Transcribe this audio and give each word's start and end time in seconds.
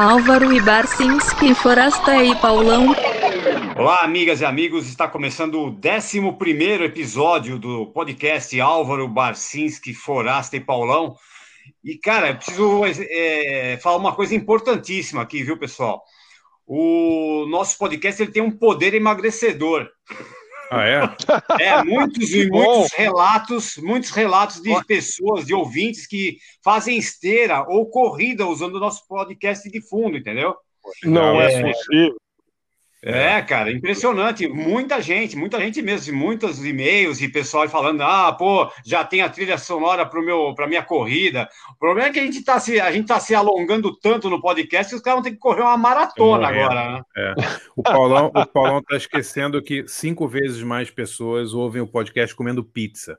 Álvaro 0.00 0.50
e 0.50 0.58
Barcinski, 0.62 1.54
Forasta 1.54 2.24
e 2.24 2.34
Paulão. 2.36 2.86
Olá, 3.76 3.98
amigas 4.02 4.40
e 4.40 4.46
amigos. 4.46 4.88
Está 4.88 5.06
começando 5.06 5.56
o 5.56 5.78
11 5.78 6.18
episódio 6.86 7.58
do 7.58 7.84
podcast 7.88 8.58
Álvaro 8.58 9.06
Barcinski, 9.06 9.92
Forasta 9.92 10.56
e 10.56 10.60
Paulão. 10.60 11.16
E, 11.84 11.98
cara, 11.98 12.30
eu 12.30 12.36
preciso 12.36 12.80
é, 12.86 13.78
falar 13.82 13.98
uma 13.98 14.14
coisa 14.14 14.34
importantíssima 14.34 15.20
aqui, 15.20 15.42
viu, 15.42 15.58
pessoal? 15.58 16.02
O 16.66 17.44
nosso 17.50 17.76
podcast 17.76 18.22
ele 18.22 18.32
tem 18.32 18.42
um 18.42 18.50
poder 18.50 18.94
emagrecedor. 18.94 19.86
Ah, 20.70 20.86
é? 20.86 21.00
É, 21.60 21.82
muitos 21.82 22.30
e 22.32 22.48
muitos 22.48 22.92
relatos, 22.92 23.76
muitos 23.78 24.10
relatos 24.10 24.62
de 24.62 24.84
pessoas, 24.84 25.44
de 25.44 25.52
ouvintes 25.52 26.06
que 26.06 26.38
fazem 26.62 26.96
esteira 26.96 27.64
ou 27.68 27.90
corrida 27.90 28.46
usando 28.46 28.76
o 28.76 28.80
nosso 28.80 29.04
podcast 29.08 29.68
de 29.68 29.80
fundo, 29.80 30.16
entendeu? 30.16 30.54
Não 31.02 31.40
é, 31.40 31.52
é 31.52 31.72
possível. 31.72 32.19
É, 33.02 33.40
cara, 33.40 33.72
impressionante. 33.72 34.46
Muita 34.46 35.00
gente, 35.00 35.34
muita 35.34 35.58
gente 35.58 35.80
mesmo, 35.80 36.16
muitos 36.16 36.62
e-mails 36.62 37.22
e 37.22 37.28
pessoal 37.28 37.66
falando: 37.66 38.02
ah, 38.02 38.30
pô, 38.32 38.70
já 38.84 39.02
tem 39.02 39.22
a 39.22 39.28
trilha 39.28 39.56
sonora 39.56 40.04
para 40.04 40.20
meu, 40.20 40.54
para 40.54 40.66
minha 40.66 40.82
corrida. 40.82 41.48
O 41.70 41.78
problema 41.78 42.08
é 42.08 42.12
que 42.12 42.20
a 42.20 42.22
gente 42.22 42.38
está 42.38 42.60
se, 42.60 42.78
a 42.78 42.92
gente 42.92 43.06
tá 43.06 43.18
se 43.18 43.34
alongando 43.34 43.96
tanto 43.98 44.28
no 44.28 44.40
podcast 44.40 44.90
que 44.90 44.96
os 44.96 45.02
caras 45.02 45.16
vão 45.16 45.24
ter 45.24 45.30
que 45.30 45.38
correr 45.38 45.62
uma 45.62 45.78
maratona 45.78 46.48
agora. 46.48 46.92
Né? 46.92 47.02
É. 47.16 47.34
O 47.74 47.82
Paulão, 47.82 48.30
o 48.34 48.46
Paulão 48.46 48.82
tá 48.82 48.94
esquecendo 48.94 49.62
que 49.62 49.88
cinco 49.88 50.28
vezes 50.28 50.62
mais 50.62 50.90
pessoas 50.90 51.54
ouvem 51.54 51.80
o 51.80 51.86
podcast 51.86 52.34
comendo 52.34 52.62
pizza. 52.62 53.18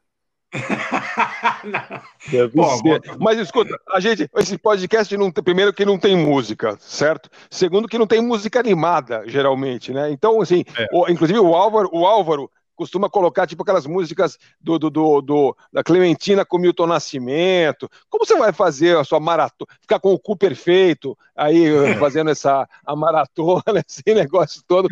Deve 2.31 2.51
ser. 2.51 3.17
Mas 3.19 3.39
escuta, 3.39 3.77
a 3.89 3.99
gente, 3.99 4.29
esse 4.37 4.57
podcast 4.57 5.15
não 5.17 5.31
tem, 5.31 5.43
primeiro 5.43 5.73
que 5.73 5.85
não 5.85 5.97
tem 5.97 6.15
música, 6.15 6.77
certo? 6.79 7.29
Segundo 7.49 7.87
que 7.87 7.97
não 7.97 8.07
tem 8.07 8.21
música 8.21 8.59
animada, 8.59 9.23
geralmente, 9.27 9.91
né? 9.91 10.11
Então, 10.11 10.41
assim, 10.41 10.63
é. 10.77 10.87
o, 10.91 11.09
inclusive 11.09 11.39
o 11.39 11.55
Álvaro, 11.55 11.89
o 11.91 12.05
Álvaro 12.05 12.49
costuma 12.81 13.07
colocar 13.07 13.45
tipo 13.45 13.61
aquelas 13.61 13.85
músicas 13.85 14.39
do, 14.59 14.79
do, 14.79 14.89
do, 14.89 15.21
do, 15.21 15.57
da 15.71 15.83
Clementina 15.83 16.43
com 16.43 16.57
Milton 16.57 16.87
Nascimento. 16.87 17.87
Como 18.09 18.25
você 18.25 18.35
vai 18.35 18.51
fazer 18.51 18.97
a 18.97 19.03
sua 19.03 19.19
maratona, 19.19 19.69
ficar 19.79 19.99
com 19.99 20.11
o 20.11 20.19
cu 20.19 20.35
perfeito, 20.35 21.15
aí 21.35 21.65
fazendo 21.99 22.31
essa 22.31 22.67
a 22.83 22.95
maratona, 22.95 23.61
esse 23.87 24.01
negócio 24.07 24.63
todo, 24.67 24.87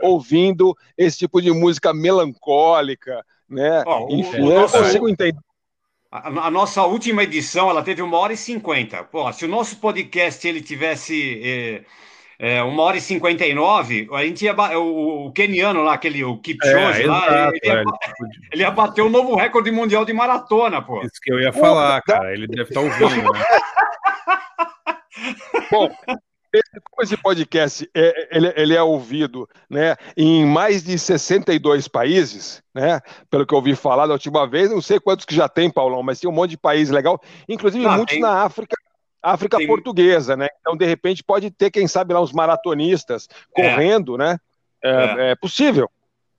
ouvindo 0.00 0.74
esse 0.96 1.18
tipo 1.18 1.42
de 1.42 1.50
música 1.50 1.92
melancólica, 1.92 3.22
né? 3.46 3.84
Oh, 3.86 4.06
Enfim, 4.08 4.40
o, 4.40 4.46
o 4.46 4.52
eu 4.52 4.60
nosso, 4.62 4.78
consigo 4.78 5.08
entender. 5.08 5.38
A, 6.14 6.46
a, 6.46 6.50
nossa 6.50 6.84
última 6.84 7.24
edição, 7.24 7.68
ela 7.68 7.82
teve 7.82 8.00
uma 8.00 8.16
hora 8.16 8.32
e 8.32 8.36
cinquenta. 8.36 9.02
Pô, 9.02 9.32
se 9.32 9.44
o 9.44 9.48
nosso 9.48 9.80
podcast 9.80 10.46
ele 10.46 10.60
tivesse 10.60 11.40
eh, 11.42 11.82
é, 12.38 12.62
uma 12.62 12.84
hora 12.84 12.96
e 12.96 13.00
cinquenta 13.00 13.44
e 13.44 13.52
nove, 13.52 14.08
a 14.12 14.24
gente 14.24 14.44
ia 14.44 14.54
o, 14.78 15.26
o 15.26 15.32
keniano 15.32 15.82
lá, 15.82 15.94
aquele 15.94 16.22
o 16.22 16.38
Kipchoge 16.38 17.02
é, 17.02 17.06
lá, 17.06 17.26
exato, 17.26 17.56
ele, 17.56 17.60
ia, 17.64 17.80
é. 17.80 17.82
ele 18.54 18.62
ia 18.62 18.70
bater 18.70 19.02
o 19.02 19.10
novo 19.10 19.34
recorde 19.34 19.72
mundial 19.72 20.04
de 20.04 20.12
maratona, 20.12 20.80
pô. 20.80 21.00
Isso 21.00 21.20
que 21.20 21.32
eu 21.32 21.40
ia 21.40 21.52
falar, 21.52 22.00
cara. 22.02 22.32
Ele 22.32 22.46
deve 22.46 22.68
estar 22.68 22.80
ouvindo, 22.80 23.32
né? 23.32 23.42
Bom, 25.68 25.90
como 26.90 27.02
esse 27.02 27.16
podcast 27.16 27.90
é, 27.94 28.28
ele, 28.30 28.52
ele, 28.56 28.74
é 28.74 28.82
ouvido 28.82 29.48
né, 29.68 29.96
em 30.16 30.44
mais 30.44 30.82
de 30.82 30.98
62 30.98 31.88
países, 31.88 32.62
né, 32.74 33.00
pelo 33.30 33.46
que 33.46 33.52
eu 33.54 33.58
ouvi 33.58 33.74
falar 33.74 34.06
da 34.06 34.12
última 34.12 34.46
vez, 34.46 34.70
não 34.70 34.80
sei 34.80 35.00
quantos 35.00 35.24
que 35.24 35.34
já 35.34 35.48
tem, 35.48 35.70
Paulão, 35.70 36.02
mas 36.02 36.20
tem 36.20 36.30
um 36.30 36.32
monte 36.32 36.50
de 36.50 36.58
país 36.58 36.90
legal, 36.90 37.20
inclusive 37.48 37.86
ah, 37.86 37.96
muitos 37.96 38.14
tem... 38.14 38.22
na 38.22 38.42
África, 38.42 38.76
África 39.22 39.56
tem... 39.56 39.66
portuguesa, 39.66 40.36
né? 40.36 40.48
Então, 40.60 40.76
de 40.76 40.84
repente, 40.84 41.24
pode 41.24 41.50
ter, 41.50 41.70
quem 41.70 41.88
sabe, 41.88 42.12
lá 42.12 42.20
uns 42.20 42.32
maratonistas 42.32 43.28
correndo, 43.52 44.16
é. 44.16 44.18
né? 44.18 44.38
É, 44.82 44.90
é. 44.90 45.30
é, 45.30 45.34
possível. 45.34 45.90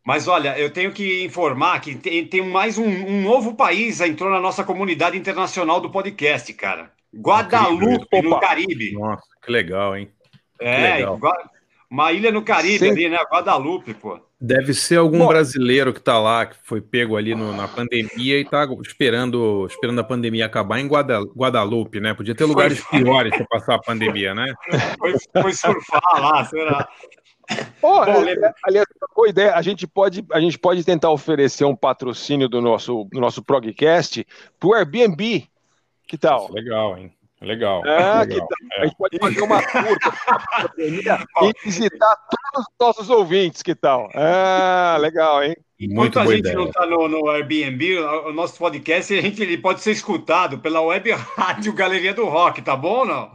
Mas 0.06 0.28
olha, 0.28 0.58
eu 0.60 0.70
tenho 0.70 0.92
que 0.92 1.24
informar 1.24 1.82
que 1.82 1.96
tem, 1.96 2.28
tem 2.28 2.48
mais 2.48 2.78
um, 2.78 2.86
um, 2.86 3.24
novo 3.24 3.56
país 3.56 4.00
entrou 4.00 4.30
na 4.30 4.40
nossa 4.40 4.64
comunidade 4.64 5.18
internacional 5.18 5.82
do 5.82 5.90
podcast, 5.90 6.54
cara. 6.54 6.92
Guadalupe, 7.18 8.22
no 8.22 8.40
Caribe. 8.40 8.94
Nossa, 8.94 9.24
que 9.44 9.52
legal, 9.52 9.96
hein? 9.96 10.10
É, 10.60 10.98
legal. 10.98 11.20
uma 11.90 12.12
ilha 12.12 12.32
no 12.32 12.42
Caribe 12.42 12.80
Sim. 12.80 12.92
ali, 12.92 13.10
né? 13.10 13.18
Guadalupe, 13.32 13.94
pô. 13.94 14.20
Deve 14.40 14.74
ser 14.74 14.98
algum 14.98 15.20
Bom, 15.20 15.28
brasileiro 15.28 15.94
que 15.94 16.00
tá 16.00 16.20
lá, 16.20 16.46
que 16.46 16.56
foi 16.64 16.82
pego 16.82 17.16
ali 17.16 17.34
no, 17.34 17.54
na 17.54 17.68
pandemia 17.68 18.40
e 18.40 18.46
tá 18.46 18.68
esperando, 18.82 19.66
esperando 19.66 20.00
a 20.00 20.04
pandemia 20.04 20.46
acabar 20.46 20.80
em 20.80 20.88
Guadalupe, 20.88 22.00
né? 22.00 22.14
Podia 22.14 22.36
ter 22.36 22.44
lugares 22.44 22.80
foi... 22.80 23.00
piores 23.00 23.36
para 23.36 23.46
passar 23.48 23.76
a 23.76 23.82
pandemia, 23.82 24.36
né? 24.36 24.54
Foi, 25.00 25.14
foi 25.42 25.54
surfar 25.54 26.02
lá, 26.16 26.46
será? 26.46 26.88
Oh, 27.82 28.02
aliás, 28.66 28.88
boa 29.16 29.30
ideia. 29.30 29.56
A 29.56 29.62
gente 29.62 29.88
pode, 29.88 30.26
a 30.32 30.40
gente 30.40 30.58
pode 30.58 30.84
tentar 30.84 31.12
oferecer 31.12 31.64
um 31.66 31.76
patrocínio 31.76 32.50
do 32.50 32.62
nosso, 32.62 33.08
do 33.12 33.20
nosso 33.20 33.44
progcast 33.44 34.26
para 34.60 34.70
o 34.70 34.74
Airbnb. 34.74 35.48
Que 36.08 36.18
tal? 36.18 36.52
Legal, 36.52 36.98
hein? 36.98 37.12
Legal. 37.42 37.86
É, 37.86 38.20
legal. 38.20 38.28
Que 38.28 38.38
tal? 38.38 38.48
É. 38.72 38.82
A 38.82 38.86
gente 38.86 38.98
pode 38.98 39.20
fazer 39.20 39.42
uma 39.42 39.62
curta 39.62 40.14
e 40.78 41.54
visitar 41.64 42.18
todos 42.30 42.68
os 42.68 42.76
nossos 42.80 43.10
ouvintes. 43.10 43.62
Que 43.62 43.76
tal? 43.76 44.10
Ah, 44.14 44.98
legal, 45.00 45.44
hein? 45.44 45.56
Enquanto 45.80 46.20
a 46.20 46.26
gente 46.26 46.40
ideia. 46.40 46.56
não 46.56 46.68
está 46.68 46.86
no, 46.86 47.08
no, 47.08 47.30
Airbnb, 47.30 48.00
o 48.00 48.32
nosso 48.32 48.58
podcast 48.58 49.14
a 49.14 49.22
gente, 49.22 49.44
ele 49.44 49.58
pode 49.58 49.82
ser 49.82 49.92
escutado 49.92 50.60
pela 50.60 50.82
web 50.82 51.12
rádio 51.36 51.74
Galeria 51.74 52.14
do 52.14 52.26
Rock, 52.26 52.62
tá 52.62 52.78
bom 52.78 53.00
ou 53.00 53.06
não? 53.06 53.32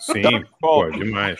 Sim, 0.00 0.22
tá 0.22 0.30
bom. 0.60 0.90
demais. 0.90 1.38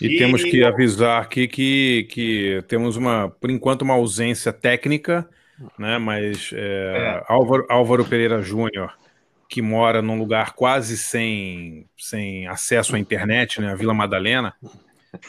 E, 0.00 0.16
e, 0.16 0.18
temos 0.18 0.42
que 0.42 0.64
avisar 0.64 1.22
aqui 1.22 1.46
que, 1.46 2.08
que 2.10 2.64
temos 2.66 2.96
uma, 2.96 3.30
por 3.40 3.52
enquanto, 3.52 3.82
uma 3.82 3.94
ausência 3.94 4.52
técnica, 4.52 5.28
né? 5.78 5.96
Mas 5.98 6.50
é, 6.52 6.58
é. 6.58 7.22
Álvaro, 7.28 7.64
Álvaro 7.70 8.04
Pereira 8.04 8.42
Júnior, 8.42 8.92
que 9.48 9.62
mora 9.62 10.02
num 10.02 10.18
lugar 10.18 10.54
quase 10.54 10.98
sem, 10.98 11.86
sem 11.96 12.48
acesso 12.48 12.96
à 12.96 12.98
internet, 12.98 13.60
né? 13.60 13.70
A 13.70 13.76
Vila 13.76 13.94
Madalena. 13.94 14.56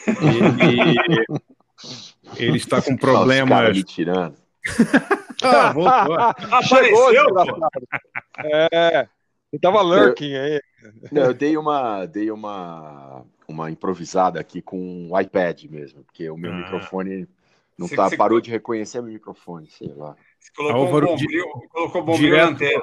Ele, 0.08 0.98
ele 2.36 2.56
está 2.56 2.80
com 2.82 2.96
problemas. 2.98 3.76
me 3.76 3.84
tirando. 3.84 4.36
ah, 5.42 5.72
voltou. 5.72 6.20
Apareceu, 6.20 7.34
pô. 7.34 7.68
É. 8.72 9.08
Ele 9.52 9.60
tava 9.60 9.82
lurking 9.82 10.34
aí. 10.34 10.60
Não, 11.12 11.22
eu 11.22 11.34
dei 11.34 11.56
uma, 11.56 12.06
dei 12.06 12.30
uma, 12.30 13.24
uma 13.46 13.70
improvisada 13.70 14.40
aqui 14.40 14.60
com 14.60 15.08
o 15.10 15.20
iPad 15.20 15.64
mesmo, 15.64 16.02
porque 16.04 16.28
o 16.28 16.36
meu 16.36 16.52
ah. 16.52 16.56
microfone 16.56 17.28
não 17.78 17.88
tá, 17.88 18.10
parou 18.16 18.40
de 18.40 18.50
reconhecer 18.50 19.00
meu 19.00 19.12
microfone, 19.12 19.68
sei 19.68 19.92
lá. 19.94 20.16
Você 20.38 20.50
colocou 20.56 20.80
Álvaro, 20.80 21.06
um 21.06 21.10
bombril, 21.10 21.44
colocou 21.70 22.02
bombril 22.02 22.54
direto. 22.54 22.82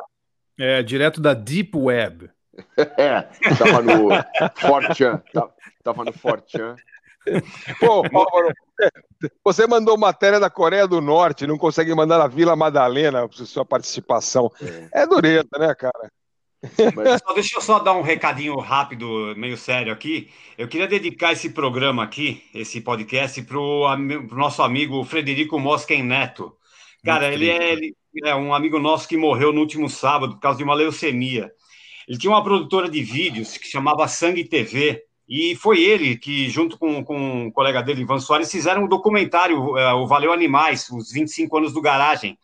É, 0.59 0.83
direto 0.83 1.21
da 1.21 1.33
Deep 1.33 1.77
Web. 1.77 2.29
é, 2.97 3.21
tava 3.57 3.81
no 3.81 4.09
Fortran, 4.59 5.21
tava 5.83 6.05
no 6.05 6.13
Fortran. 6.13 6.75
Pô, 7.79 8.03
Álvaro, 8.13 8.53
você 9.43 9.67
mandou 9.67 9.97
matéria 9.97 10.39
da 10.39 10.49
Coreia 10.49 10.87
do 10.87 11.01
Norte, 11.01 11.45
não 11.45 11.57
consegue 11.57 11.93
mandar 11.93 12.17
na 12.17 12.27
Vila 12.27 12.55
Madalena 12.55 13.27
sua 13.31 13.65
participação. 13.65 14.51
É, 14.93 15.03
é 15.03 15.07
dureza, 15.07 15.49
né, 15.59 15.73
cara? 15.75 16.11
Só, 17.25 17.33
deixa 17.33 17.57
eu 17.57 17.61
só 17.61 17.79
dar 17.79 17.93
um 17.93 18.01
recadinho 18.01 18.55
rápido, 18.57 19.33
meio 19.35 19.57
sério 19.57 19.91
aqui. 19.91 20.29
Eu 20.57 20.67
queria 20.67 20.87
dedicar 20.87 21.31
esse 21.31 21.49
programa 21.49 22.03
aqui, 22.03 22.43
esse 22.53 22.81
podcast, 22.81 23.41
para 23.43 23.57
o 23.57 23.95
nosso 24.31 24.61
amigo 24.61 25.03
Frederico 25.03 25.59
Mosquen 25.59 26.03
Neto. 26.03 26.55
Cara, 27.03 27.33
ele 27.33 27.49
é, 27.49 27.73
ele 27.73 27.95
é 28.23 28.35
um 28.35 28.53
amigo 28.53 28.77
nosso 28.77 29.07
que 29.07 29.17
morreu 29.17 29.51
no 29.51 29.61
último 29.61 29.89
sábado 29.89 30.35
por 30.35 30.39
causa 30.39 30.59
de 30.59 30.63
uma 30.63 30.75
leucemia. 30.75 31.51
Ele 32.07 32.17
tinha 32.17 32.31
uma 32.31 32.43
produtora 32.43 32.87
de 32.89 33.01
vídeos 33.01 33.57
que 33.57 33.67
chamava 33.67 34.07
Sangue 34.07 34.43
TV, 34.43 35.03
e 35.33 35.55
foi 35.55 35.81
ele 35.81 36.17
que, 36.17 36.49
junto 36.49 36.77
com, 36.77 37.05
com 37.05 37.45
um 37.45 37.51
colega 37.51 37.81
dele, 37.81 38.01
Ivan 38.01 38.19
Soares, 38.19 38.51
fizeram 38.51 38.83
um 38.83 38.87
documentário, 38.87 39.57
uh, 39.57 39.95
o 39.95 40.05
Valeu 40.05 40.33
Animais, 40.33 40.89
os 40.89 41.09
25 41.09 41.57
anos 41.57 41.71
do 41.71 41.79
Garagem, 41.79 42.37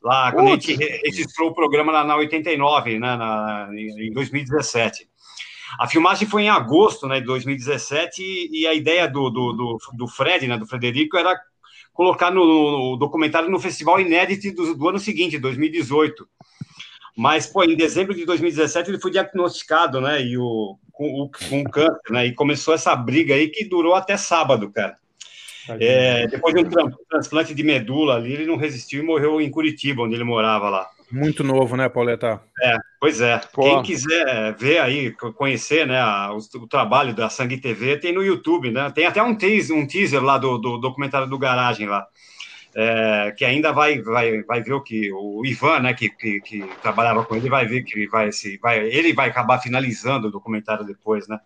lá 0.00 0.30
quando 0.30 0.50
Putz. 0.50 0.64
a 0.64 0.70
gente 0.70 1.00
registrou 1.04 1.50
o 1.50 1.54
programa 1.54 1.90
na, 1.90 2.04
na 2.04 2.16
89, 2.16 3.00
né, 3.00 3.16
na, 3.16 3.68
em 3.74 4.12
2017. 4.12 5.08
A 5.80 5.88
filmagem 5.88 6.28
foi 6.28 6.42
em 6.42 6.48
agosto 6.48 7.08
né, 7.08 7.18
de 7.18 7.26
2017 7.26 8.22
e, 8.22 8.60
e 8.60 8.66
a 8.68 8.72
ideia 8.72 9.08
do, 9.08 9.28
do, 9.30 9.52
do, 9.52 9.78
do, 9.94 10.06
Fred, 10.06 10.46
né, 10.46 10.56
do 10.56 10.66
Frederico, 10.66 11.16
era 11.16 11.36
colocar 11.92 12.30
no, 12.30 12.92
no 12.92 12.96
documentário 12.96 13.50
no 13.50 13.58
festival 13.58 13.98
inédito 14.00 14.54
do, 14.54 14.76
do 14.76 14.88
ano 14.88 15.00
seguinte, 15.00 15.40
2018. 15.40 16.24
Mas, 17.16 17.48
pô, 17.48 17.64
em 17.64 17.74
dezembro 17.74 18.14
de 18.14 18.24
2017 18.24 18.90
ele 18.90 19.00
foi 19.00 19.10
diagnosticado, 19.10 20.00
né? 20.00 20.22
E 20.22 20.38
o, 20.38 20.78
com, 20.98 21.22
o, 21.22 21.30
com 21.48 21.62
câncer, 21.62 22.10
né? 22.10 22.26
E 22.26 22.34
começou 22.34 22.74
essa 22.74 22.94
briga 22.96 23.32
aí 23.32 23.48
que 23.48 23.64
durou 23.64 23.94
até 23.94 24.16
sábado, 24.16 24.68
cara. 24.72 24.96
É, 25.80 26.26
depois 26.26 26.54
de 26.54 26.62
um 26.62 26.90
transplante 27.08 27.54
de 27.54 27.62
medula 27.62 28.16
ali, 28.16 28.32
ele 28.32 28.46
não 28.46 28.56
resistiu 28.56 29.00
e 29.00 29.06
morreu 29.06 29.40
em 29.40 29.50
Curitiba, 29.50 30.02
onde 30.02 30.14
ele 30.14 30.24
morava 30.24 30.68
lá. 30.68 30.88
Muito 31.10 31.44
novo, 31.44 31.76
né, 31.76 31.88
Pauleta? 31.88 32.40
É, 32.62 32.76
pois 33.00 33.20
é. 33.20 33.38
Pô. 33.52 33.62
Quem 33.62 33.82
quiser 33.82 34.54
ver 34.56 34.78
aí, 34.78 35.12
conhecer 35.36 35.86
né, 35.86 36.00
a, 36.00 36.32
o, 36.32 36.38
o, 36.38 36.66
trabalho 36.66 37.14
da 37.14 37.30
Sangue 37.30 37.58
TV, 37.58 37.96
tem 37.98 38.12
no 38.12 38.24
YouTube, 38.24 38.70
né? 38.70 38.90
Tem 38.94 39.06
até 39.06 39.22
um 39.22 39.34
teaser, 39.34 39.76
um 39.76 39.86
teaser 39.86 40.22
lá 40.22 40.36
do, 40.36 40.58
do 40.58 40.78
documentário 40.78 41.28
do 41.28 41.38
Garagem 41.38 41.86
lá. 41.86 42.06
É, 42.74 43.32
que 43.36 43.44
ainda 43.44 43.72
vai, 43.72 44.00
vai, 44.00 44.42
vai 44.42 44.62
ver 44.62 44.74
o 44.74 44.82
que 44.82 45.10
o 45.12 45.44
Ivan, 45.44 45.80
né, 45.80 45.94
que, 45.94 46.10
que, 46.10 46.40
que, 46.40 46.60
trabalhava 46.82 47.24
com 47.24 47.34
ele, 47.34 47.48
vai 47.48 47.66
ver 47.66 47.82
que 47.82 48.06
vai, 48.06 48.30
se, 48.30 48.58
vai, 48.58 48.78
ele 48.86 49.12
vai 49.14 49.30
acabar 49.30 49.58
finalizando 49.58 50.28
o 50.28 50.30
documentário 50.30 50.84
depois, 50.84 51.26
né? 51.26 51.40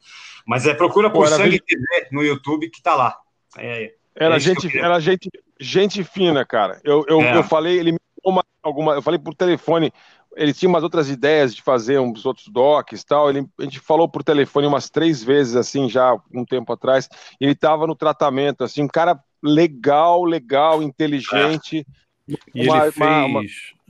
Mas 0.47 0.67
é 0.67 0.75
procura 0.75 1.09
por 1.09 1.25
Pô, 1.25 1.27
Sangue 1.29 1.51
vi... 1.51 1.61
TV 1.61 2.09
no 2.11 2.23
YouTube 2.23 2.69
que 2.69 2.83
tá 2.83 2.95
lá. 2.95 3.17
É, 3.57 3.93
era, 4.15 4.37
é 4.37 4.41
gente, 4.41 4.77
era 4.77 4.99
gente, 5.01 5.31
gente 5.59 6.05
fina, 6.05 6.45
cara. 6.45 6.81
Eu, 6.85 7.05
eu, 7.09 7.21
é. 7.23 7.37
eu 7.37 7.45
falei, 7.45 7.79
ele 7.79 7.93
me 7.93 7.99
uma, 8.25 8.45
alguma, 8.63 8.95
eu 8.95 9.03
falei 9.03 9.19
por 9.19 9.35
telefone, 9.35 9.93
ele 10.37 10.55
tinha 10.55 10.69
umas 10.69 10.83
outras 10.83 11.11
ideias 11.11 11.55
de 11.55 11.63
fazer 11.63 11.99
uns 11.99 12.25
outros 12.25 12.49
docs 12.49 13.05
tal. 13.05 13.29
Ele, 13.29 13.47
a 13.59 13.65
gente 13.65 13.81
falou 13.81 14.09
por 14.09 14.23
telefone 14.23 14.67
umas 14.67 14.89
três 14.89 15.23
vezes, 15.23 15.57
assim, 15.57 15.89
já 15.89 16.17
um 16.33 16.45
tempo 16.45 16.73
atrás. 16.73 17.09
Ele 17.41 17.53
estava 17.53 17.87
no 17.87 17.95
tratamento, 17.95 18.65
assim, 18.65 18.83
um 18.83 18.89
cara 18.89 19.19
legal, 19.43 20.25
legal, 20.25 20.83
inteligente. 20.83 21.87
É. 21.99 22.03
E 22.55 22.69
uma, 22.69 22.83
ele, 22.85 22.93
fez, 22.93 23.07
uma, 23.07 23.25
uma... 23.27 23.43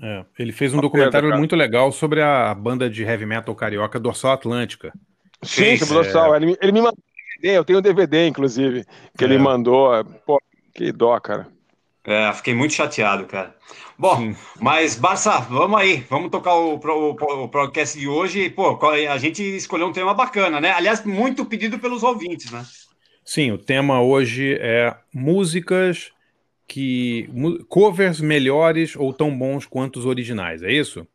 É, 0.02 0.24
ele 0.38 0.52
fez 0.52 0.74
um 0.74 0.80
documentário 0.80 1.28
perda, 1.28 1.38
muito 1.38 1.54
legal 1.54 1.92
sobre 1.92 2.22
a 2.22 2.54
banda 2.54 2.88
de 2.88 3.02
heavy 3.02 3.26
metal 3.26 3.54
carioca 3.54 4.00
Dorsal 4.00 4.32
Atlântica. 4.32 4.92
Sim, 5.42 5.76
sobre 5.76 5.94
Dorsal. 5.94 6.34
É... 6.34 6.38
Ele, 6.38 6.56
ele, 6.60 6.72
me 6.72 6.80
mandou 6.80 6.98
DVD, 7.36 7.58
eu 7.58 7.64
tenho 7.64 7.78
um 7.78 7.82
DVD, 7.82 8.26
inclusive, 8.26 8.84
que 9.16 9.24
ele 9.24 9.34
é. 9.34 9.38
mandou. 9.38 10.04
Pô, 10.26 10.40
que 10.74 10.90
dó, 10.92 11.18
cara. 11.20 11.48
É, 12.04 12.32
fiquei 12.32 12.54
muito 12.54 12.74
chateado, 12.74 13.26
cara. 13.26 13.54
Bom, 13.96 14.16
Sim. 14.16 14.36
mas 14.60 14.96
Barça, 14.96 15.38
vamos 15.38 15.78
aí, 15.78 16.04
vamos 16.10 16.30
tocar 16.30 16.54
o, 16.54 16.74
o, 16.74 17.44
o 17.44 17.48
podcast 17.48 17.96
de 17.96 18.08
hoje. 18.08 18.50
Pô, 18.50 18.76
a 19.08 19.18
gente 19.18 19.42
escolheu 19.42 19.86
um 19.86 19.92
tema 19.92 20.12
bacana, 20.12 20.60
né? 20.60 20.72
Aliás, 20.72 21.04
muito 21.04 21.44
pedido 21.44 21.78
pelos 21.78 22.02
ouvintes, 22.02 22.50
né? 22.50 22.64
Sim, 23.24 23.52
o 23.52 23.58
tema 23.58 24.02
hoje 24.02 24.56
é 24.60 24.94
músicas 25.12 26.12
que. 26.66 27.28
covers 27.68 28.20
melhores 28.20 28.96
ou 28.96 29.12
tão 29.12 29.36
bons 29.36 29.66
quanto 29.66 29.98
os 29.98 30.06
originais, 30.06 30.62
é 30.62 30.72
isso? 30.72 31.06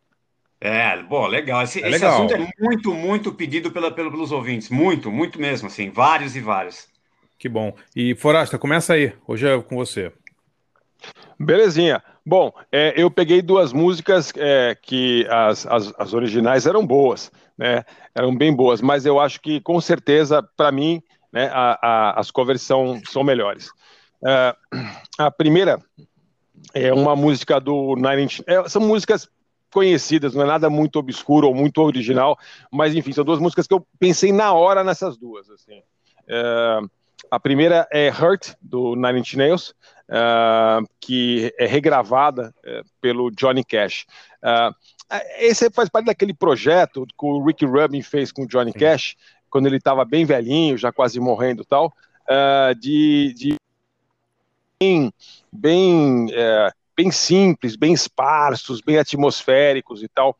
É, 0.60 1.02
bom, 1.04 1.28
legal. 1.28 1.62
Esse, 1.64 1.80
é 1.80 1.90
esse 1.90 1.92
legal. 1.92 2.14
assunto 2.14 2.34
é 2.34 2.48
muito, 2.60 2.94
muito 2.94 3.34
pedido 3.34 3.72
pela, 3.72 3.92
pelos 3.92 4.32
ouvintes. 4.32 4.70
Muito, 4.70 5.12
muito 5.12 5.40
mesmo, 5.40 5.68
assim, 5.68 5.90
vários 5.90 6.36
e 6.36 6.40
vários. 6.40 6.88
Que 7.38 7.48
bom. 7.48 7.76
E 7.96 8.16
Forasta, 8.16 8.58
começa 8.58 8.94
aí. 8.94 9.14
Hoje 9.28 9.48
é 9.48 9.62
com 9.62 9.76
você. 9.76 10.12
Belezinha. 11.40 12.02
Bom, 12.26 12.52
é, 12.72 12.94
eu 12.98 13.10
peguei 13.10 13.42
duas 13.42 13.72
músicas 13.72 14.34
é, 14.36 14.76
que 14.82 15.26
as, 15.30 15.66
as, 15.68 15.94
as, 15.98 16.14
originais 16.14 16.66
eram 16.66 16.86
boas, 16.86 17.32
né? 17.58 17.86
Eram 18.14 18.36
bem 18.36 18.54
boas, 18.54 18.82
mas 18.82 19.06
eu 19.06 19.20
acho 19.20 19.40
que 19.40 19.62
com 19.62 19.80
certeza, 19.80 20.44
para 20.58 20.72
mim, 20.72 21.02
né, 21.32 21.50
a, 21.54 21.78
a, 21.82 22.20
as 22.20 22.32
covers 22.32 22.62
são, 22.62 23.02
são 23.10 23.24
melhores. 23.24 23.70
É, 24.26 24.56
a 25.18 25.32
primeira 25.32 25.80
é 26.74 26.94
uma 26.94 27.16
música 27.16 27.60
do 27.60 27.96
Nine 27.96 28.24
Inch. 28.24 28.42
É, 28.48 28.68
são 28.68 28.82
músicas 28.82 29.30
conhecidas, 29.72 30.34
não 30.34 30.44
é 30.44 30.48
nada 30.48 30.70
muito 30.70 30.98
obscuro 30.98 31.48
ou 31.48 31.54
muito 31.54 31.82
original, 31.82 32.38
mas 32.72 32.96
enfim, 32.96 33.12
são 33.12 33.26
duas 33.26 33.40
músicas 33.40 33.68
que 33.68 33.74
eu 33.74 33.86
pensei 34.00 34.32
na 34.32 34.54
hora 34.54 34.84
nessas 34.84 35.18
duas. 35.18 35.50
Assim. 35.50 35.82
É, 36.28 36.80
a 37.30 37.40
primeira 37.40 37.88
é 37.92 38.10
Hurt, 38.10 38.54
do 38.62 38.96
Nine 38.96 39.20
Inch 39.20 39.36
Nails, 39.36 39.74
uh, 40.10 40.88
que 41.00 41.54
é 41.58 41.66
regravada 41.66 42.54
uh, 42.60 42.86
pelo 43.02 43.32
Johnny 43.32 43.64
Cash. 43.64 44.06
Uh, 44.44 44.74
esse 45.40 45.70
faz 45.72 45.90
parte 45.90 46.06
daquele 46.06 46.34
projeto 46.34 47.06
que 47.06 47.26
o 47.26 47.44
Rick 47.44 47.66
Rubin 47.66 48.02
fez 48.02 48.32
com 48.32 48.44
o 48.44 48.48
Johnny 48.48 48.72
Sim. 48.72 48.80
Cash, 48.80 49.16
quando 49.58 49.66
ele 49.66 49.78
estava 49.78 50.06
bem 50.06 50.24
velhinho, 50.24 50.78
já 50.78 50.92
quase 50.92 51.20
morrendo 51.20 51.64
e 51.64 51.66
tal, 51.66 51.92
de, 52.80 53.34
de, 53.36 53.56
bem, 54.80 55.12
bem, 55.52 56.28
bem 56.96 57.10
simples, 57.10 57.76
bem 57.76 57.92
esparsos, 57.92 58.82
bem 58.82 59.00
atmosféricos 59.00 60.04
e 60.04 60.08
tal. 60.08 60.38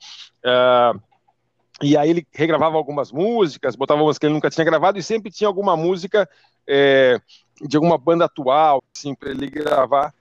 e 1.82 1.98
aí 1.98 2.12
ele 2.12 2.28
regravava 2.32 2.78
algumas 2.78 3.12
músicas, 3.12 3.76
botava 3.76 4.04
umas 4.04 4.20
que 4.20 4.28
ele 4.28 4.36
nunca 4.36 4.52
tinha 4.52 4.64
gravado 4.64 5.00
e 5.00 5.04
sempre 5.04 5.32
tinha 5.32 5.48
alguma 5.48 5.76
música 5.76 6.30
é, 6.68 7.20
de 7.60 7.76
alguma 7.76 7.98
banda 7.98 8.26
atual, 8.26 8.84
assim, 8.96 9.16
para 9.16 9.32
ele 9.32 9.50
gravar. 9.50 10.14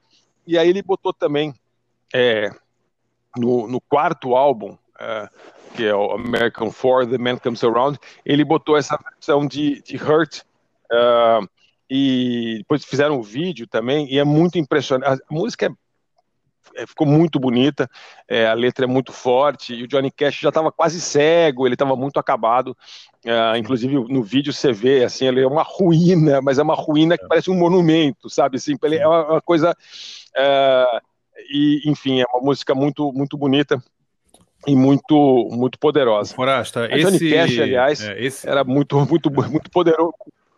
E 0.46 0.56
aí 0.56 0.70
ele 0.70 0.81
botou 0.81 1.12
também 1.12 1.54
é, 2.14 2.50
no, 3.37 3.69
no, 3.69 3.78
quarto 3.78 4.34
álbum, 4.34 4.78
é, 4.98 5.28
que 5.75 5.84
é 5.84 5.94
o 5.94 6.12
American 6.12 6.70
For 6.70 7.06
The 7.06 7.19
Man 7.19 7.38
Comes 7.38 7.62
Around, 7.62 7.98
ele 8.25 8.44
botou 8.44 8.76
essa 8.76 8.98
versão 8.98 9.46
de, 9.46 9.82
de 9.82 9.96
Hurt. 9.96 10.43
É, 10.90 11.40
e 11.88 12.56
depois 12.58 12.84
fizeram 12.84 13.19
um 13.19 13.22
vídeo 13.22 13.66
também, 13.66 14.12
e 14.12 14.19
é 14.19 14.25
muito 14.25 14.58
impressionante. 14.58 15.22
A 15.28 15.34
música 15.34 15.66
é 15.66 15.70
é, 16.76 16.87
ficou 16.87 17.06
muito 17.06 17.40
bonita, 17.40 17.88
é, 18.28 18.46
a 18.46 18.52
letra 18.52 18.84
é 18.84 18.88
muito 18.88 19.12
forte, 19.12 19.75
e 19.75 19.82
o 19.82 19.88
Johnny 19.88 20.10
Cash 20.10 20.40
já 20.40 20.50
estava 20.50 20.70
quase 20.70 21.00
cego, 21.00 21.66
ele 21.66 21.75
estava 21.75 21.96
muito 21.96 22.20
acabado, 22.20 22.76
é, 23.25 23.58
inclusive 23.58 23.94
no 24.12 24.22
vídeo 24.22 24.52
você 24.52 24.72
vê, 24.72 25.02
assim, 25.04 25.26
ele 25.26 25.40
é 25.40 25.46
uma 25.46 25.62
ruína, 25.62 26.40
mas 26.42 26.58
é 26.58 26.62
uma 26.62 26.75
ruína 26.75 27.16
que 27.16 27.26
parece 27.26 27.50
um 27.50 27.56
monumento, 27.56 28.28
sabe, 28.28 28.56
assim, 28.56 28.76
ele 28.82 28.96
é 28.96 29.06
uma, 29.06 29.32
uma 29.32 29.40
coisa, 29.40 29.75
e 31.50 31.81
enfim, 31.87 32.20
é 32.20 32.25
uma 32.32 32.42
música 32.42 32.75
muito, 32.75 33.12
muito 33.12 33.38
bonita, 33.38 33.82
e 34.66 34.74
muito 34.74 35.48
muito 35.50 35.78
poderosa. 35.78 36.34
Forasta, 36.34 36.88
Johnny 36.88 37.16
esse, 37.16 37.30
Cash, 37.30 37.58
aliás, 37.58 38.00
é, 38.02 38.24
esse... 38.24 38.48
era 38.48 38.64
muito 38.64 38.98
muito 39.06 39.30
muito 39.30 39.70
poderoso, 39.70 40.14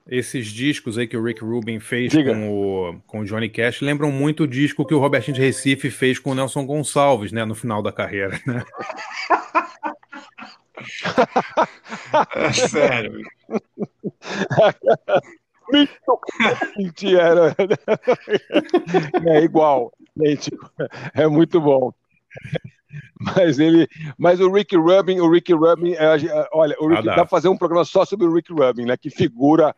esses 0.08 0.46
discos 0.46 0.96
aí 0.96 1.06
que 1.06 1.16
o 1.16 1.22
Rick 1.22 1.44
Rubin 1.44 1.78
fez 1.78 2.14
com 2.14 2.50
o, 2.50 3.00
com 3.06 3.20
o 3.20 3.24
Johnny 3.24 3.50
Cash 3.50 3.82
lembram 3.82 4.10
muito 4.10 4.44
o 4.44 4.48
disco 4.48 4.84
que 4.86 4.94
o 4.94 4.98
Robertinho 4.98 5.34
de 5.34 5.42
Recife 5.42 5.90
fez 5.90 6.18
com 6.18 6.30
o 6.30 6.34
Nelson 6.34 6.64
Gonçalves, 6.64 7.30
né, 7.30 7.44
no 7.44 7.54
final 7.54 7.82
da 7.82 7.92
carreira, 7.92 8.40
né? 8.46 8.64
é 12.34 12.52
sério. 12.68 13.22
Mentira. 16.76 17.54
É 19.26 19.40
igual. 19.42 19.92
É 21.14 21.26
muito 21.26 21.60
bom. 21.60 21.92
Mas 23.20 23.58
ele, 23.58 23.88
mas 24.16 24.40
o 24.40 24.50
Rick 24.50 24.76
Rubin, 24.76 25.20
o 25.20 25.30
Rick 25.30 25.52
Rubin, 25.52 25.92
é, 25.92 26.48
olha, 26.52 26.76
o 26.78 26.88
Rick, 26.88 27.00
ah, 27.00 27.02
dá. 27.02 27.10
dá 27.10 27.22
pra 27.22 27.26
fazer 27.26 27.48
um 27.48 27.56
programa 27.56 27.84
só 27.84 28.04
sobre 28.04 28.26
o 28.26 28.32
Rick 28.32 28.52
Rubin, 28.52 28.84
né? 28.84 28.96
Que 28.96 29.10
figura 29.10 29.74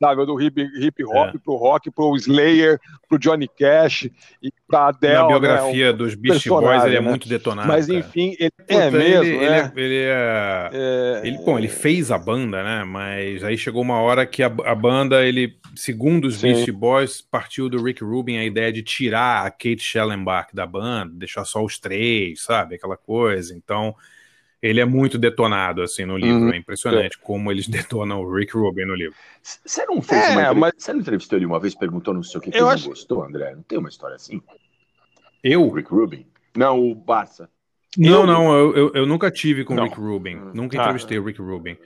inacreditável 0.00 0.26
do 0.26 0.40
hip, 0.40 0.60
hip 0.78 1.04
hop 1.04 1.34
é. 1.34 1.38
pro 1.38 1.54
rock, 1.56 1.90
pro 1.90 2.16
Slayer, 2.16 2.80
pro 3.08 3.18
Johnny 3.18 3.46
Cash 3.46 4.08
e 4.42 4.50
pra 4.66 4.88
Adele. 4.88 5.14
Na 5.14 5.26
biografia 5.26 5.86
né, 5.86 5.92
dos 5.92 6.14
Beast 6.14 6.48
Boys 6.48 6.84
ele 6.84 6.96
é 6.96 7.00
né? 7.00 7.08
muito 7.08 7.28
detonado. 7.28 7.68
Mas 7.68 7.86
cara. 7.86 7.98
enfim, 7.98 8.34
ele 8.38 8.50
Puta, 8.50 8.74
é 8.74 8.90
mesmo. 8.90 9.24
Ele, 9.24 9.44
é. 9.44 9.72
Ele, 9.76 9.84
ele, 9.84 10.04
é... 10.04 10.70
é... 10.72 11.20
ele, 11.24 11.38
bom, 11.38 11.58
ele 11.58 11.68
fez 11.68 12.10
a 12.10 12.18
banda, 12.18 12.62
né? 12.62 12.84
Mas 12.84 13.44
aí 13.44 13.56
chegou 13.58 13.82
uma 13.82 14.00
hora 14.00 14.26
que 14.26 14.42
a, 14.42 14.46
a 14.46 14.74
banda, 14.74 15.24
ele, 15.24 15.56
segundo 15.76 16.24
os 16.24 16.36
Sim. 16.36 16.52
Beast 16.52 16.70
Boys, 16.72 17.20
partiu 17.20 17.68
do 17.68 17.82
Rick 17.82 18.02
Rubin 18.02 18.38
a 18.38 18.44
ideia 18.44 18.72
de 18.72 18.82
tirar 18.82 19.46
a 19.46 19.50
Kate 19.50 19.80
Schellenbach 19.80 20.54
da 20.54 20.66
banda, 20.66 21.12
deixar 21.14 21.44
só 21.44 21.62
os 21.62 21.78
três, 21.78 22.42
sabe? 22.42 22.76
Aquela 22.76 22.96
coisa. 22.96 23.54
Então 23.54 23.94
ele 24.62 24.80
é 24.80 24.84
muito 24.84 25.18
detonado 25.18 25.82
assim 25.82 26.04
no 26.04 26.16
livro. 26.16 26.46
Uhum. 26.46 26.52
É 26.52 26.56
impressionante 26.56 27.16
é. 27.16 27.24
como 27.24 27.50
eles 27.50 27.66
detonam 27.68 28.20
o 28.20 28.34
Rick 28.34 28.56
Rubin 28.56 28.84
no 28.84 28.94
livro. 28.94 29.14
Você 29.42 29.84
não 29.86 30.02
fez 30.02 30.22
é, 30.22 30.50
uma 30.50 30.54
mas... 30.54 30.72
Você 30.76 30.92
não 30.92 31.00
entrevistou 31.00 31.38
ele 31.38 31.46
uma 31.46 31.60
vez, 31.60 31.74
perguntou 31.74 32.12
não 32.12 32.22
sei 32.22 32.38
o 32.38 32.42
que, 32.42 32.50
que 32.50 32.58
eu 32.58 32.66
ele 32.66 32.74
acho... 32.74 32.88
gostou, 32.88 33.24
André? 33.24 33.54
Não 33.54 33.62
tem 33.62 33.78
uma 33.78 33.88
história 33.88 34.16
assim? 34.16 34.40
Eu? 35.42 35.66
O 35.66 35.72
Rick 35.72 35.90
Rubin? 35.90 36.26
Não, 36.56 36.78
o 36.78 36.94
Barça. 36.94 37.48
Não, 37.96 38.20
eu... 38.20 38.26
não, 38.26 38.54
eu, 38.54 38.76
eu, 38.76 38.92
eu, 38.94 39.06
nunca 39.06 39.30
tive 39.30 39.64
com 39.64 39.74
o 39.74 39.82
Rick 39.82 39.98
Rubin. 39.98 40.36
Hum. 40.36 40.50
Nunca 40.54 40.78
ah. 40.78 40.82
entrevistei 40.82 41.16
ah. 41.16 41.20
o 41.20 41.24
Rick 41.24 41.40
Rubin. 41.40 41.76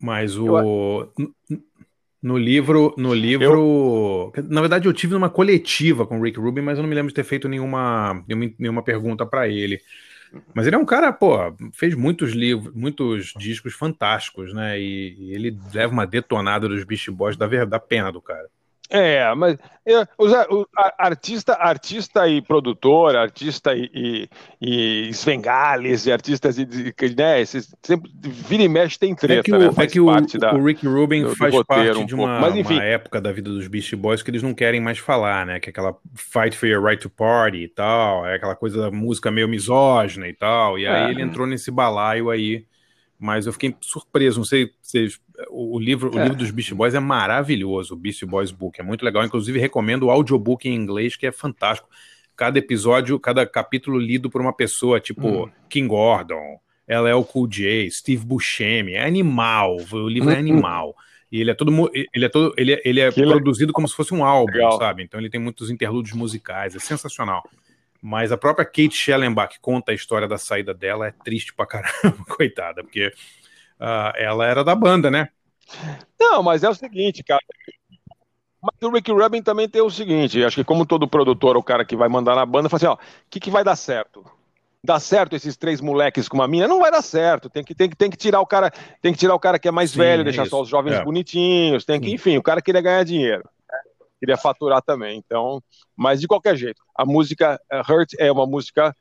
Mas 0.00 0.36
o. 0.36 1.08
No 2.22 2.36
livro, 2.36 2.94
no 2.98 3.14
livro, 3.14 4.30
eu... 4.36 4.44
na 4.50 4.60
verdade 4.60 4.86
eu 4.86 4.92
tive 4.92 5.14
numa 5.14 5.30
coletiva 5.30 6.06
com 6.06 6.18
o 6.18 6.22
Rick 6.22 6.38
Rubin, 6.38 6.60
mas 6.60 6.76
eu 6.76 6.82
não 6.82 6.88
me 6.88 6.94
lembro 6.94 7.08
de 7.08 7.14
ter 7.14 7.24
feito 7.24 7.48
nenhuma, 7.48 8.22
nenhuma, 8.28 8.54
nenhuma 8.58 8.82
pergunta 8.82 9.24
para 9.24 9.48
ele. 9.48 9.80
Mas 10.54 10.66
ele 10.66 10.76
é 10.76 10.78
um 10.78 10.84
cara, 10.84 11.12
pô, 11.12 11.36
fez 11.72 11.94
muitos 11.94 12.32
livros, 12.32 12.74
muitos 12.74 13.32
discos 13.36 13.74
fantásticos, 13.74 14.52
né? 14.52 14.78
E, 14.80 15.14
e 15.18 15.34
ele 15.34 15.58
leva 15.72 15.92
uma 15.92 16.06
detonada 16.06 16.68
dos 16.68 16.84
Beast 16.84 17.08
Boys 17.10 17.36
da 17.36 17.46
da 17.64 17.80
pena 17.80 18.12
do 18.12 18.20
cara. 18.20 18.48
É, 18.90 19.32
mas 19.36 19.56
é, 19.86 20.06
os, 20.18 20.32
o, 20.32 20.66
artista, 20.98 21.54
artista 21.54 22.28
e 22.28 22.42
produtor, 22.42 23.14
artista 23.14 23.72
e, 23.72 24.28
e, 24.60 25.08
e 25.08 25.14
Svengales, 25.14 26.06
e 26.06 26.12
artistas 26.12 26.58
e, 26.58 26.66
né, 27.16 27.44
sempre 27.44 28.10
vira 28.22 28.64
e 28.64 28.68
mexe 28.68 28.98
tem 28.98 29.14
treta, 29.14 29.40
é 29.40 29.42
que 29.42 29.52
o, 29.52 29.58
né? 29.58 29.72
Faz 29.72 29.88
é 29.88 29.92
que 29.92 30.04
parte 30.04 30.36
o, 30.36 30.40
da, 30.40 30.54
o 30.54 30.64
Rick 30.64 30.86
Rubin 30.86 31.22
do, 31.22 31.36
faz 31.36 31.54
do 31.54 31.64
parte 31.64 31.98
um 31.98 32.04
de 32.04 32.14
uma, 32.16 32.40
mas, 32.40 32.56
enfim, 32.56 32.74
uma, 32.74 32.84
época 32.84 33.20
da 33.20 33.30
vida 33.30 33.48
dos 33.48 33.68
Beastie 33.68 33.96
Boys 33.96 34.22
que 34.22 34.30
eles 34.30 34.42
não 34.42 34.52
querem 34.52 34.80
mais 34.80 34.98
falar, 34.98 35.46
né? 35.46 35.60
Que 35.60 35.68
é 35.68 35.70
aquela 35.70 35.96
Fight 36.14 36.56
for 36.56 36.66
Your 36.66 36.84
Right 36.84 37.00
to 37.00 37.08
Party 37.08 37.58
e 37.58 37.68
tal, 37.68 38.26
é 38.26 38.34
aquela 38.34 38.56
coisa 38.56 38.82
da 38.82 38.90
música 38.90 39.30
meio 39.30 39.48
misógina 39.48 40.28
e 40.28 40.34
tal, 40.34 40.78
e 40.78 40.86
aí 40.86 41.04
é. 41.04 41.10
ele 41.10 41.22
entrou 41.22 41.46
nesse 41.46 41.70
balaio 41.70 42.28
aí 42.28 42.66
mas 43.20 43.46
eu 43.46 43.52
fiquei 43.52 43.76
surpreso. 43.82 44.38
Não 44.38 44.44
sei 44.44 44.70
se 44.80 45.08
o 45.50 45.78
livro, 45.78 46.10
o 46.14 46.18
é. 46.18 46.22
livro 46.22 46.38
dos 46.38 46.50
Beast 46.50 46.72
Boys 46.72 46.94
é 46.94 47.00
maravilhoso, 47.00 47.92
o 47.92 47.96
Beast 47.96 48.24
Boys 48.24 48.50
Book, 48.50 48.80
é 48.80 48.82
muito 48.82 49.04
legal. 49.04 49.22
Inclusive, 49.22 49.58
recomendo 49.58 50.04
o 50.04 50.10
audiobook 50.10 50.66
em 50.66 50.74
inglês, 50.74 51.16
que 51.16 51.26
é 51.26 51.32
fantástico. 51.32 51.88
Cada 52.34 52.58
episódio, 52.58 53.20
cada 53.20 53.46
capítulo 53.46 53.98
lido 53.98 54.30
por 54.30 54.40
uma 54.40 54.54
pessoa, 54.54 54.98
tipo 54.98 55.44
hum. 55.44 55.50
King 55.68 55.88
Gordon, 55.88 56.58
LL 56.88 57.22
Cool 57.24 57.46
J, 57.46 57.90
Steve 57.90 58.24
Buscemi. 58.24 58.94
É 58.94 59.04
animal, 59.04 59.76
o 59.92 60.08
livro 60.08 60.30
é 60.30 60.38
animal. 60.40 60.96
E 61.30 61.40
ele 61.40 61.50
é 61.50 61.54
todo 61.54 61.70
ele 61.94 62.24
é 62.24 62.28
todo 62.28 62.54
ele 62.56 62.72
é, 62.72 62.82
ele 62.84 63.00
é 63.00 63.10
produzido 63.12 63.72
como 63.72 63.86
se 63.86 63.94
fosse 63.94 64.14
um 64.14 64.24
álbum, 64.24 64.54
legal. 64.54 64.78
sabe? 64.78 65.02
Então 65.02 65.20
ele 65.20 65.30
tem 65.30 65.40
muitos 65.40 65.70
interlúdios 65.70 66.16
musicais, 66.16 66.74
é 66.74 66.78
sensacional. 66.78 67.42
Mas 68.02 68.32
a 68.32 68.36
própria 68.38 68.64
Kate 68.64 68.94
Schellenbach 68.94 69.58
conta 69.60 69.92
a 69.92 69.94
história 69.94 70.26
da 70.26 70.38
saída 70.38 70.72
dela, 70.72 71.08
é 71.08 71.10
triste 71.10 71.52
pra 71.52 71.66
caramba, 71.66 72.24
coitada, 72.28 72.82
porque 72.82 73.08
uh, 73.08 74.16
ela 74.16 74.46
era 74.46 74.64
da 74.64 74.74
banda, 74.74 75.10
né? 75.10 75.28
Não, 76.18 76.42
mas 76.42 76.64
é 76.64 76.68
o 76.68 76.74
seguinte, 76.74 77.22
cara. 77.22 77.42
Mas 78.62 78.74
o 78.82 78.90
Rick 78.90 79.10
Rubin 79.12 79.42
também 79.42 79.68
tem 79.68 79.82
o 79.82 79.90
seguinte: 79.90 80.42
acho 80.42 80.56
que, 80.56 80.64
como 80.64 80.86
todo 80.86 81.08
produtor, 81.08 81.56
o 81.56 81.62
cara 81.62 81.84
que 81.84 81.96
vai 81.96 82.08
mandar 82.08 82.34
na 82.34 82.46
banda, 82.46 82.68
fala 82.68 82.78
assim: 82.78 82.86
ó, 82.86 82.94
o 82.94 82.98
que, 83.28 83.38
que 83.38 83.50
vai 83.50 83.62
dar 83.62 83.76
certo? 83.76 84.24
Dá 84.82 84.98
certo 84.98 85.36
esses 85.36 85.58
três 85.58 85.78
moleques 85.78 86.26
com 86.26 86.38
uma 86.38 86.48
mina? 86.48 86.66
Não 86.66 86.80
vai 86.80 86.90
dar 86.90 87.02
certo. 87.02 87.50
Tem 87.50 87.62
que, 87.62 87.74
tem 87.74 87.90
que, 87.90 87.96
tem 87.96 88.10
que 88.10 88.16
tirar 88.16 88.40
o 88.40 88.46
cara, 88.46 88.72
tem 89.02 89.12
que 89.12 89.18
tirar 89.18 89.34
o 89.34 89.38
cara 89.38 89.58
que 89.58 89.68
é 89.68 89.70
mais 89.70 89.90
Sim, 89.90 89.98
velho, 89.98 90.22
é 90.22 90.24
deixar 90.24 90.42
isso. 90.42 90.50
só 90.50 90.62
os 90.62 90.68
jovens 90.68 90.94
é. 90.94 91.04
bonitinhos, 91.04 91.84
tem 91.84 92.00
que, 92.00 92.10
enfim, 92.10 92.38
o 92.38 92.42
cara 92.42 92.62
queria 92.62 92.80
ganhar 92.80 93.04
dinheiro 93.04 93.44
queria 94.20 94.36
faturar 94.36 94.82
também. 94.82 95.18
Então, 95.18 95.60
mas 95.96 96.20
de 96.20 96.28
qualquer 96.28 96.56
jeito, 96.56 96.80
a 96.94 97.04
música 97.04 97.60
uh, 97.72 97.92
Hurt 97.92 98.10
é 98.18 98.30
uma 98.30 98.46
música 98.46 98.94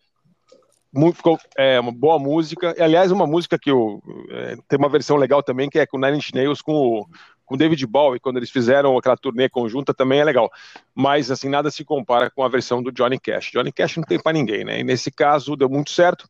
muito, 0.92 1.20
é 1.58 1.80
uma 1.80 1.92
boa 1.92 2.18
música. 2.18 2.74
E, 2.78 2.82
aliás, 2.82 3.12
uma 3.12 3.28
música 3.28 3.60
que 3.60 3.70
eu, 3.70 4.02
é, 4.32 4.56
tem 4.68 4.80
uma 4.80 4.90
versão 4.90 5.18
legal 5.18 5.44
também, 5.44 5.70
que 5.70 5.78
é 5.78 5.86
com 5.86 6.00
Nine 6.00 6.18
Inch 6.18 6.32
Nails 6.34 6.62
com 6.62 6.74
o 6.74 7.06
com 7.50 7.58
David 7.58 7.84
Bowie, 7.88 8.20
quando 8.20 8.38
eles 8.38 8.52
fizeram 8.52 8.96
aquela 8.96 9.18
turnê 9.18 9.50
conjunta, 9.50 9.92
também 9.92 10.20
é 10.20 10.24
legal. 10.24 10.52
Mas, 10.94 11.32
assim, 11.32 11.50
nada 11.50 11.72
se 11.72 11.84
compara 11.84 12.30
com 12.30 12.44
a 12.44 12.48
versão 12.48 12.84
do 12.84 12.92
Johnny 12.92 13.20
Cash. 13.20 13.50
Johnny 13.52 13.72
Cash 13.72 13.98
não 13.98 14.04
tem 14.04 14.22
para 14.22 14.34
ninguém, 14.34 14.64
né? 14.64 14.80
E 14.80 14.84
nesse 14.84 15.10
caso 15.10 15.56
deu 15.56 15.68
muito 15.68 15.90
certo. 15.90 16.30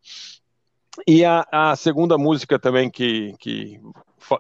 E 1.06 1.26
a, 1.26 1.46
a 1.52 1.76
segunda 1.76 2.18
música 2.18 2.58
também 2.58 2.90
que, 2.90 3.34
que 3.38 3.82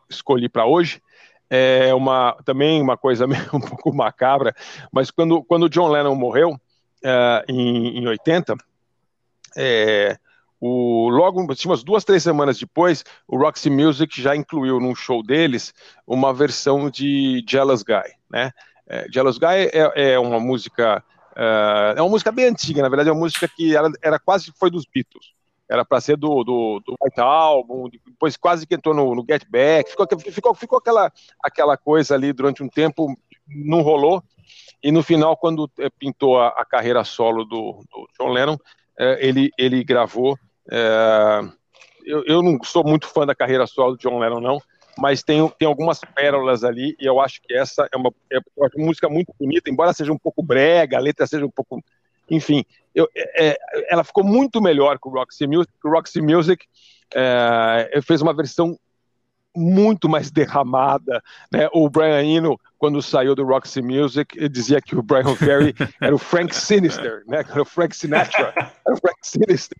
escolhi 0.09 0.47
para 0.47 0.65
hoje 0.65 1.01
é 1.49 1.93
uma 1.93 2.37
também 2.45 2.81
uma 2.81 2.95
coisa 2.95 3.25
um 3.53 3.59
pouco 3.59 3.93
macabra, 3.93 4.53
mas 4.91 5.09
quando, 5.09 5.43
quando 5.43 5.69
John 5.69 5.89
Lennon 5.89 6.15
morreu 6.15 6.51
uh, 6.51 7.43
em, 7.47 7.99
em 7.99 8.07
80, 8.07 8.55
é, 9.57 10.17
o, 10.61 11.09
logo 11.09 11.41
umas 11.41 11.83
duas, 11.83 12.03
três 12.03 12.21
semanas 12.21 12.59
depois, 12.59 13.03
o 13.27 13.37
Roxy 13.37 13.69
Music 13.69 14.21
já 14.21 14.35
incluiu 14.35 14.79
num 14.79 14.93
show 14.93 15.23
deles 15.23 15.73
uma 16.05 16.33
versão 16.33 16.89
de 16.89 17.43
Jealous 17.47 17.81
Guy, 17.81 18.13
né? 18.29 18.51
É, 18.87 19.07
Jealous 19.11 19.37
Guy 19.37 19.69
é, 19.71 20.13
é 20.13 20.19
uma 20.19 20.39
música 20.39 21.03
uh, 21.31 21.97
é 21.97 22.01
uma 22.01 22.09
música 22.09 22.31
bem 22.31 22.45
antiga, 22.45 22.81
na 22.81 22.89
verdade 22.89 23.09
é 23.09 23.11
uma 23.11 23.21
música 23.21 23.47
que 23.47 23.75
era, 23.75 23.89
era 24.01 24.19
quase 24.19 24.51
foi 24.57 24.69
dos 24.69 24.85
Beatles 24.85 25.38
era 25.69 25.85
para 25.85 26.01
ser 26.01 26.17
do, 26.17 26.43
do, 26.43 26.81
do 26.85 26.95
White 26.99 27.19
Album, 27.19 27.89
depois 28.05 28.35
quase 28.35 28.65
que 28.65 28.73
entrou 28.73 28.95
no, 28.95 29.13
no 29.13 29.25
Get 29.29 29.45
Back, 29.49 29.91
ficou, 29.91 30.07
ficou, 30.31 30.55
ficou 30.55 30.79
aquela, 30.79 31.11
aquela 31.43 31.77
coisa 31.77 32.15
ali 32.15 32.33
durante 32.33 32.63
um 32.63 32.67
tempo, 32.67 33.15
não 33.47 33.81
rolou, 33.81 34.23
e 34.81 34.91
no 34.91 35.03
final, 35.03 35.35
quando 35.37 35.69
eh, 35.79 35.89
pintou 35.99 36.39
a, 36.39 36.49
a 36.49 36.65
carreira 36.65 37.03
solo 37.03 37.43
do, 37.43 37.83
do 37.91 38.07
John 38.17 38.29
Lennon, 38.29 38.57
é, 38.97 39.27
ele, 39.27 39.51
ele 39.57 39.83
gravou. 39.83 40.37
É, 40.71 41.41
eu, 42.05 42.23
eu 42.25 42.41
não 42.41 42.57
sou 42.63 42.83
muito 42.83 43.07
fã 43.07 43.25
da 43.25 43.35
carreira 43.35 43.67
solo 43.67 43.95
do 43.95 43.99
John 43.99 44.19
Lennon, 44.19 44.39
não, 44.39 44.61
mas 44.97 45.21
tem, 45.21 45.47
tem 45.57 45.67
algumas 45.67 45.99
pérolas 45.99 46.63
ali, 46.63 46.95
e 46.99 47.05
eu 47.05 47.19
acho 47.19 47.41
que 47.41 47.53
essa 47.53 47.87
é 47.93 47.97
uma, 47.97 48.11
é 48.31 48.39
uma 48.57 48.69
música 48.77 49.09
muito 49.09 49.33
bonita, 49.39 49.69
embora 49.69 49.93
seja 49.93 50.11
um 50.11 50.17
pouco 50.17 50.41
brega, 50.41 50.97
a 50.97 51.01
letra 51.01 51.27
seja 51.27 51.45
um 51.45 51.51
pouco 51.51 51.81
enfim, 52.29 52.63
eu, 52.93 53.07
é, 53.15 53.49
é, 53.49 53.57
ela 53.89 54.03
ficou 54.03 54.23
muito 54.23 54.61
melhor 54.61 54.99
com 54.99 55.09
o 55.09 55.13
Roxy 55.13 55.47
Music. 55.47 55.71
O 55.83 55.89
Roxy 55.89 56.21
Music 56.21 56.65
é, 57.13 57.99
fez 58.03 58.21
uma 58.21 58.33
versão 58.33 58.77
muito 59.55 60.07
mais 60.07 60.29
derramada, 60.29 61.21
né? 61.51 61.67
O 61.73 61.89
Brian 61.89 62.23
Eno, 62.23 62.59
quando 62.77 63.01
saiu 63.01 63.35
do 63.35 63.43
Roxy 63.43 63.81
Music, 63.81 64.47
dizia 64.47 64.81
que 64.81 64.95
o 64.95 65.01
Brian 65.01 65.35
Ferry 65.35 65.73
era 65.99 66.13
o 66.13 66.19
Frank 66.19 66.55
Sinister, 66.55 67.23
né? 67.27 67.39
Era 67.49 67.61
o 67.61 67.65
Frank 67.65 67.95
Sinatra, 67.95 68.53
era 68.55 68.95
o 68.95 68.97
Frank 68.97 69.17
Sinister. 69.21 69.77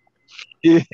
E, 0.62 0.84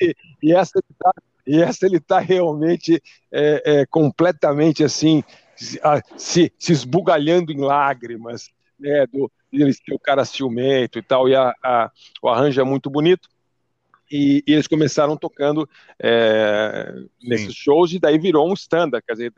e 0.41 0.53
essa 0.53 0.73
ele 0.77 0.95
tá, 0.97 1.11
e 1.45 1.61
essa 1.61 1.85
ele 1.85 1.99
tá 1.99 2.19
realmente 2.19 3.01
é, 3.31 3.63
é, 3.65 3.85
completamente 3.85 4.83
assim, 4.83 5.23
se, 5.55 6.53
se 6.57 6.71
esbugalhando 6.71 7.51
em 7.51 7.59
lágrimas, 7.59 8.49
né? 8.79 9.05
Do, 9.07 9.31
eles 9.51 9.79
têm 9.79 9.95
o 9.95 9.99
cara 9.99 10.25
ciumento 10.25 10.99
e 10.99 11.01
tal, 11.01 11.27
e 11.27 11.35
a, 11.35 11.53
a, 11.63 11.91
o 12.21 12.29
arranjo 12.29 12.59
é 12.59 12.63
muito 12.63 12.89
bonito. 12.89 13.29
E, 14.09 14.41
e 14.47 14.53
eles 14.53 14.67
começaram 14.67 15.17
tocando 15.17 15.67
é, 16.01 16.93
nesses 17.21 17.53
shows, 17.53 17.91
e 17.91 17.99
daí 17.99 18.17
virou 18.17 18.49
um 18.49 18.53
standard, 18.53 19.05
quer 19.05 19.13
dizer, 19.13 19.33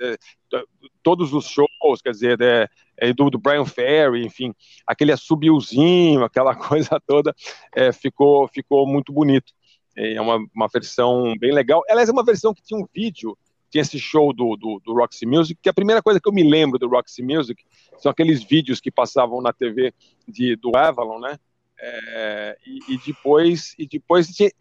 todos 1.01 1.33
os 1.33 1.47
shows, 1.47 2.01
quer 2.03 2.11
dizer, 2.11 2.37
de, 2.37 2.69
é, 2.97 3.11
do, 3.11 3.31
do, 3.31 3.39
Brian 3.39 3.65
Ferry, 3.65 4.23
enfim, 4.23 4.53
aquele 4.85 5.11
assobiozinho, 5.11 6.23
aquela 6.23 6.53
coisa 6.55 7.01
toda, 7.07 7.33
é, 7.75 7.91
ficou, 7.91 8.47
ficou 8.47 8.87
muito 8.87 9.11
bonito. 9.11 9.51
É 9.97 10.21
uma, 10.21 10.37
uma 10.55 10.67
versão 10.71 11.33
bem 11.39 11.51
legal. 11.51 11.81
Ela 11.89 12.03
é 12.03 12.11
uma 12.11 12.23
versão 12.23 12.53
que 12.53 12.61
tinha 12.61 12.79
um 12.79 12.87
vídeo 12.93 13.37
tinha 13.69 13.81
esse 13.81 13.99
show 13.99 14.33
do, 14.33 14.55
do, 14.55 14.81
do, 14.83 14.93
Roxy 14.93 15.25
Music, 15.25 15.59
que 15.61 15.69
a 15.69 15.73
primeira 15.73 16.01
coisa 16.01 16.19
que 16.19 16.27
eu 16.27 16.33
me 16.33 16.43
lembro 16.43 16.79
do 16.79 16.87
Roxy 16.87 17.21
Music 17.21 17.63
são 17.97 18.11
aqueles 18.11 18.43
vídeos 18.43 18.79
que 18.79 18.91
passavam 18.91 19.41
na 19.41 19.53
TV 19.53 19.93
de, 20.27 20.55
do 20.55 20.75
Avalon, 20.75 21.19
né? 21.19 21.37
É, 21.81 22.57
e, 22.65 22.95
e, 22.95 22.97
depois, 23.05 23.73
e 23.77 23.87
depois 23.87 24.27
tinha, 24.27 24.51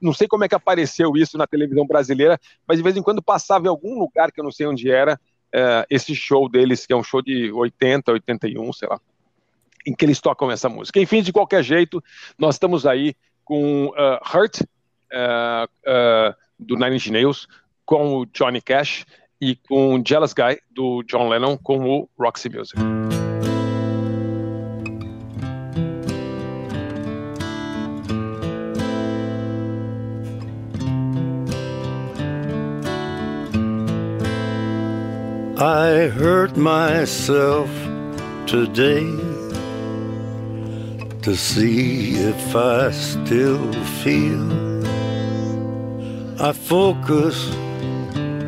não 0.00 0.12
sei 0.12 0.28
como 0.28 0.44
é 0.44 0.48
que 0.48 0.54
apareceu 0.54 1.16
isso 1.16 1.36
na 1.36 1.46
televisão 1.46 1.86
brasileira, 1.86 2.38
mas 2.66 2.78
de 2.78 2.84
vez 2.84 2.96
em 2.96 3.02
quando 3.02 3.22
passava 3.22 3.66
em 3.66 3.68
algum 3.68 3.98
lugar 3.98 4.30
que 4.30 4.40
eu 4.40 4.44
não 4.44 4.52
sei 4.52 4.66
onde 4.66 4.90
era, 4.90 5.18
é, 5.52 5.86
esse 5.90 6.14
show 6.14 6.48
deles, 6.48 6.86
que 6.86 6.92
é 6.92 6.96
um 6.96 7.02
show 7.02 7.20
de 7.20 7.50
80, 7.50 8.12
81, 8.12 8.72
sei 8.72 8.88
lá, 8.88 9.00
em 9.86 9.94
que 9.94 10.04
eles 10.04 10.20
tocam 10.20 10.50
essa 10.50 10.68
música. 10.68 11.00
Enfim, 11.00 11.22
de 11.22 11.32
qualquer 11.32 11.62
jeito, 11.62 12.02
nós 12.38 12.54
estamos 12.54 12.86
aí 12.86 13.14
com 13.44 13.86
uh, 13.86 14.36
Hurt, 14.36 14.60
uh, 14.60 14.64
uh, 15.64 16.34
do 16.58 16.76
Nine 16.76 16.96
Inch 16.96 17.10
Nails, 17.10 17.48
com 17.90 18.14
o 18.14 18.26
Johnny 18.26 18.60
Cash 18.62 19.04
e 19.40 19.56
com 19.56 20.00
Jealous 20.06 20.32
Guy 20.32 20.60
do 20.70 21.02
John 21.02 21.28
Lennon 21.28 21.58
com 21.58 21.80
o 21.80 22.08
Roxy 22.16 22.48
Music. 22.48 22.78
I 35.58 36.08
hurt 36.16 36.56
myself 36.56 37.68
today 38.46 39.04
to 41.22 41.34
see 41.34 42.14
if 42.14 42.54
I 42.54 42.92
still 42.92 43.72
feel. 44.00 44.48
I 46.38 46.52
focus 46.52 47.50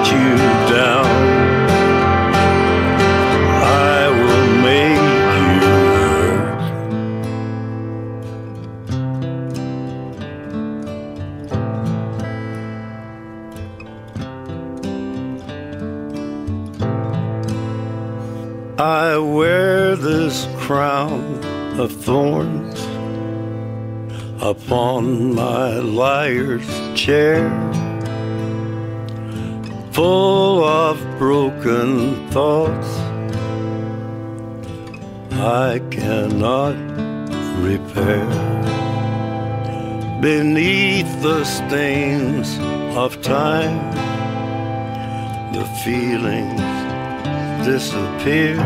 Let 0.00 0.12
you 0.12 0.36
down. 0.74 1.06
I 3.62 4.08
will 4.08 4.50
make 4.62 4.98
you 5.36 5.52
hurt. 6.06 6.60
I 18.80 19.18
wear 19.18 19.96
this 19.96 20.46
crown 20.56 21.44
of 21.78 21.92
thorns 21.92 22.80
upon 24.42 25.34
my 25.34 25.78
liar's 25.78 26.66
chair, 26.98 27.50
full 30.00 30.64
of 30.64 30.96
broken 31.18 32.26
thoughts 32.30 32.90
I 35.66 35.78
cannot 35.90 36.76
repair. 37.68 38.26
Beneath 40.22 41.10
the 41.20 41.44
stains 41.44 42.48
of 42.96 43.20
time, 43.20 43.76
the 45.52 45.66
feelings 45.84 46.70
disappear. 47.66 48.56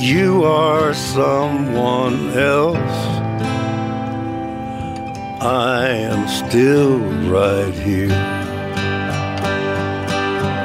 You 0.00 0.44
are 0.44 0.94
someone 0.94 2.30
else. 2.30 2.96
I 5.42 5.88
am 6.10 6.26
still 6.26 6.96
right 7.36 7.74
here. 7.74 8.37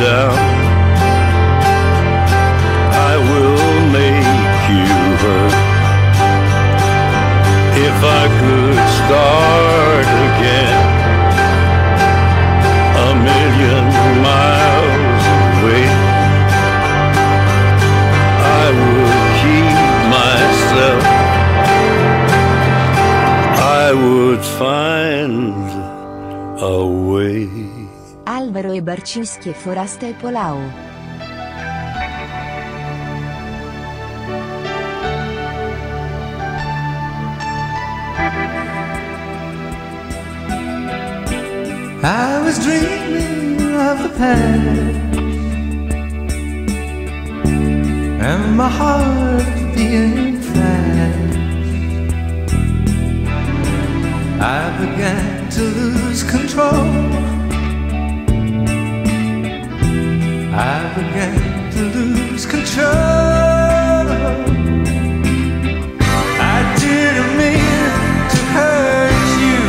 down. 0.00 0.49
Alvaro 29.00 29.48
e 29.48 29.54
Barcińskie 29.54 29.54
e 30.08 30.14
Polao. 30.14 30.58
I 42.02 42.42
was 42.44 42.58
dreaming 42.58 43.60
of 43.76 44.02
the 44.02 44.08
past 44.16 44.98
And 48.22 48.56
my 48.56 48.68
heart 48.68 49.74
beating 49.74 50.40
fast 50.40 51.34
I 54.40 54.70
began 54.78 55.50
to 55.50 55.62
lose 55.62 56.22
control 56.22 57.19
began 61.00 61.72
to 61.72 61.82
lose 61.96 62.44
control 62.44 62.86
I 66.54 66.58
didn't 66.82 67.32
mean 67.40 67.90
to 68.32 68.40
hurt 68.54 69.28
you 69.44 69.60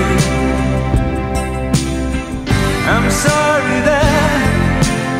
I'm 2.93 3.07
sorry 3.09 3.79
that 3.87 4.11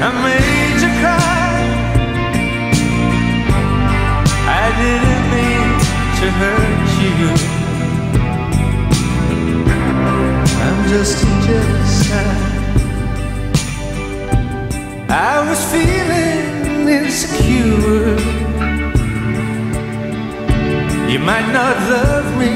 I 0.04 0.10
made 0.28 0.80
you 0.84 0.91
cry. 1.02 1.54
I 4.63 4.65
didn't 4.82 5.26
mean 5.34 5.69
to 6.19 6.28
hurt 6.41 6.89
you. 7.04 7.19
I'm 10.65 10.80
just 10.89 11.24
a 11.24 11.26
jealous 11.45 12.10
guy. 12.10 12.51
Insecure. 17.12 18.15
You 21.12 21.19
might 21.19 21.47
not 21.52 21.76
love 21.95 22.28
me 22.39 22.54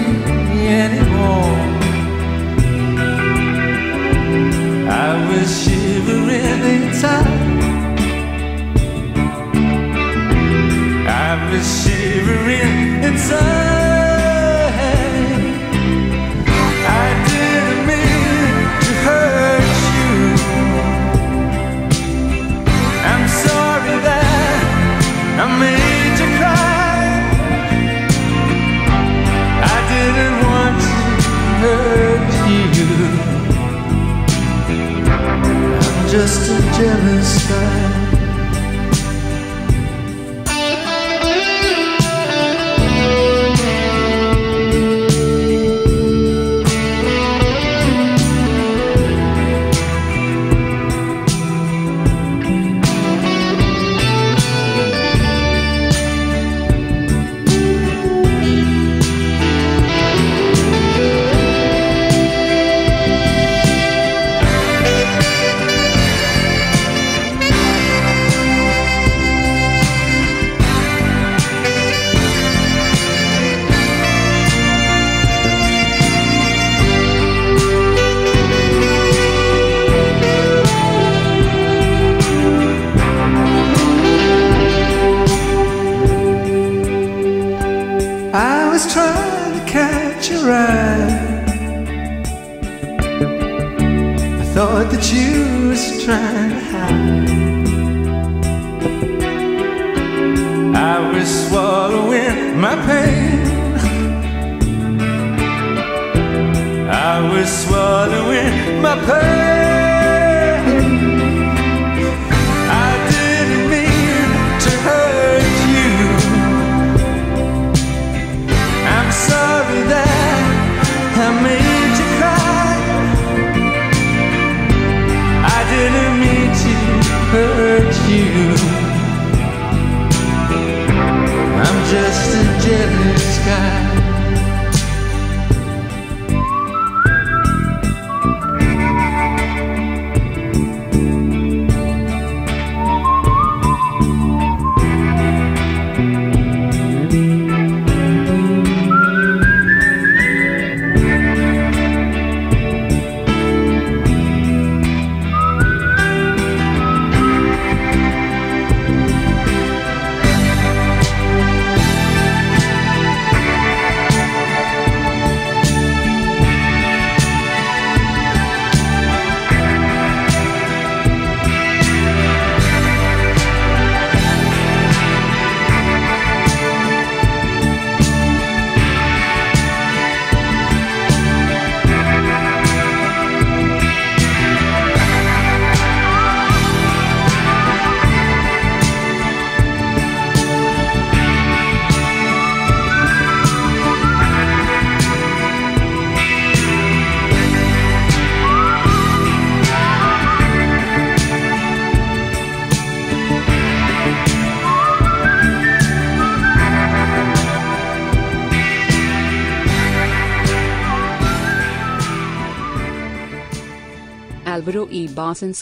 anymore. 0.85 1.57
I 5.07 5.09
was 5.29 5.47
shivering 5.63 6.61
inside. 6.75 7.27
I 11.27 11.51
was 11.51 11.65
shivering 11.83 13.03
inside. 13.03 14.04
Jealous 36.77 37.44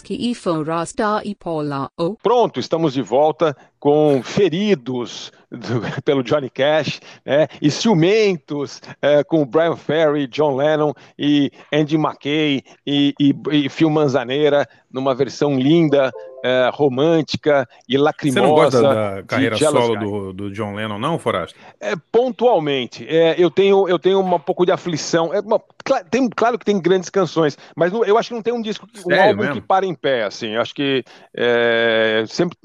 E 0.10 0.36
Forasta 0.36 1.22
e 1.24 1.34
Paula. 1.36 1.90
Pronto, 2.22 2.60
estamos 2.60 2.94
de 2.94 3.02
volta 3.02 3.56
com 3.80 4.22
Feridos 4.24 5.32
do- 5.52 5.82
pelo 6.04 6.24
Johnny 6.24 6.50
Cash, 6.50 7.00
né? 7.26 7.48
e 7.62 7.70
Ciumentos 7.70 8.82
é, 9.02 9.24
com 9.24 9.46
Brian 9.46 9.76
Ferry, 9.76 10.28
John 10.28 10.56
Lennon 10.56 10.94
e 11.18 11.52
Andy 11.72 11.96
McKay 11.96 12.64
e, 12.86 13.14
e, 13.20 13.34
e 13.52 13.70
Phil 13.70 13.90
Manzaneira 13.90 14.68
numa 14.94 15.16
versão 15.16 15.60
linda, 15.60 16.12
é, 16.46 16.70
romântica 16.72 17.68
e 17.90 17.94
Você 17.94 17.98
lacrimosa. 17.98 18.42
não 18.42 18.54
gosta 18.54 18.82
da 18.82 19.24
carreira 19.24 19.58
solo 19.58 19.96
do, 19.98 20.34
do 20.34 20.52
John 20.52 20.76
Lennon, 20.76 21.00
não, 21.00 21.18
Forasta? 21.18 21.58
É, 21.80 21.94
pontualmente, 22.12 23.06
é, 23.08 23.36
eu 23.38 23.50
tenho 23.50 23.90
eu 23.90 23.98
tenho 23.98 24.20
uma 24.20 24.40
pouco 24.40 24.66
de 24.66 24.72
aflição. 24.72 25.34
É, 25.34 25.40
uma- 25.40 25.60
cla- 25.84 26.04
tem, 26.04 26.30
claro 26.30 26.60
que 26.60 26.66
tem 26.66 26.80
grandes 26.80 27.10
canções, 27.10 27.58
mas 27.76 27.92
não- 27.92 28.06
eu 28.06 28.18
acho 28.18 28.30
que 28.30 28.36
não 28.36 28.42
tem 28.44 28.54
um 28.54 28.62
disco, 28.62 28.86
um 28.94 29.10
Sério 29.10 29.24
álbum 29.24 29.42
mesmo? 29.42 29.56
que 29.56 29.62
para 29.62 29.86
em 29.86 29.96
pé. 29.96 30.24
Assim, 30.24 30.50
eu 30.50 30.62
acho 30.62 30.76
que 30.76 31.04
é, 31.36 32.24
sempre 32.28 32.58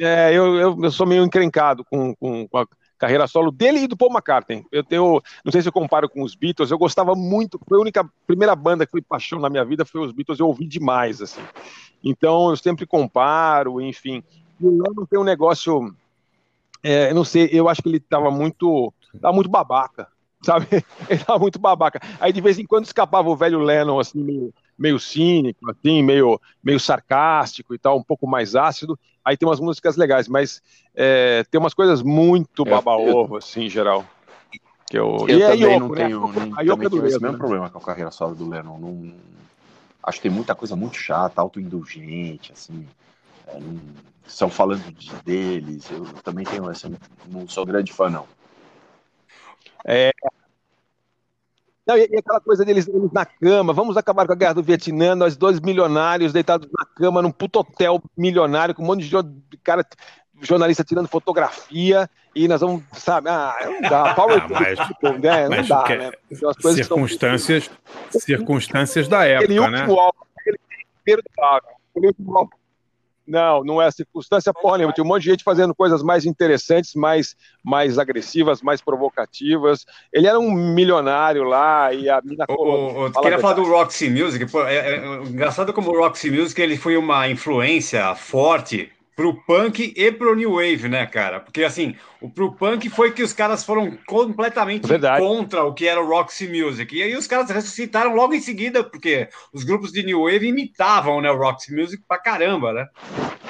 é, 0.00 0.30
eu, 0.32 0.56
eu, 0.56 0.78
eu 0.82 0.90
sou 0.90 1.06
meio 1.06 1.24
encrencado 1.24 1.84
com, 1.90 2.14
com, 2.14 2.46
com 2.46 2.58
a 2.58 2.66
carreira 3.02 3.26
solo 3.26 3.50
dele 3.50 3.80
e 3.80 3.86
do 3.88 3.96
Paul 3.96 4.12
McCartney. 4.12 4.64
Eu 4.70 4.84
tenho, 4.84 5.20
não 5.44 5.50
sei 5.50 5.60
se 5.60 5.68
eu 5.68 5.72
comparo 5.72 6.08
com 6.08 6.22
os 6.22 6.34
Beatles. 6.34 6.70
Eu 6.70 6.78
gostava 6.78 7.14
muito. 7.14 7.60
Foi 7.68 7.76
a 7.76 7.80
única 7.80 8.08
primeira 8.26 8.54
banda 8.54 8.86
que 8.86 8.92
foi 8.92 9.02
paixão 9.02 9.40
na 9.40 9.50
minha 9.50 9.64
vida 9.64 9.84
foi 9.84 10.04
os 10.06 10.12
Beatles. 10.12 10.38
Eu 10.38 10.46
ouvi 10.46 10.66
demais 10.66 11.20
assim. 11.20 11.42
Então 12.04 12.50
eu 12.50 12.56
sempre 12.56 12.86
comparo, 12.86 13.80
enfim. 13.80 14.22
E 14.60 14.66
o 14.66 14.70
Lennon 14.70 15.04
tem 15.04 15.18
um 15.18 15.24
negócio 15.24 15.92
é, 16.82 17.10
eu 17.10 17.14
não 17.14 17.24
sei, 17.24 17.48
eu 17.52 17.68
acho 17.68 17.80
que 17.80 17.88
ele 17.88 18.00
tava 18.00 18.30
muito, 18.30 18.92
tava 19.20 19.34
muito 19.34 19.48
babaca, 19.48 20.08
sabe? 20.42 20.66
Ele 21.08 21.24
tava 21.24 21.38
muito 21.38 21.58
babaca. 21.58 22.00
Aí 22.18 22.32
de 22.32 22.40
vez 22.40 22.58
em 22.58 22.66
quando 22.66 22.84
escapava 22.84 23.28
o 23.28 23.36
velho 23.36 23.60
Lennon, 23.60 24.00
assim, 24.00 24.20
meio, 24.20 24.52
meio 24.76 24.98
cínico, 24.98 25.70
assim, 25.70 26.02
meio, 26.02 26.40
meio 26.62 26.80
sarcástico 26.80 27.74
e 27.74 27.78
tal, 27.78 27.96
um 27.98 28.02
pouco 28.02 28.26
mais 28.26 28.56
ácido. 28.56 28.98
Aí 29.24 29.36
tem 29.36 29.48
umas 29.48 29.60
músicas 29.60 29.96
legais, 29.96 30.26
mas 30.28 30.62
é, 30.94 31.44
tem 31.50 31.60
umas 31.60 31.74
coisas 31.74 32.02
muito 32.02 32.64
baba-ovo, 32.64 33.36
assim, 33.36 33.62
em 33.62 33.70
geral. 33.70 34.04
Que 34.88 34.98
eu, 34.98 35.24
Eu 35.28 35.38
e 35.38 35.42
a 35.42 35.48
também 35.48 35.74
Yoko, 35.74 35.80
não 35.80 35.88
né? 35.90 35.96
tenho, 35.96 36.32
nem, 36.32 36.52
a 36.56 36.60
Yoko 36.62 36.64
também 36.64 36.86
é 36.86 36.90
dureza, 36.90 37.18
mesmo 37.20 37.32
né? 37.32 37.38
problema 37.38 37.70
com 37.70 37.78
a 37.78 37.82
carreira 37.82 38.10
solo 38.10 38.34
do 38.34 38.48
Lennon. 38.48 38.78
Não, 38.78 39.14
acho 40.02 40.18
que 40.18 40.22
tem 40.28 40.30
muita 40.30 40.54
coisa 40.54 40.74
muito 40.74 40.96
chata, 40.96 41.40
autoindulgente, 41.40 42.52
assim. 42.52 42.86
é, 43.48 43.58
não- 43.60 43.80
estão 44.26 44.50
falando 44.50 44.82
de, 44.92 45.14
deles. 45.22 45.90
Eu 45.90 46.04
também 46.24 46.44
tenho 46.44 46.70
essa. 46.70 46.90
Não 47.26 47.46
sou 47.48 47.64
grande 47.64 47.92
fã, 47.92 48.10
não. 48.10 48.26
Não, 51.86 51.96
e, 51.96 52.08
e 52.10 52.16
aquela 52.16 52.40
coisa 52.40 52.64
deles, 52.64 52.86
eles 52.88 53.10
na 53.12 53.24
cama, 53.26 53.72
vamos 53.72 53.96
acabar 53.96 54.26
com 54.26 54.32
a 54.32 54.36
guerra 54.36 54.54
do 54.54 54.62
Vietnã, 54.62 55.14
nós 55.16 55.36
dois 55.36 55.58
milionários 55.60 56.32
deitados 56.32 56.68
na 56.78 56.86
cama 56.86 57.20
num 57.20 57.32
puto 57.32 57.58
hotel 57.58 58.00
milionário, 58.16 58.74
com 58.74 58.82
um 58.82 58.86
monte 58.86 59.08
de 59.08 59.58
cara, 59.64 59.84
jornalista 60.40 60.84
tirando 60.84 61.08
fotografia, 61.08 62.08
e 62.34 62.46
nós 62.46 62.60
vamos, 62.60 62.82
sabe, 62.92 63.28
ah, 63.28 63.54
não 63.64 63.80
dá, 63.90 64.14
power 64.14 64.42
Ah, 64.42 64.48
mas- 64.48 64.78
né, 65.20 65.48
não 65.48 65.66
dá, 65.66 65.88
né? 65.88 66.12
Que 66.28 66.36
são- 66.36 66.52
circunstâncias, 66.72 67.70
circunstâncias 68.10 69.08
da 69.08 69.22
Aquele 69.22 69.54
época, 69.54 69.70
né? 69.70 69.80
último 69.80 70.00
álbum, 70.00 70.18
aquele 70.38 70.58
primeiro 71.04 71.22
álbum, 71.38 71.68
aquele 71.90 72.06
último 72.06 72.38
álbum. 72.38 72.56
Não, 73.32 73.64
não 73.64 73.80
é 73.80 73.90
circunstância 73.90 74.52
porra 74.52 74.76
nenhuma. 74.76 74.92
Tinha 74.92 75.02
um 75.02 75.08
monte 75.08 75.22
de 75.22 75.30
gente 75.30 75.42
fazendo 75.42 75.74
coisas 75.74 76.02
mais 76.02 76.26
interessantes, 76.26 76.94
mais, 76.94 77.34
mais 77.64 77.98
agressivas, 77.98 78.60
mais 78.60 78.82
provocativas. 78.82 79.86
Ele 80.12 80.26
era 80.26 80.38
um 80.38 80.50
milionário 80.52 81.42
lá 81.42 81.94
e 81.94 82.10
a 82.10 82.20
mina 82.22 82.44
O, 82.46 83.04
o, 83.04 83.06
a 83.06 83.22
queria 83.22 83.38
falar 83.38 83.54
do 83.54 83.64
Roxy 83.64 84.10
Music. 84.10 84.44
Pô, 84.52 84.62
é, 84.64 84.74
é, 84.74 84.96
é 84.96 85.22
engraçado 85.22 85.72
como 85.72 85.90
o 85.90 85.98
Roxy 85.98 86.30
Music 86.30 86.60
ele 86.60 86.76
foi 86.76 86.94
uma 86.98 87.26
influência 87.26 88.14
forte 88.14 88.92
pro 89.14 89.34
punk 89.44 89.92
e 89.96 90.10
pro 90.12 90.34
new 90.34 90.52
wave, 90.54 90.88
né, 90.88 91.04
cara? 91.06 91.40
Porque 91.40 91.62
assim, 91.64 91.94
o 92.20 92.30
pro 92.30 92.52
punk 92.52 92.88
foi 92.88 93.12
que 93.12 93.22
os 93.22 93.32
caras 93.32 93.64
foram 93.64 93.96
completamente 94.06 94.86
Verdade. 94.86 95.20
contra 95.24 95.64
o 95.64 95.74
que 95.74 95.86
era 95.86 96.00
o 96.02 96.06
Roxy 96.08 96.48
Music. 96.48 96.96
E 96.96 97.02
aí 97.02 97.14
os 97.16 97.26
caras 97.26 97.50
ressuscitaram 97.50 98.14
logo 98.14 98.34
em 98.34 98.40
seguida, 98.40 98.82
porque 98.82 99.28
os 99.52 99.64
grupos 99.64 99.92
de 99.92 100.02
new 100.02 100.22
wave 100.24 100.46
imitavam, 100.48 101.20
né, 101.20 101.30
o 101.30 101.36
Roxy 101.36 101.74
Music 101.74 102.02
pra 102.08 102.18
caramba, 102.18 102.72
né? 102.72 102.86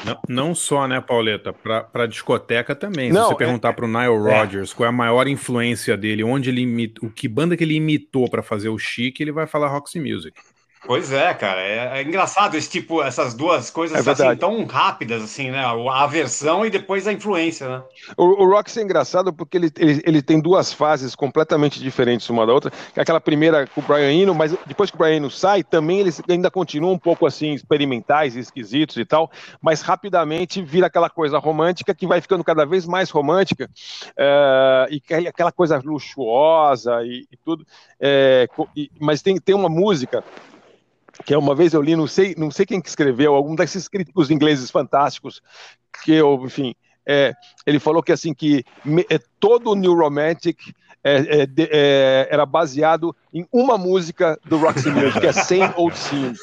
Não, 0.05 0.19
não 0.29 0.55
só, 0.55 0.89
né, 0.89 1.01
Pauleta? 1.01 1.53
Pra, 1.53 1.85
pra 1.85 2.07
discoteca 2.07 2.75
também. 2.75 3.09
Se 3.11 3.15
Não, 3.15 3.29
você 3.29 3.35
é- 3.35 3.37
perguntar 3.37 3.73
pro 3.73 3.87
Nile 3.87 4.09
Rodgers 4.19 4.73
qual 4.73 4.87
é 4.87 4.89
a 4.89 4.93
maior 4.93 5.29
influência 5.29 5.97
dele, 5.97 6.25
onde 6.25 6.51
ele 6.51 6.63
imitou, 6.63 7.09
o 7.09 7.13
que 7.13 7.29
banda 7.29 7.57
que 7.57 7.63
ele 7.63 7.75
imitou 7.77 8.29
pra 8.29 8.43
fazer 8.43 8.69
o 8.69 8.79
chique, 8.79 9.23
ele 9.23 9.31
vai 9.31 9.47
falar 9.47 9.69
Roxy 9.69 10.01
Music. 10.01 10.35
Pois 10.85 11.13
é, 11.13 11.33
cara, 11.33 11.61
é, 11.61 12.01
é 12.01 12.03
engraçado 12.03 12.57
esse 12.57 12.69
tipo, 12.69 13.03
essas 13.03 13.35
duas 13.35 13.71
coisas 13.71 14.07
É 14.07 14.11
assim 14.11 14.37
tão 14.37 14.65
rápidas 14.67 15.23
assim, 15.23 15.51
né? 15.51 15.65
A 15.65 16.03
aversão 16.03 16.67
e 16.67 16.71
depois 16.71 17.07
a 17.07 17.13
influência, 17.13 17.69
né? 17.69 17.85
O, 18.17 18.45
o 18.45 18.51
Roxy 18.51 18.81
é 18.81 18.83
engraçado 18.83 19.33
porque 19.33 19.57
ele, 19.57 19.71
ele, 19.79 20.03
ele 20.05 20.23
tem 20.23 20.41
duas 20.41 20.73
fases 20.73 21.15
completamente 21.15 21.79
diferentes 21.81 22.29
uma 22.29 22.45
da 22.47 22.53
outra. 22.53 22.73
É 22.97 23.01
Aquela 23.01 23.21
primeira 23.21 23.67
com 23.69 23.81
o 23.81 23.85
Brian 23.85 24.11
Eno, 24.13 24.35
mas 24.35 24.57
depois 24.67 24.91
que 24.91 24.97
o 24.97 24.99
Brian 24.99 25.17
Eno 25.17 25.31
sai, 25.31 25.63
também 25.63 26.01
eles 26.01 26.21
ainda 26.29 26.51
continuam 26.51 26.95
um 26.95 26.99
pouco 26.99 27.27
assim, 27.27 27.53
experimentais, 27.53 28.35
esquisitos 28.37 28.97
e 28.97 29.05
tal, 29.05 29.31
mas 29.61 29.83
rapidamente 29.83 30.63
vira 30.63 30.89
aquela 30.89 31.09
coisa 31.09 31.39
romântica 31.39 31.95
que 31.95 32.07
vai 32.07 32.21
ficando 32.21 32.43
cada 32.43 32.65
vez 32.67 32.87
mais 32.87 33.09
romântica, 33.11 33.71
eh, 34.17 34.87
e 34.91 35.01
que- 35.01 35.15
aquela 35.15 35.53
coisa 35.53 35.81
luxuosa 35.85 37.03
e, 37.05 37.27
e 37.31 37.37
tudo. 37.45 37.65
co- 38.55 38.69
e- 38.75 38.91
mas 39.01 39.23
tem, 39.23 39.37
tem 39.41 39.55
uma 39.55 39.69
música 39.69 40.25
que 41.25 41.37
uma 41.37 41.55
vez 41.55 41.73
eu 41.73 41.83
li, 41.83 41.95
não 41.95 42.07
sei, 42.07 42.35
não 42.37 42.51
sei 42.51 42.67
quem 42.67 42.81
que 42.81 42.89
escreveu, 42.89 43.35
algum 43.35 43.55
desses 43.55 43.89
críticos 43.89 44.31
ingleses 44.31 44.71
fantásticos, 44.71 45.43
que 46.05 46.13
eu, 46.13 46.41
enfim, 46.45 46.75
é, 47.07 47.35
ele 47.67 47.79
falou 47.79 48.03
que 48.03 48.13
assim 48.13 48.33
que 48.33 48.65
me, 48.85 49.05
é, 49.11 49.19
todo 49.39 49.71
o 49.71 49.75
New 49.75 49.95
Romantic 49.95 50.59
é, 51.05 51.43
é, 51.43 51.47
de, 51.47 51.69
é, 51.71 52.29
era 52.31 52.47
baseado 52.47 53.15
em 53.35 53.47
uma 53.53 53.77
música 53.77 54.39
do 54.45 54.57
Roxy 54.57 54.91
Music, 54.91 55.21
que 55.21 55.27
é 55.27 55.33
Same 55.33 55.73
Old 55.77 55.99
Scene. 55.99 56.35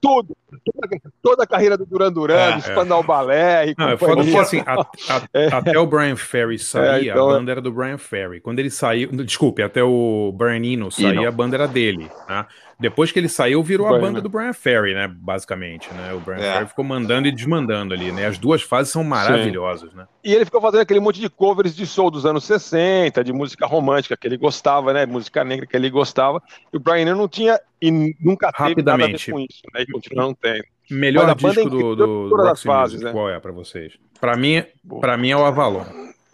Tudo, 0.00 0.36
toda, 0.64 1.00
toda, 1.20 1.42
a 1.42 1.46
carreira 1.46 1.76
do 1.76 1.84
Duran 1.84 2.12
Duran, 2.12 2.34
é, 2.34 2.60
Spandau 2.60 3.00
é. 3.00 3.02
Ballet 3.02 3.70
e 3.70 3.74
Não, 3.76 3.96
companhia. 3.98 4.40
assim, 4.40 4.62
a, 4.66 4.74
a, 4.74 5.58
até 5.58 5.78
o 5.78 5.86
Brian 5.86 6.14
Ferry 6.14 6.58
sair, 6.58 7.08
então, 7.08 7.28
a 7.28 7.34
banda 7.34 7.50
era 7.50 7.60
do 7.60 7.72
Brian 7.72 7.98
Ferry. 7.98 8.40
Quando 8.40 8.60
ele 8.60 8.70
saiu, 8.70 9.10
desculpe, 9.24 9.62
até 9.62 9.82
o 9.82 10.32
Brian 10.36 10.64
Eno 10.64 10.90
sair, 10.92 11.26
a 11.26 11.32
banda 11.32 11.56
era 11.56 11.66
dele, 11.66 12.08
né? 12.28 12.46
Depois 12.80 13.10
que 13.10 13.18
ele 13.18 13.28
saiu, 13.28 13.60
virou 13.60 13.92
a 13.92 13.98
banda 13.98 14.20
do 14.20 14.28
Brian 14.28 14.52
Ferry, 14.52 14.94
né? 14.94 15.08
Basicamente, 15.08 15.92
né? 15.92 16.12
O 16.14 16.20
Brian 16.20 16.38
é. 16.38 16.52
Ferry 16.52 16.66
ficou 16.68 16.84
mandando 16.84 17.26
e 17.26 17.32
desmandando 17.32 17.92
ali, 17.92 18.12
né? 18.12 18.26
As 18.26 18.38
duas 18.38 18.62
fases 18.62 18.92
são 18.92 19.02
maravilhosas, 19.02 19.90
Sim. 19.90 19.96
né? 19.96 20.06
E 20.22 20.32
ele 20.32 20.44
ficou 20.44 20.60
fazendo 20.60 20.82
aquele 20.82 21.00
monte 21.00 21.18
de 21.18 21.28
covers 21.28 21.74
de 21.74 21.84
soul 21.84 22.08
dos 22.08 22.24
anos 22.24 22.44
60, 22.44 23.24
de 23.24 23.32
música 23.32 23.66
romântica 23.66 24.16
que 24.16 24.28
ele 24.28 24.36
gostava, 24.36 24.92
né? 24.92 25.06
Música 25.06 25.42
negra 25.42 25.66
que 25.66 25.76
ele 25.76 25.90
gostava. 25.90 26.40
E 26.72 26.76
o 26.76 26.80
Brian 26.80 27.16
não 27.16 27.26
tinha 27.26 27.58
e 27.82 28.14
nunca 28.20 28.52
teve 28.52 28.82
nada 28.82 29.04
a 29.04 29.06
ver 29.08 29.30
com 29.30 29.40
isso, 29.40 29.62
né? 29.74 29.84
Continua 29.92 30.24
não 30.24 30.34
tem. 30.34 30.62
Melhor 30.90 31.34
disco 31.34 31.60
é 31.60 31.64
do, 31.64 31.96
do, 31.96 32.28
do 32.28 32.36
Roxy 32.36 32.64
fases, 32.64 32.94
Music, 32.94 33.04
né? 33.04 33.12
qual 33.12 33.30
é 33.30 33.38
para 33.38 33.52
vocês? 33.52 33.98
Para 34.20 34.36
mim, 34.36 34.64
para 35.00 35.16
mim 35.16 35.30
é 35.30 35.36
o 35.36 35.44
Avalon. 35.44 35.84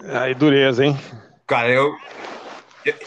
Aí 0.05 0.35
dureza, 0.35 0.85
hein? 0.85 0.97
Cara, 1.47 1.71
eu 1.71 1.95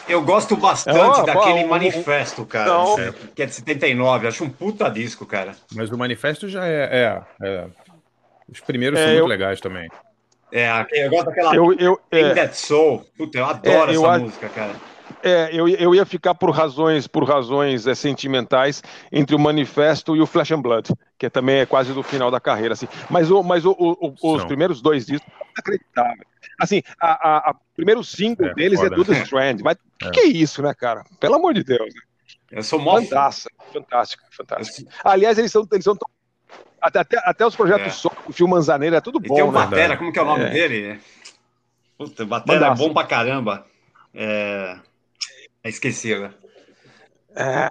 eu, 0.08 0.22
gosto 0.22 0.56
bastante 0.56 1.20
é, 1.20 1.24
daquele 1.24 1.64
ó, 1.64 1.68
manifesto, 1.68 2.44
cara, 2.44 2.68
não. 2.68 2.96
que 3.34 3.42
é 3.42 3.46
de 3.46 3.54
79. 3.54 4.26
Acho 4.26 4.42
um 4.42 4.50
puta 4.50 4.88
disco, 4.88 5.24
cara. 5.24 5.54
Mas 5.72 5.90
o 5.90 5.96
manifesto 5.96 6.48
já 6.48 6.66
é. 6.66 7.22
é, 7.40 7.46
é. 7.46 7.66
Os 8.48 8.60
primeiros 8.60 8.98
é, 8.98 9.04
são 9.04 9.12
eu... 9.12 9.18
muito 9.20 9.28
legais 9.28 9.60
também. 9.60 9.88
É, 10.50 10.68
eu 10.92 11.10
gosto 11.10 11.26
daquela. 11.26 11.54
Eu, 11.54 11.72
eu, 11.74 12.00
é... 12.10 12.34
That 12.34 12.56
Soul. 12.56 13.06
Puta, 13.16 13.38
eu 13.38 13.44
adoro 13.44 13.92
é, 13.92 13.96
eu 13.96 14.06
essa 14.06 14.18
música, 14.18 14.48
cara. 14.48 14.72
É, 15.22 15.50
eu, 15.52 15.68
eu 15.68 15.94
ia 15.94 16.06
ficar 16.06 16.34
por 16.34 16.50
razões, 16.50 17.06
por 17.06 17.24
razões 17.24 17.86
é, 17.86 17.94
sentimentais 17.94 18.82
entre 19.10 19.34
o 19.34 19.38
Manifesto 19.38 20.16
e 20.16 20.20
o 20.20 20.26
Flash 20.26 20.52
and 20.52 20.60
Blood, 20.60 20.92
que 21.18 21.28
também 21.28 21.58
é 21.58 21.66
quase 21.66 21.92
do 21.92 22.02
final 22.02 22.30
da 22.30 22.40
carreira, 22.40 22.74
assim. 22.74 22.88
Mas, 23.10 23.30
o, 23.30 23.42
mas 23.42 23.64
o, 23.64 23.72
o, 23.78 24.14
os 24.22 24.44
primeiros 24.44 24.80
dois 24.80 25.06
discos, 25.06 25.28
inacreditável. 25.52 26.24
Assim, 26.58 26.82
a, 27.00 27.10
a, 27.10 27.50
a 27.50 27.56
primeiro 27.74 28.02
single 28.02 28.46
é, 28.46 28.54
deles 28.54 28.80
é 28.80 28.84
foda. 28.84 28.94
é 28.94 28.96
do 28.96 29.04
The 29.04 29.22
Strand. 29.22 29.60
Mas 29.62 29.76
o 29.76 30.06
é. 30.08 30.10
que, 30.10 30.20
é 30.20 30.26
isso, 30.26 30.62
né, 30.62 30.74
cara? 30.74 31.04
Pelo 31.20 31.34
amor 31.34 31.54
de 31.54 31.62
Deus. 31.62 31.94
Né? 31.94 32.00
Eu 32.50 32.62
sou 32.62 32.78
mó... 32.78 33.00
Fantástico, 33.00 33.54
fantástico, 33.72 34.22
fantástico. 34.30 34.90
Aliás, 35.04 35.38
eles 35.38 35.52
são, 35.52 35.66
eles 35.70 35.84
são 35.84 35.96
tão... 35.96 36.08
até, 36.80 37.00
até, 37.00 37.18
até 37.24 37.46
os 37.46 37.54
projetos 37.54 37.86
é. 37.86 37.90
só, 37.90 38.10
o 38.26 38.32
Fio 38.32 38.48
Manzaneira, 38.48 38.96
é 38.96 39.00
tudo 39.00 39.20
bom, 39.20 39.34
tem 39.34 39.44
o 39.44 39.52
né? 39.52 39.58
Batera, 39.58 39.96
como 39.96 40.12
que 40.12 40.18
é 40.18 40.22
o 40.22 40.24
nome 40.24 40.44
é. 40.44 40.50
dele? 40.50 41.00
Puta, 41.96 42.24
Batera 42.24 42.60
Mandaça. 42.60 42.82
é 42.82 42.86
bom 42.86 42.94
pra 42.94 43.04
caramba. 43.04 43.66
É... 44.14 44.78
Esqueci, 45.64 46.18
né? 46.18 46.32
É... 47.34 47.70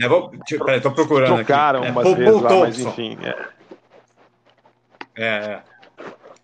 É, 0.00 0.08
vou, 0.08 0.30
peraí, 0.64 0.80
tô 0.80 0.92
procurando 0.92 1.36
Trocaram 1.36 1.80
aqui. 1.80 1.88
É, 1.88 1.92
umas 1.92 2.04
Paul, 2.04 2.16
vezes 2.16 2.40
lá, 2.40 2.50
mas 2.60 2.78
enfim. 2.78 3.18
É. 5.16 5.22
é. 5.22 5.62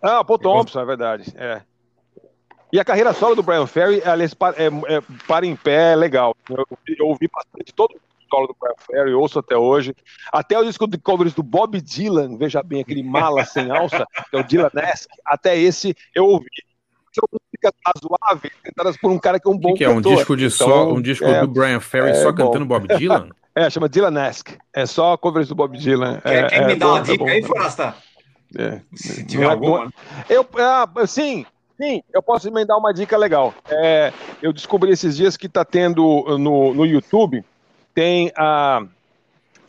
Ah, 0.01 0.23
Paul 0.23 0.39
Thompson, 0.39 0.81
é 0.81 0.85
verdade. 0.85 1.33
É. 1.35 1.61
E 2.71 2.79
a 2.79 2.85
carreira 2.85 3.13
solo 3.13 3.35
do 3.35 3.43
Brian 3.43 3.67
Ferry, 3.67 4.01
aliás, 4.05 4.33
é, 4.55 4.95
é, 4.95 5.01
para 5.27 5.45
em 5.45 5.55
pé, 5.55 5.91
é 5.91 5.95
legal. 5.95 6.35
Eu, 6.49 6.65
eu 6.97 7.07
ouvi 7.07 7.27
bastante 7.27 7.73
todo 7.73 7.91
o 7.95 8.29
solo 8.29 8.47
do 8.47 8.55
Brian 8.59 8.75
Ferry, 8.77 9.13
ouço 9.13 9.39
até 9.39 9.57
hoje. 9.57 9.93
Até 10.31 10.57
o 10.57 10.63
disco 10.63 10.87
de 10.87 10.97
covers 10.97 11.33
do 11.33 11.43
Bob 11.43 11.81
Dylan, 11.81 12.37
veja 12.37 12.63
bem, 12.63 12.81
aquele 12.81 13.03
mala 13.03 13.43
sem 13.43 13.69
alça, 13.69 14.05
que 14.29 14.37
é 14.37 14.39
o 14.39 14.43
Dylan-esque, 14.43 15.13
até 15.25 15.57
esse 15.57 15.95
eu 16.15 16.25
ouvi. 16.25 16.47
Músicas 17.61 17.73
razoáveis, 17.85 18.53
cantadas 18.63 18.97
por 18.97 19.11
um 19.11 19.19
cara 19.19 19.39
que 19.39 19.47
é 19.47 19.51
um 19.51 19.57
bom 19.57 19.73
que, 19.73 19.79
que 19.79 19.83
é? 19.83 19.89
Um 19.89 20.01
disco, 20.01 20.35
de 20.35 20.45
então, 20.45 20.67
só, 20.67 20.91
um 20.91 21.01
disco 21.01 21.25
é, 21.25 21.41
do 21.41 21.47
Brian 21.47 21.79
Ferry 21.79 22.15
só 22.15 22.31
bom. 22.31 22.45
cantando 22.45 22.65
Bob 22.65 22.87
Dylan? 22.87 23.29
É, 23.53 23.69
chama 23.69 23.89
Dylan-esque. 23.89 24.57
É 24.73 24.85
só 24.85 25.17
covers 25.17 25.49
do 25.49 25.55
Bob 25.55 25.77
Dylan. 25.77 26.21
Quer, 26.21 26.45
é, 26.45 26.47
quer 26.47 26.67
me 26.67 26.75
dar 26.75 26.87
uma 26.87 27.01
dica 27.01 27.25
aí, 27.25 27.43
Forasta? 27.43 27.93
É. 28.57 28.79
Se 28.95 29.25
tiver 29.25 29.43
alguma. 29.43 29.91
Eu, 30.29 30.47
ah, 30.57 30.87
sim, 31.05 31.45
sim, 31.75 32.01
eu 32.13 32.23
posso 32.23 32.47
emendar 32.47 32.77
uma 32.77 32.93
dica 32.93 33.17
legal. 33.17 33.53
É, 33.67 34.13
eu 34.41 34.53
descobri 34.53 34.91
esses 34.91 35.17
dias 35.17 35.35
que 35.35 35.47
está 35.47 35.65
tendo 35.65 36.37
no, 36.37 36.73
no 36.73 36.85
YouTube, 36.85 37.43
tem 37.93 38.31
a, 38.37 38.83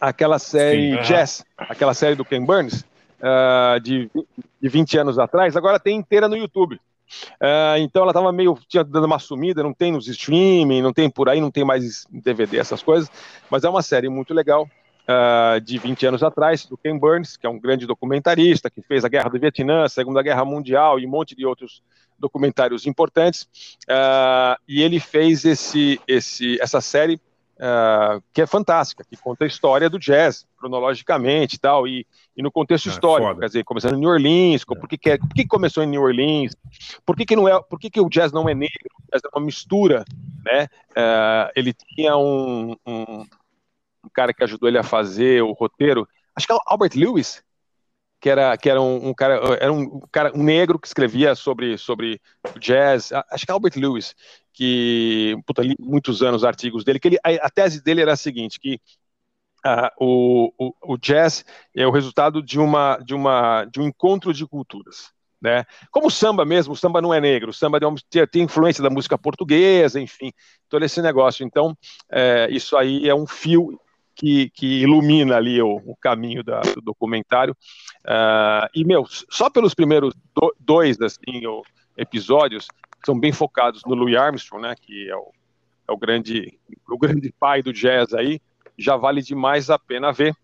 aquela 0.01 0.39
série 0.39 0.97
sim, 0.99 1.03
Jazz, 1.03 1.45
aquela 1.59 1.93
série 1.93 2.15
do 2.15 2.25
Ken 2.25 2.45
Burns, 2.45 2.85
uh, 3.19 3.81
de, 3.81 4.09
de 4.61 4.69
20 4.69 4.99
anos 4.99 5.19
atrás, 5.19 5.57
agora 5.57 5.81
tem 5.81 5.97
inteira 5.97 6.29
no 6.29 6.37
YouTube. 6.37 6.81
Uh, 7.35 7.79
então 7.79 8.03
ela 8.03 8.11
estava 8.11 8.33
meio 8.33 8.59
tinha 8.69 8.85
dando 8.85 9.05
uma 9.05 9.19
sumida, 9.19 9.63
não 9.63 9.75
tem 9.75 9.93
nos 9.93 10.09
streaming, 10.09 10.83
não 10.83 10.93
tem 10.93 11.11
por 11.11 11.29
aí, 11.29 11.41
não 11.41 11.51
tem 11.51 11.65
mais 11.65 12.07
DVD, 12.11 12.59
essas 12.59 12.83
coisas, 12.83 13.11
mas 13.51 13.65
é 13.65 13.69
uma 13.69 13.83
série 13.83 14.09
muito 14.09 14.33
legal 14.33 14.69
uh, 15.03 15.61
de 15.61 15.79
20 15.79 16.07
anos 16.07 16.23
atrás, 16.23 16.67
do 16.67 16.77
Ken 16.77 16.99
Burns, 16.99 17.37
que 17.37 17.47
é 17.47 17.51
um 17.51 17.59
grande 17.59 17.87
documentarista, 17.87 18.71
que 18.71 18.83
fez 18.83 19.05
a 19.05 19.09
Guerra 19.09 19.31
do 19.31 19.39
Vietnã, 19.39 19.85
a 19.85 19.89
Segunda 19.89 20.23
Guerra 20.23 20.45
Mundial 20.45 20.99
e 20.99 21.07
um 21.07 21.11
monte 21.11 21.35
de 21.35 21.45
outros 21.45 21.83
documentários 22.19 22.87
importantes. 22.87 23.43
Uh, 23.89 24.57
e 24.69 24.83
ele 24.83 25.01
fez 25.01 25.45
esse, 25.45 26.01
esse, 26.07 26.61
essa 26.61 26.81
série 26.81 27.21
Uh, 27.63 28.21
que 28.33 28.43
é 28.43 28.47
fantástica, 28.47 29.05
que 29.09 29.17
conta 29.17 29.45
a 29.45 29.47
história 29.47 29.89
do 29.89 29.97
jazz, 29.97 30.45
cronologicamente 30.59 31.55
e 31.55 31.59
tal, 31.61 31.87
e, 31.87 32.05
e 32.37 32.43
no 32.43 32.51
contexto 32.51 32.89
é, 32.89 32.93
histórico, 32.93 33.29
foda. 33.29 33.41
quer 33.41 33.47
dizer, 33.47 33.63
começando 33.63 33.95
em 33.95 34.01
New 34.01 34.11
Orleans, 34.11 34.63
é. 34.63 34.75
por, 34.75 34.89
que, 34.89 34.99
que, 34.99 35.11
é, 35.11 35.17
por 35.17 35.29
que 35.29 35.47
começou 35.47 35.85
em 35.85 35.87
New 35.87 36.03
Orleans, 36.03 36.57
por 37.07 37.17
que, 37.17 37.25
que, 37.25 37.37
não 37.37 37.49
é, 37.49 37.63
por 37.63 37.79
que, 37.79 37.89
que 37.89 38.01
o 38.01 38.09
jazz 38.09 38.33
não 38.33 38.49
é 38.49 38.55
negro, 38.55 38.91
o 38.99 39.13
jazz 39.13 39.23
é 39.25 39.39
uma 39.39 39.47
mistura, 39.47 40.05
né, 40.45 40.65
uh, 40.91 41.53
ele 41.55 41.73
tinha 41.73 42.17
um, 42.17 42.73
um, 42.85 43.21
um 44.03 44.09
cara 44.13 44.35
que 44.35 44.43
ajudou 44.43 44.69
ele 44.69 44.79
a 44.79 44.83
fazer 44.83 45.41
o 45.45 45.53
roteiro, 45.53 46.09
acho 46.35 46.49
que 46.49 46.53
é 46.53 46.57
o 46.57 46.63
Albert 46.67 46.97
Lewis, 46.97 47.45
que 48.23 48.31
era, 48.31 48.57
que 48.57 48.71
era 48.71 48.81
um, 48.81 49.09
um, 49.09 49.13
cara, 49.13 49.35
era 49.61 49.73
um 49.73 50.01
cara 50.13 50.31
um 50.33 50.45
negro 50.45 50.79
que 50.79 50.87
escrevia 50.87 51.35
sobre, 51.35 51.77
sobre 51.77 52.21
jazz, 52.57 53.11
acho 53.29 53.45
que 53.45 53.51
é 53.51 53.53
Albert 53.53 53.73
Lewis, 53.77 54.15
que 54.53 55.37
puta, 55.45 55.61
li 55.61 55.75
muitos 55.81 56.23
anos 56.23 56.45
artigos 56.45 56.85
dele, 56.85 57.01
que 57.01 57.09
ele, 57.09 57.19
a, 57.25 57.47
a 57.47 57.51
tese 57.51 57.83
dele 57.83 58.01
era 58.01 58.13
a 58.13 58.17
seguinte, 58.17 58.61
que 58.61 58.81
uh, 59.67 59.91
o, 59.99 60.53
o, 60.57 60.95
o, 60.95 60.97
jazz 60.97 61.45
é 61.75 61.85
o 61.85 61.91
resultado 61.91 62.41
de 62.41 62.61
uma 62.61 62.97
de 62.99 63.13
uma 63.13 63.65
de 63.65 63.81
um 63.81 63.89
encontro 63.89 64.33
de 64.33 64.47
culturas. 64.47 65.11
Né? 65.41 65.65
Como 65.91 66.07
o 66.07 66.11
samba 66.11 66.45
mesmo, 66.45 66.75
o 66.75 66.77
samba 66.77 67.03
não 67.03 67.13
é 67.13 67.21
negro, 67.21 67.51
o 67.51 67.53
samba 67.53 67.81
tem, 68.09 68.27
tem 68.29 68.43
influência 68.45 68.85
da 68.85 68.89
música 68.89 69.19
portuguesa, 69.19 70.01
enfim, 70.01 70.33
todo 70.69 70.85
esse 70.85 71.03
negócio. 71.03 71.45
Então, 71.45 71.77
é, 72.09 72.47
isso 72.53 72.77
aí 72.77 73.09
é 73.09 73.15
um 73.17 73.27
fio 73.27 73.81
que, 74.15 74.51
que 74.51 74.83
ilumina 74.83 75.37
ali 75.37 75.61
o, 75.61 75.77
o 75.87 75.97
caminho 75.97 76.43
da, 76.43 76.61
do 76.61 76.81
documentário. 76.81 77.57
Uh, 78.05 78.69
e, 78.75 78.85
meu, 78.85 79.05
só 79.09 79.49
pelos 79.49 79.75
primeiros 79.75 80.15
do, 80.35 80.55
dois 80.61 81.01
assim, 81.01 81.47
o, 81.47 81.63
episódios, 81.97 82.69
são 83.05 83.19
bem 83.19 83.33
focados 83.33 83.83
no 83.85 83.95
Louis 83.95 84.17
Armstrong, 84.17 84.63
né, 84.63 84.75
que 84.81 85.11
é 85.11 85.17
o, 85.17 85.33
é 85.89 85.93
o, 85.93 85.97
grande, 85.97 86.59
o 86.89 86.99
grande 86.99 87.33
pai 87.39 87.63
do 87.63 87.73
jazz 87.73 88.13
aí, 88.15 88.41
já 88.79 88.97
vale 88.97 89.23
demais 89.23 89.71
a 89.71 89.79
pena 89.79 90.13
ver. 90.13 90.35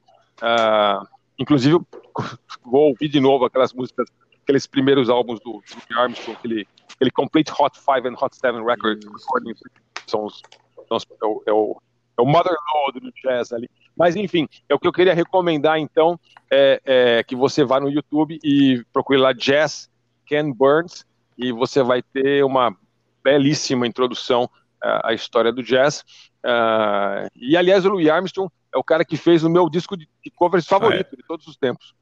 Uh, 0.43 1.07
inclusive, 1.39 1.79
vou 2.65 2.89
ouvir 2.89 3.09
de 3.09 3.21
novo 3.21 3.45
aquelas 3.45 3.73
músicas, 3.73 4.09
aqueles 4.43 4.67
primeiros 4.67 5.09
álbuns 5.09 5.41
do, 5.41 5.53
do 5.53 5.75
Louis 5.75 5.99
Armstrong, 5.99 6.39
aquele, 6.39 6.69
aquele 6.95 7.11
Complete 7.11 7.53
Hot 7.59 7.79
5 7.79 8.09
and 8.09 8.15
Hot 8.21 8.37
7 8.37 8.59
Record 8.65 9.03
recordings, 9.05 9.61
são 10.07 10.25
os, 10.25 10.43
são 10.89 10.97
os, 10.97 11.07
é 11.23 11.27
o, 11.27 11.43
é 11.47 11.53
o 11.53 11.81
é 12.19 12.23
o 12.23 12.27
motherlode 12.27 13.01
do 13.01 13.13
jazz 13.23 13.53
ali. 13.53 13.71
Mas 13.97 14.17
enfim, 14.17 14.49
é 14.69 14.75
o 14.75 14.79
que 14.79 14.87
eu 14.87 14.93
queria 14.93 15.15
recomendar 15.15 15.79
então, 15.79 16.19
é, 16.51 16.81
é, 16.85 17.23
que 17.23 17.37
você 17.37 17.65
vá 17.65 17.81
no 17.81 17.89
YouTube 17.89 18.39
e 18.43 18.85
procure 18.93 19.19
lá 19.19 19.33
Jazz 19.33 19.89
Ken 20.27 20.53
Burns 20.53 21.07
e 21.37 21.53
você 21.53 21.83
vai 21.83 22.03
ter 22.03 22.45
uma 22.45 22.77
belíssima 23.23 23.87
introdução 23.87 24.45
uh, 24.45 25.01
à 25.05 25.13
história 25.13 25.53
do 25.53 25.63
jazz. 25.63 26.05
Uh, 26.45 27.29
e 27.37 27.57
aliás, 27.57 27.85
o 27.85 27.91
Louis 27.91 28.09
Armstrong 28.09 28.51
é 28.75 28.79
o 28.79 28.85
cara 28.85 29.05
que 29.05 29.17
fez 29.17 29.45
o 29.45 29.51
meu 29.51 29.69
disco 29.69 29.97
de, 29.97 30.09
de 30.25 30.31
covers 30.31 30.67
favorito 30.67 31.09
ah, 31.11 31.15
é. 31.15 31.17
de 31.17 31.23
todos 31.27 31.47
os 31.47 31.57
tempos. 31.57 31.95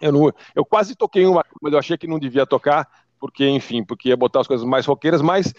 Eu, 0.00 0.12
não, 0.12 0.32
eu 0.54 0.64
quase 0.64 0.94
toquei 0.94 1.24
uma, 1.24 1.44
mas 1.62 1.72
eu 1.72 1.78
achei 1.78 1.96
que 1.96 2.06
não 2.06 2.18
devia 2.18 2.46
tocar, 2.46 2.86
porque, 3.18 3.48
enfim, 3.48 3.82
porque 3.82 4.10
ia 4.10 4.16
botar 4.16 4.40
as 4.40 4.46
coisas 4.46 4.66
mais 4.66 4.84
roqueiras, 4.86 5.22
mas 5.22 5.54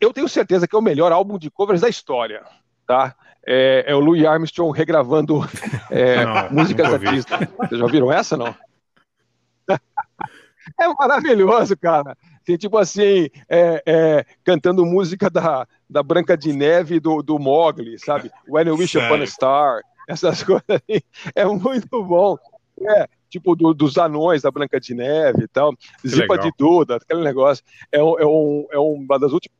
eu 0.00 0.12
tenho 0.12 0.28
certeza 0.28 0.66
que 0.66 0.74
é 0.74 0.78
o 0.78 0.82
melhor 0.82 1.12
álbum 1.12 1.38
de 1.38 1.50
covers 1.50 1.80
da 1.80 1.88
história, 1.88 2.42
tá? 2.86 3.14
É, 3.46 3.84
é 3.88 3.94
o 3.94 4.00
Louis 4.00 4.24
Armstrong 4.24 4.76
regravando 4.76 5.40
é, 5.90 6.24
não, 6.24 6.50
músicas 6.50 6.92
artistas. 6.92 7.48
Vocês 7.58 7.78
já 7.78 7.84
ouviram 7.84 8.12
essa, 8.12 8.36
não? 8.36 8.54
é 10.80 10.88
maravilhoso, 10.98 11.76
cara. 11.76 12.16
Tem 12.44 12.56
tipo 12.56 12.78
assim, 12.78 13.28
é, 13.48 13.82
é, 13.86 14.26
cantando 14.44 14.84
música 14.84 15.30
da, 15.30 15.66
da 15.88 16.02
Branca 16.02 16.36
de 16.36 16.52
Neve 16.52 16.98
do, 16.98 17.22
do 17.22 17.38
Mogli, 17.38 17.98
sabe? 17.98 18.30
When 18.48 18.66
You 18.66 18.76
Wish 18.76 18.98
Upon 18.98 19.22
a 19.22 19.26
Star, 19.26 19.80
essas 20.08 20.42
coisas 20.44 20.64
aí. 20.88 21.02
É 21.34 21.44
muito 21.44 22.02
bom. 22.04 22.36
É, 22.80 23.08
tipo 23.32 23.56
do, 23.56 23.72
dos 23.72 23.96
anões 23.98 24.42
da 24.42 24.50
Branca 24.50 24.78
de 24.78 24.94
Neve 24.94 25.44
e 25.44 25.48
tal. 25.48 25.72
Zipa 26.06 26.34
legal. 26.34 26.38
de 26.38 26.52
Duda, 26.58 26.96
aquele 26.96 27.22
negócio. 27.22 27.64
É, 27.90 28.02
um- 28.02 28.18
é, 28.18 28.26
um, 28.26 28.66
é 28.70 28.78
uma 28.78 29.18
das 29.18 29.32
últimas. 29.32 29.56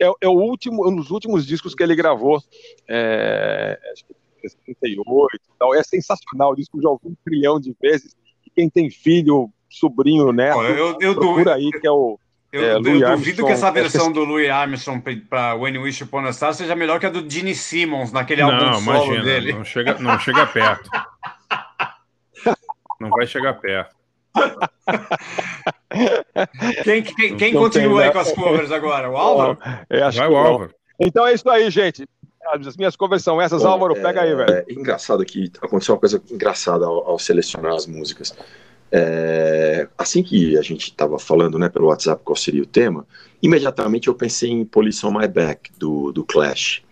É, 0.00 0.10
é 0.22 0.28
o 0.28 0.32
último, 0.32 0.88
um 0.88 0.96
dos 0.96 1.10
últimos 1.10 1.46
discos 1.46 1.74
que 1.74 1.82
ele 1.82 1.94
gravou. 1.94 2.42
É, 2.88 3.78
acho 3.92 4.04
que 4.06 4.48
68 4.48 5.04
e 5.36 5.58
tal. 5.58 5.74
É 5.74 5.82
sensacional. 5.82 6.52
O 6.52 6.56
disco 6.56 6.78
eu 6.78 6.82
já 6.82 6.88
ouvi 6.88 7.08
um 7.08 7.14
trilhão 7.24 7.60
de 7.60 7.76
vezes. 7.80 8.14
E 8.46 8.50
quem 8.50 8.68
tem 8.70 8.90
filho, 8.90 9.50
sobrinho, 9.68 10.32
neto, 10.32 10.56
Olha, 10.58 10.68
eu- 10.72 10.96
eu 11.00 11.14
procura 11.14 11.54
aí, 11.54 11.70
que 11.70 11.86
é 11.86 11.90
o. 11.90 12.18
Eu, 12.52 12.64
É, 12.64 12.72
eu 12.72 12.80
duvido 12.82 13.06
Armstrong, 13.06 13.44
que 13.46 13.52
essa 13.52 13.68
que 13.70 13.80
versão 13.80 14.10
do 14.10 14.24
Louis 14.24 14.50
Armstrong 14.50 15.00
para 15.28 15.54
When 15.54 15.74
You 15.76 15.82
Wish 15.82 16.02
Upon 16.02 16.24
a 16.24 16.32
Star 16.32 16.52
seja 16.52 16.74
melhor 16.74 16.98
que 16.98 17.06
a 17.06 17.08
do 17.10 17.28
Gene 17.30 17.54
Simmons 17.54 18.10
naquele 18.10 18.42
álbum 18.42 18.56
Não, 18.56 18.72
solo 18.80 19.04
imagina, 19.04 19.22
dele. 19.24 19.52
não 19.52 19.64
chega, 19.64 19.96
não 20.00 20.18
chega 20.18 20.44
perto. 20.48 20.90
Não 23.00 23.08
vai 23.08 23.26
chegar 23.26 23.54
perto. 23.54 23.96
Quem, 26.84 27.02
quem, 27.02 27.36
quem 27.36 27.52
Não 27.52 27.62
continua 27.62 28.04
aí 28.04 28.12
com 28.12 28.18
as 28.20 28.32
covers 28.32 28.70
agora? 28.70 29.10
O 29.10 29.16
Álvaro? 29.16 29.58
É, 29.88 30.02
acho 30.02 30.18
Vai 30.18 30.28
que 30.28 30.34
o 30.34 30.36
não. 30.36 30.46
Álvaro. 30.46 30.74
Então 31.00 31.26
é 31.26 31.34
isso 31.34 31.48
aí, 31.50 31.68
gente. 31.70 32.06
As 32.46 32.76
minhas 32.76 32.94
covers 32.96 33.22
são 33.22 33.40
essas. 33.40 33.62
Bom, 33.62 33.68
Álvaro, 33.68 33.94
pega 33.94 34.22
aí, 34.22 34.34
velho. 34.34 34.52
É 34.52 34.64
engraçado 34.68 35.24
que 35.24 35.50
aconteceu 35.60 35.94
uma 35.94 36.00
coisa 36.00 36.22
engraçada 36.30 36.86
ao, 36.86 37.10
ao 37.10 37.18
selecionar 37.18 37.74
as 37.74 37.86
músicas. 37.86 38.34
É, 38.92 39.88
assim 39.96 40.22
que 40.22 40.56
a 40.58 40.62
gente 40.62 40.90
estava 40.90 41.18
falando 41.18 41.58
né, 41.58 41.68
pelo 41.68 41.86
WhatsApp 41.86 42.22
qual 42.24 42.34
seria 42.34 42.62
o 42.62 42.66
tema, 42.66 43.06
imediatamente 43.40 44.08
eu 44.08 44.14
pensei 44.14 44.50
em 44.50 44.64
Police 44.64 45.04
on 45.06 45.12
My 45.12 45.28
Back, 45.28 45.70
do, 45.78 46.12
do 46.12 46.24
Clash. 46.24 46.82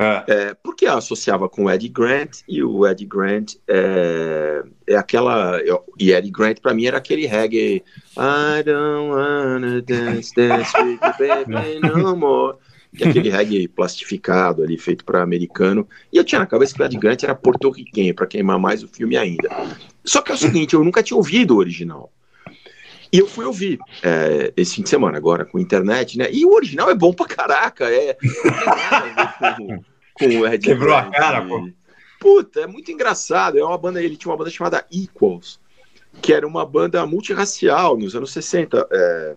É. 0.00 0.24
É, 0.26 0.54
porque 0.62 0.86
eu 0.86 0.96
associava 0.96 1.46
com 1.46 1.64
o 1.64 1.70
Eddie 1.70 1.90
Grant, 1.90 2.38
e 2.48 2.62
o 2.64 2.86
Eddie 2.86 3.06
Grant 3.06 3.56
é, 3.68 4.62
é 4.86 4.96
aquela. 4.96 5.58
eu- 5.60 5.84
E 5.98 6.10
Eddie 6.12 6.30
Grant, 6.30 6.58
para 6.60 6.72
mim, 6.72 6.86
era 6.86 6.96
aquele 6.96 7.26
reggae. 7.26 7.84
I 8.16 8.62
don't 8.64 9.10
wanna 9.10 9.82
dance, 9.82 10.32
dance 10.34 10.72
with 10.80 10.92
you, 10.92 10.98
baby, 11.18 11.80
no 11.80 12.16
more. 12.16 12.56
Que 12.96 13.04
é 13.04 13.08
aquele 13.08 13.28
reggae 13.30 13.68
plastificado 13.68 14.62
ali, 14.64 14.78
feito 14.78 15.04
para 15.04 15.22
americano. 15.22 15.86
E 16.12 16.16
eu 16.16 16.24
tinha 16.24 16.38
na 16.38 16.46
cabeça 16.46 16.74
que 16.74 16.82
o 16.82 16.84
Eddie 16.84 16.98
Grant 16.98 17.22
era 17.22 17.34
porto-riquenho, 17.34 18.14
para 18.14 18.26
queimar 18.26 18.58
mais 18.58 18.82
o 18.82 18.88
filme 18.88 19.16
ainda. 19.18 19.48
Só 20.04 20.22
que 20.22 20.32
é 20.32 20.34
o 20.34 20.38
seguinte, 20.38 20.74
eu 20.74 20.82
nunca 20.82 21.02
tinha 21.02 21.16
ouvido 21.16 21.54
o 21.54 21.58
original. 21.58 22.10
E 23.12 23.18
eu 23.18 23.26
fui 23.26 23.44
ouvir 23.44 23.78
é, 24.02 24.52
esse 24.56 24.76
fim 24.76 24.82
de 24.82 24.88
semana, 24.88 25.16
agora 25.16 25.44
com 25.44 25.58
internet, 25.58 26.16
né? 26.16 26.28
E 26.32 26.44
o 26.46 26.52
original 26.52 26.90
é 26.90 26.94
bom 26.94 27.12
pra 27.12 27.26
caraca. 27.26 27.84
É, 27.92 28.16
com, 29.56 29.82
com 30.14 30.58
Quebrou 30.58 30.94
a 30.94 31.10
cara, 31.10 31.44
pô. 31.46 31.68
Puta, 32.20 32.60
é 32.60 32.66
muito 32.66 32.90
engraçado. 32.92 33.58
É 33.58 33.64
uma 33.64 33.78
banda, 33.78 34.02
ele 34.02 34.16
tinha 34.16 34.30
uma 34.30 34.36
banda 34.36 34.50
chamada 34.50 34.86
Equals, 34.92 35.58
que 36.20 36.32
era 36.32 36.46
uma 36.46 36.64
banda 36.64 37.04
multirracial 37.06 37.96
nos 37.96 38.14
anos 38.14 38.32
60. 38.32 38.86
é, 38.92 39.36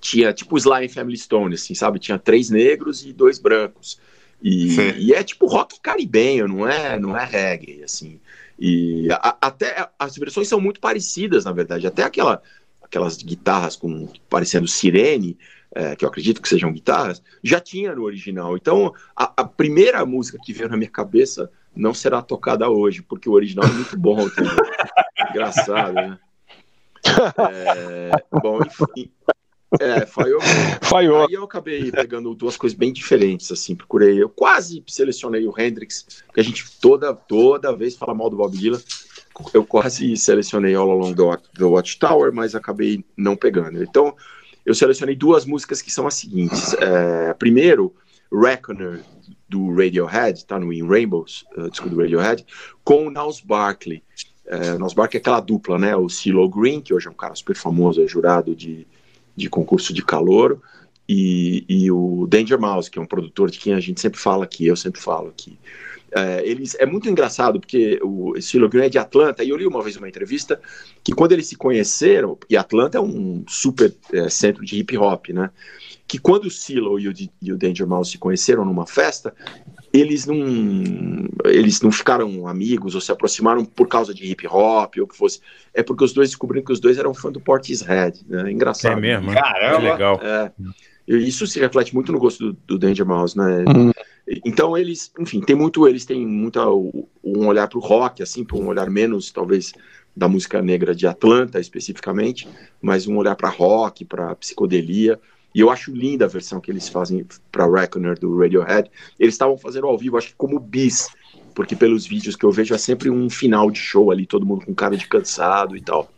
tinha 0.00 0.32
tipo 0.32 0.56
and 0.56 0.88
Family 0.88 1.18
Stone, 1.18 1.54
assim, 1.54 1.74
sabe? 1.74 1.98
Tinha 1.98 2.18
três 2.18 2.48
negros 2.48 3.04
e 3.04 3.12
dois 3.12 3.38
brancos. 3.38 3.98
E, 4.42 4.74
e 4.98 5.12
é 5.12 5.22
tipo 5.22 5.46
rock 5.46 5.78
caribenho, 5.80 6.48
não 6.48 6.66
é, 6.66 6.98
não 6.98 7.14
é 7.16 7.24
reggae, 7.24 7.82
assim. 7.84 8.18
E 8.58 9.08
a- 9.12 9.36
até 9.40 9.88
as 9.98 10.16
versões 10.16 10.48
são 10.48 10.60
muito 10.60 10.80
parecidas, 10.80 11.44
na 11.44 11.52
verdade. 11.52 11.86
Até 11.86 12.02
aquela, 12.04 12.42
aquelas 12.90 13.16
guitarras 13.18 13.76
com 13.76 14.08
parecendo 14.28 14.66
sirene, 14.66 15.38
é, 15.72 15.94
que 15.94 16.04
eu 16.04 16.08
acredito 16.08 16.42
que 16.42 16.48
sejam 16.48 16.72
guitarras, 16.72 17.22
já 17.42 17.60
tinha 17.60 17.94
no 17.94 18.02
original. 18.02 18.56
Então, 18.56 18.92
a, 19.16 19.32
a 19.36 19.44
primeira 19.44 20.04
música 20.04 20.38
que 20.44 20.52
veio 20.52 20.68
na 20.68 20.76
minha 20.76 20.90
cabeça 20.90 21.48
não 21.74 21.94
será 21.94 22.20
tocada 22.20 22.68
hoje, 22.68 23.00
porque 23.00 23.28
o 23.28 23.32
original 23.32 23.64
é 23.64 23.72
muito 23.72 23.96
bom. 23.96 24.20
entendeu? 24.20 24.56
Engraçado, 25.30 25.94
né? 25.94 26.18
É, 27.52 28.10
bom, 28.42 28.58
enfim. 28.60 29.10
É, 29.78 30.04
falhou. 30.04 30.40
Falhou. 30.82 31.26
Aí 31.28 31.34
eu 31.34 31.44
acabei 31.44 31.92
pegando 31.92 32.34
duas 32.34 32.56
coisas 32.56 32.76
bem 32.76 32.92
diferentes, 32.92 33.52
assim, 33.52 33.76
procurei. 33.76 34.20
Eu 34.20 34.28
quase 34.28 34.82
selecionei 34.88 35.46
o 35.46 35.54
Hendrix, 35.56 36.24
porque 36.26 36.40
a 36.40 36.44
gente 36.44 36.64
toda, 36.80 37.14
toda 37.14 37.76
vez 37.76 37.94
fala 37.94 38.14
mal 38.14 38.28
do 38.28 38.36
Bob 38.36 38.56
Dylan. 38.56 38.80
Eu 39.52 39.64
quase 39.64 40.16
selecionei 40.16 40.74
All 40.74 40.90
Along 40.90 41.14
the, 41.14 41.22
Watch- 41.22 41.50
the 41.56 41.64
Watchtower, 41.64 42.32
mas 42.32 42.54
acabei 42.54 43.04
não 43.16 43.36
pegando. 43.36 43.82
Então, 43.82 44.14
eu 44.64 44.74
selecionei 44.74 45.16
duas 45.16 45.44
músicas 45.44 45.80
que 45.82 45.90
são 45.90 46.06
as 46.06 46.14
seguintes. 46.14 46.74
É, 46.74 47.34
primeiro, 47.34 47.94
Reckoner, 48.32 49.00
do 49.48 49.74
Radiohead, 49.74 50.44
tá 50.46 50.60
no 50.60 50.72
In 50.72 50.86
Rainbows, 50.86 51.44
uh, 51.56 51.68
disco 51.68 51.88
do 51.88 51.96
Radiohead, 52.00 52.46
com 52.84 53.08
o 53.08 53.10
Niles 53.10 53.40
Barkley. 53.40 54.02
É, 54.46 54.78
Niles 54.78 54.92
Barkley 54.92 55.18
é 55.18 55.20
aquela 55.20 55.40
dupla, 55.40 55.76
né? 55.76 55.96
O 55.96 56.08
CeeLo 56.08 56.48
Green, 56.48 56.80
que 56.80 56.94
hoje 56.94 57.08
é 57.08 57.10
um 57.10 57.14
cara 57.14 57.34
super 57.34 57.56
famoso, 57.56 58.00
é 58.00 58.06
jurado 58.06 58.54
de, 58.54 58.86
de 59.36 59.48
concurso 59.48 59.92
de 59.92 60.04
calor, 60.04 60.60
e, 61.08 61.64
e 61.68 61.90
o 61.90 62.28
Danger 62.28 62.60
Mouse, 62.60 62.88
que 62.88 62.96
é 62.96 63.02
um 63.02 63.06
produtor 63.06 63.50
de 63.50 63.58
quem 63.58 63.74
a 63.74 63.80
gente 63.80 64.00
sempre 64.00 64.20
fala 64.20 64.44
aqui, 64.44 64.66
eu 64.66 64.76
sempre 64.76 65.00
falo 65.00 65.28
aqui. 65.28 65.58
É, 66.12 66.42
eles, 66.44 66.76
é 66.78 66.86
muito 66.86 67.08
engraçado, 67.08 67.60
porque 67.60 68.00
o 68.02 68.40
CeeLo 68.40 68.68
Green 68.68 68.86
é 68.86 68.88
de 68.88 68.98
Atlanta, 68.98 69.44
e 69.44 69.50
eu 69.50 69.56
li 69.56 69.66
uma 69.66 69.82
vez 69.82 69.96
uma 69.96 70.08
entrevista 70.08 70.60
que 71.04 71.12
quando 71.12 71.32
eles 71.32 71.46
se 71.46 71.56
conheceram, 71.56 72.38
e 72.48 72.56
Atlanta 72.56 72.98
é 72.98 73.00
um 73.00 73.44
super 73.48 73.94
é, 74.12 74.28
centro 74.28 74.64
de 74.64 74.78
hip 74.78 74.96
hop, 74.96 75.28
né? 75.28 75.50
Que 76.06 76.18
quando 76.18 76.46
o 76.46 76.50
CeeLo 76.50 76.98
e 76.98 77.08
o, 77.08 77.14
e 77.40 77.52
o 77.52 77.56
Danger 77.56 77.86
Mouse 77.86 78.10
se 78.10 78.18
conheceram 78.18 78.64
numa 78.64 78.86
festa, 78.86 79.32
eles 79.92 80.26
não, 80.26 80.36
eles 81.44 81.80
não 81.80 81.90
ficaram 81.90 82.46
amigos 82.46 82.94
ou 82.94 83.00
se 83.00 83.10
aproximaram 83.10 83.64
por 83.64 83.88
causa 83.88 84.14
de 84.14 84.24
hip 84.24 84.46
hop 84.46 84.96
ou 84.98 85.04
o 85.04 85.06
que 85.06 85.16
fosse. 85.16 85.40
É 85.74 85.82
porque 85.82 86.04
os 86.04 86.12
dois 86.12 86.30
descobriram 86.30 86.64
que 86.64 86.72
os 86.72 86.80
dois 86.80 86.98
eram 86.98 87.14
fã 87.14 87.30
do 87.30 87.40
Portishead, 87.40 88.20
né? 88.28 88.50
Engraçado. 88.50 88.98
É 88.98 89.00
mesmo, 89.00 89.30
né? 89.30 89.40
Caramba. 89.40 89.76
Que 89.76 89.92
legal. 89.92 90.20
É. 90.22 90.52
Isso 91.18 91.46
se 91.46 91.58
reflete 91.58 91.92
muito 91.92 92.12
no 92.12 92.18
gosto 92.18 92.52
do, 92.52 92.58
do 92.66 92.78
Danger 92.78 93.04
Mouse, 93.04 93.36
né? 93.36 93.64
Uhum. 93.66 93.90
Então 94.44 94.78
eles, 94.78 95.10
enfim, 95.18 95.40
tem 95.40 95.56
muito, 95.56 95.88
eles 95.88 96.04
têm 96.04 96.24
muita 96.24 96.64
um 96.68 97.46
olhar 97.46 97.68
para 97.68 97.78
o 97.78 97.82
rock, 97.82 98.22
assim, 98.22 98.44
para 98.44 98.56
um 98.56 98.68
olhar 98.68 98.88
menos, 98.88 99.32
talvez, 99.32 99.72
da 100.14 100.28
música 100.28 100.62
negra 100.62 100.94
de 100.94 101.06
Atlanta 101.06 101.58
especificamente, 101.58 102.48
mas 102.80 103.08
um 103.08 103.16
olhar 103.16 103.34
para 103.34 103.48
rock, 103.48 104.04
para 104.04 104.36
psicodelia. 104.36 105.18
E 105.52 105.60
eu 105.60 105.68
acho 105.68 105.92
linda 105.92 106.26
a 106.26 106.28
versão 106.28 106.60
que 106.60 106.70
eles 106.70 106.88
fazem 106.88 107.26
para 107.50 107.66
Reckoner 107.66 108.16
do 108.16 108.38
Radiohead. 108.38 108.88
Eles 109.18 109.34
estavam 109.34 109.58
fazendo 109.58 109.88
ao 109.88 109.98
vivo, 109.98 110.16
acho 110.16 110.28
que 110.28 110.34
como 110.36 110.60
bis, 110.60 111.08
porque 111.54 111.74
pelos 111.74 112.06
vídeos 112.06 112.36
que 112.36 112.44
eu 112.44 112.52
vejo 112.52 112.72
é 112.72 112.78
sempre 112.78 113.10
um 113.10 113.28
final 113.28 113.68
de 113.68 113.80
show 113.80 114.12
ali, 114.12 114.26
todo 114.26 114.46
mundo 114.46 114.64
com 114.64 114.72
cara 114.72 114.96
de 114.96 115.08
cansado 115.08 115.76
e 115.76 115.80
tal. 115.80 116.08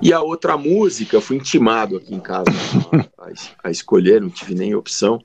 E 0.00 0.12
a 0.12 0.20
outra 0.20 0.56
música, 0.56 1.20
fui 1.20 1.36
intimado 1.36 1.96
aqui 1.96 2.14
em 2.14 2.20
casa 2.20 2.44
a, 3.18 3.24
a- 3.26 3.32
a 3.64 3.70
escolher, 3.70 4.20
não 4.20 4.30
tive 4.30 4.54
nem 4.54 4.74
opção, 4.74 5.22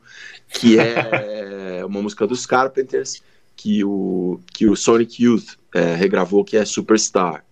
que 0.50 0.78
é 0.80 1.84
uma 1.86 2.02
música 2.02 2.26
dos 2.28 2.46
Carpenters, 2.46 3.22
que 3.56 3.84
o, 3.84 4.40
que 4.54 4.68
o 4.68 4.76
Sonic 4.76 5.24
Youth 5.24 5.56
é, 5.74 5.96
regravou, 5.96 6.44
que 6.44 6.58
é 6.58 6.66
Superstar. 6.66 7.44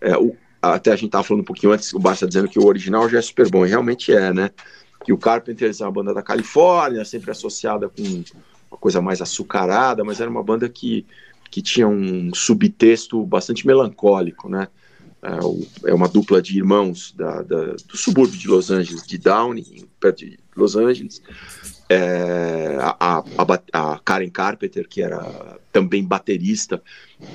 É, 0.00 0.16
o- 0.16 0.36
até 0.60 0.90
a 0.92 0.96
gente 0.96 1.06
estava 1.06 1.24
falando 1.24 1.42
um 1.42 1.46
pouquinho 1.46 1.72
antes, 1.72 1.92
o 1.92 1.98
Barça 1.98 2.26
dizendo 2.26 2.48
que 2.48 2.58
o 2.58 2.64
original 2.66 3.08
já 3.08 3.18
é 3.18 3.22
super 3.22 3.48
bom, 3.50 3.66
e 3.66 3.68
realmente 3.68 4.12
é, 4.12 4.32
né? 4.32 4.50
Que 5.04 5.12
o 5.12 5.18
Carpenters 5.18 5.80
é 5.80 5.84
uma 5.84 5.92
banda 5.92 6.14
da 6.14 6.22
Califórnia, 6.22 7.04
sempre 7.04 7.30
associada 7.30 7.88
com 7.90 8.02
uma 8.70 8.78
coisa 8.78 9.02
mais 9.02 9.20
açucarada, 9.20 10.02
mas 10.02 10.20
era 10.20 10.30
uma 10.30 10.42
banda 10.42 10.66
que, 10.68 11.04
que 11.50 11.60
tinha 11.60 11.86
um 11.86 12.32
subtexto 12.34 13.22
bastante 13.26 13.66
melancólico, 13.66 14.48
né? 14.48 14.68
É, 15.24 15.90
é 15.90 15.94
uma 15.94 16.06
dupla 16.08 16.42
de 16.42 16.56
irmãos 16.56 17.12
da, 17.16 17.40
da- 17.42 17.72
do 17.88 17.96
subúrbio 17.96 18.38
de 18.38 18.46
Los 18.46 18.70
Angeles, 18.70 19.06
de 19.06 19.16
Downey, 19.18 19.86
perto 19.98 20.18
de 20.26 20.38
Los 20.54 20.76
Angeles. 20.76 21.22
É, 21.88 22.76
a, 22.80 22.96
a- 23.38 23.60
a 23.72 23.98
Karen 24.04 24.30
Carpenter, 24.30 24.88
que 24.88 25.02
era 25.02 25.58
também 25.72 26.04
baterista, 26.04 26.82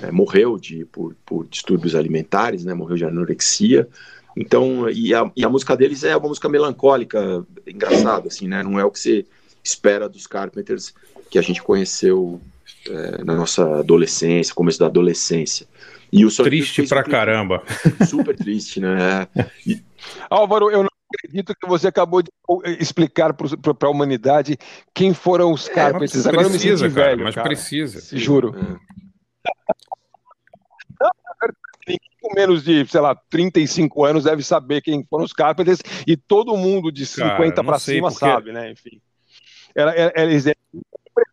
é, 0.02 0.12
morreu 0.12 0.58
de, 0.58 0.86
por, 0.86 1.16
por 1.26 1.46
distúrbios 1.48 1.96
alimentares, 1.96 2.64
né, 2.64 2.74
morreu 2.74 2.98
de 2.98 3.06
anorexia. 3.06 3.88
Então, 4.36 4.90
e 4.90 5.14
a, 5.14 5.30
e 5.36 5.44
a 5.44 5.50
música 5.50 5.76
deles 5.76 6.04
é 6.04 6.16
uma 6.16 6.28
música 6.30 6.48
melancólica, 6.48 7.46
engraçada, 7.68 8.28
assim, 8.28 8.48
né? 8.48 8.64
Não 8.64 8.80
é 8.80 8.86
o 8.86 8.92
que 8.92 9.00
você 9.00 9.26
espera 9.64 10.08
dos 10.08 10.26
Carpenters 10.28 10.94
que 11.30 11.38
a 11.38 11.42
gente 11.42 11.62
conheceu 11.62 12.40
é, 12.88 13.24
na 13.24 13.36
nossa 13.36 13.80
adolescência, 13.80 14.54
começo 14.54 14.80
da 14.80 14.86
adolescência. 14.86 15.68
E 16.12 16.26
o 16.26 16.36
Triste 16.36 16.88
pra 16.88 17.04
clipe 17.04 17.16
caramba. 17.16 17.64
Super 18.08 18.36
triste, 18.36 18.80
né? 18.80 19.28
E- 19.66 19.82
Álvaro, 20.30 20.72
eu 20.72 20.84
não 20.84 20.90
acredito 21.14 21.54
que 21.56 21.68
você 21.68 21.88
acabou 21.88 22.22
de 22.22 22.32
explicar 22.80 23.34
para 23.34 23.88
a 23.88 23.92
humanidade 23.92 24.58
quem 24.94 25.14
foram 25.14 25.52
os 25.52 25.68
Carpenters. 25.68 26.26
Agora 26.26 26.44
eu 26.44 26.50
me 26.50 26.58
precisa, 26.58 26.86
senti 26.86 26.96
cara, 26.96 27.10
velho, 27.10 27.24
mas 27.24 27.36
cara. 27.36 27.48
precisa. 27.48 28.18
Juro. 28.18 28.56
é. 28.58 29.00
Ninguém 31.88 32.36
menos 32.36 32.64
de, 32.64 32.86
sei 32.86 33.02
lá, 33.02 33.16
35 33.16 34.06
anos 34.06 34.24
deve 34.26 34.44
saber 34.44 34.82
quem 34.82 35.04
foram 35.10 35.26
os 35.26 35.34
Carpenters 35.34 35.80
e 36.06 36.16
todo 36.16 36.56
mundo 36.56 36.92
de 36.92 37.06
50 37.06 37.64
para 37.64 37.80
cima 37.80 38.10
porque... 38.10 38.20
sabe, 38.20 38.52
né? 38.52 38.72
Enfim. 38.72 39.02
Era, 39.76 39.92
era, 39.96 40.24
eles 40.24 40.46
eram 40.46 40.60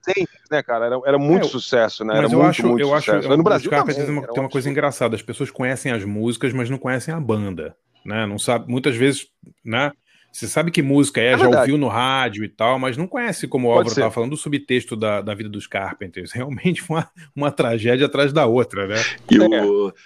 presentes, 0.04 0.40
né, 0.50 0.62
cara? 0.62 0.86
Era, 0.86 1.00
era 1.06 1.18
muito 1.18 1.46
é, 1.46 1.50
sucesso, 1.50 2.04
né? 2.04 2.14
Era 2.14 2.22
mas 2.22 2.32
eu 2.32 2.38
muito, 2.38 2.50
acho, 2.50 2.66
muito 2.66 2.80
eu 2.80 2.88
sucesso. 2.88 3.18
acho, 3.18 3.28
mas 3.28 3.38
no 3.38 3.44
Brasil 3.44 3.70
Carpenters 3.70 4.06
também, 4.06 4.14
tem 4.14 4.24
uma, 4.24 4.34
tem 4.34 4.42
uma 4.42 4.50
coisa 4.50 4.70
engraçada. 4.70 5.16
As 5.16 5.22
pessoas 5.22 5.50
conhecem 5.50 5.92
as 5.92 6.04
músicas, 6.04 6.52
mas 6.52 6.70
não 6.70 6.78
conhecem 6.78 7.12
a 7.12 7.20
banda, 7.20 7.76
né? 8.04 8.26
Não 8.26 8.38
sabe, 8.38 8.70
muitas 8.70 8.96
vezes, 8.96 9.28
né? 9.64 9.92
Você 10.32 10.46
sabe 10.46 10.70
que 10.70 10.82
música 10.82 11.18
é, 11.18 11.32
é 11.32 11.38
já 11.38 11.48
ouviu 11.48 11.78
no 11.78 11.88
rádio 11.88 12.44
e 12.44 12.48
tal, 12.48 12.78
mas 12.78 12.94
não 12.96 13.06
conhece, 13.06 13.48
como 13.48 13.68
o 13.68 13.70
Álvaro 13.70 13.88
estava 13.88 14.10
falando, 14.10 14.34
o 14.34 14.36
subtexto 14.36 14.94
da, 14.94 15.22
da 15.22 15.34
vida 15.34 15.48
dos 15.48 15.66
Carpenters. 15.66 16.30
Realmente 16.36 16.84
uma, 16.88 17.08
uma 17.34 17.50
tragédia 17.50 18.04
atrás 18.04 18.32
da 18.32 18.44
outra, 18.44 18.86
né? 18.86 18.96
E 19.30 19.38
o... 19.38 19.92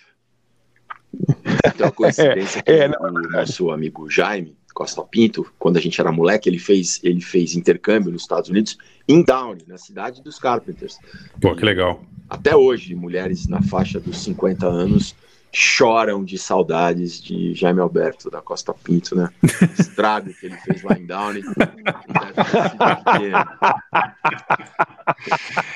Então, 1.67 1.89
a 1.89 1.91
coincidência 1.91 2.61
é, 2.61 2.63
que 2.63 2.71
é, 2.71 2.89
o 2.89 3.11
nosso 3.11 3.71
amigo 3.73 4.09
Jaime 4.09 4.57
Costa 4.81 5.03
Pinto, 5.03 5.47
quando 5.59 5.77
a 5.77 5.81
gente 5.81 6.01
era 6.01 6.11
moleque, 6.11 6.49
ele 6.49 6.59
fez, 6.59 7.01
ele 7.05 7.21
fez 7.21 7.55
intercâmbio 7.55 8.11
nos 8.11 8.23
Estados 8.23 8.49
Unidos, 8.49 8.79
em 9.07 9.23
Downey, 9.23 9.63
na 9.69 9.77
cidade 9.77 10.23
dos 10.23 10.39
Carpenters. 10.39 10.97
Pô, 11.39 11.55
que 11.55 11.63
legal. 11.63 12.03
Até 12.31 12.57
hoje, 12.57 12.95
mulheres 12.95 13.47
na 13.47 13.61
faixa 13.61 14.01
dos 14.01 14.23
50 14.23 14.67
anos 14.67 15.15
choram 15.53 16.25
de 16.25 16.39
saudades 16.39 17.21
de 17.21 17.53
Jaime 17.53 17.81
Alberto 17.81 18.31
da 18.31 18.41
Costa 18.41 18.73
Pinto, 18.73 19.15
né? 19.15 19.29
O 19.43 19.83
estrago 19.83 20.33
que 20.33 20.47
ele 20.47 20.57
fez 20.57 20.83
lá 20.83 20.97
em 20.97 21.05
Downey. 21.05 21.43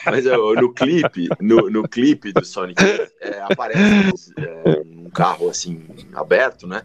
Mas 0.07 0.25
no 0.25 0.73
clipe, 0.73 1.29
no, 1.43 1.69
no 1.69 1.87
clipe 1.87 2.33
do 2.33 2.43
Sonic, 2.43 2.83
é, 3.21 3.43
aparece 3.51 4.33
é, 4.39 4.81
um 4.87 5.11
carro 5.11 5.51
assim 5.51 5.85
aberto, 6.15 6.67
né? 6.67 6.85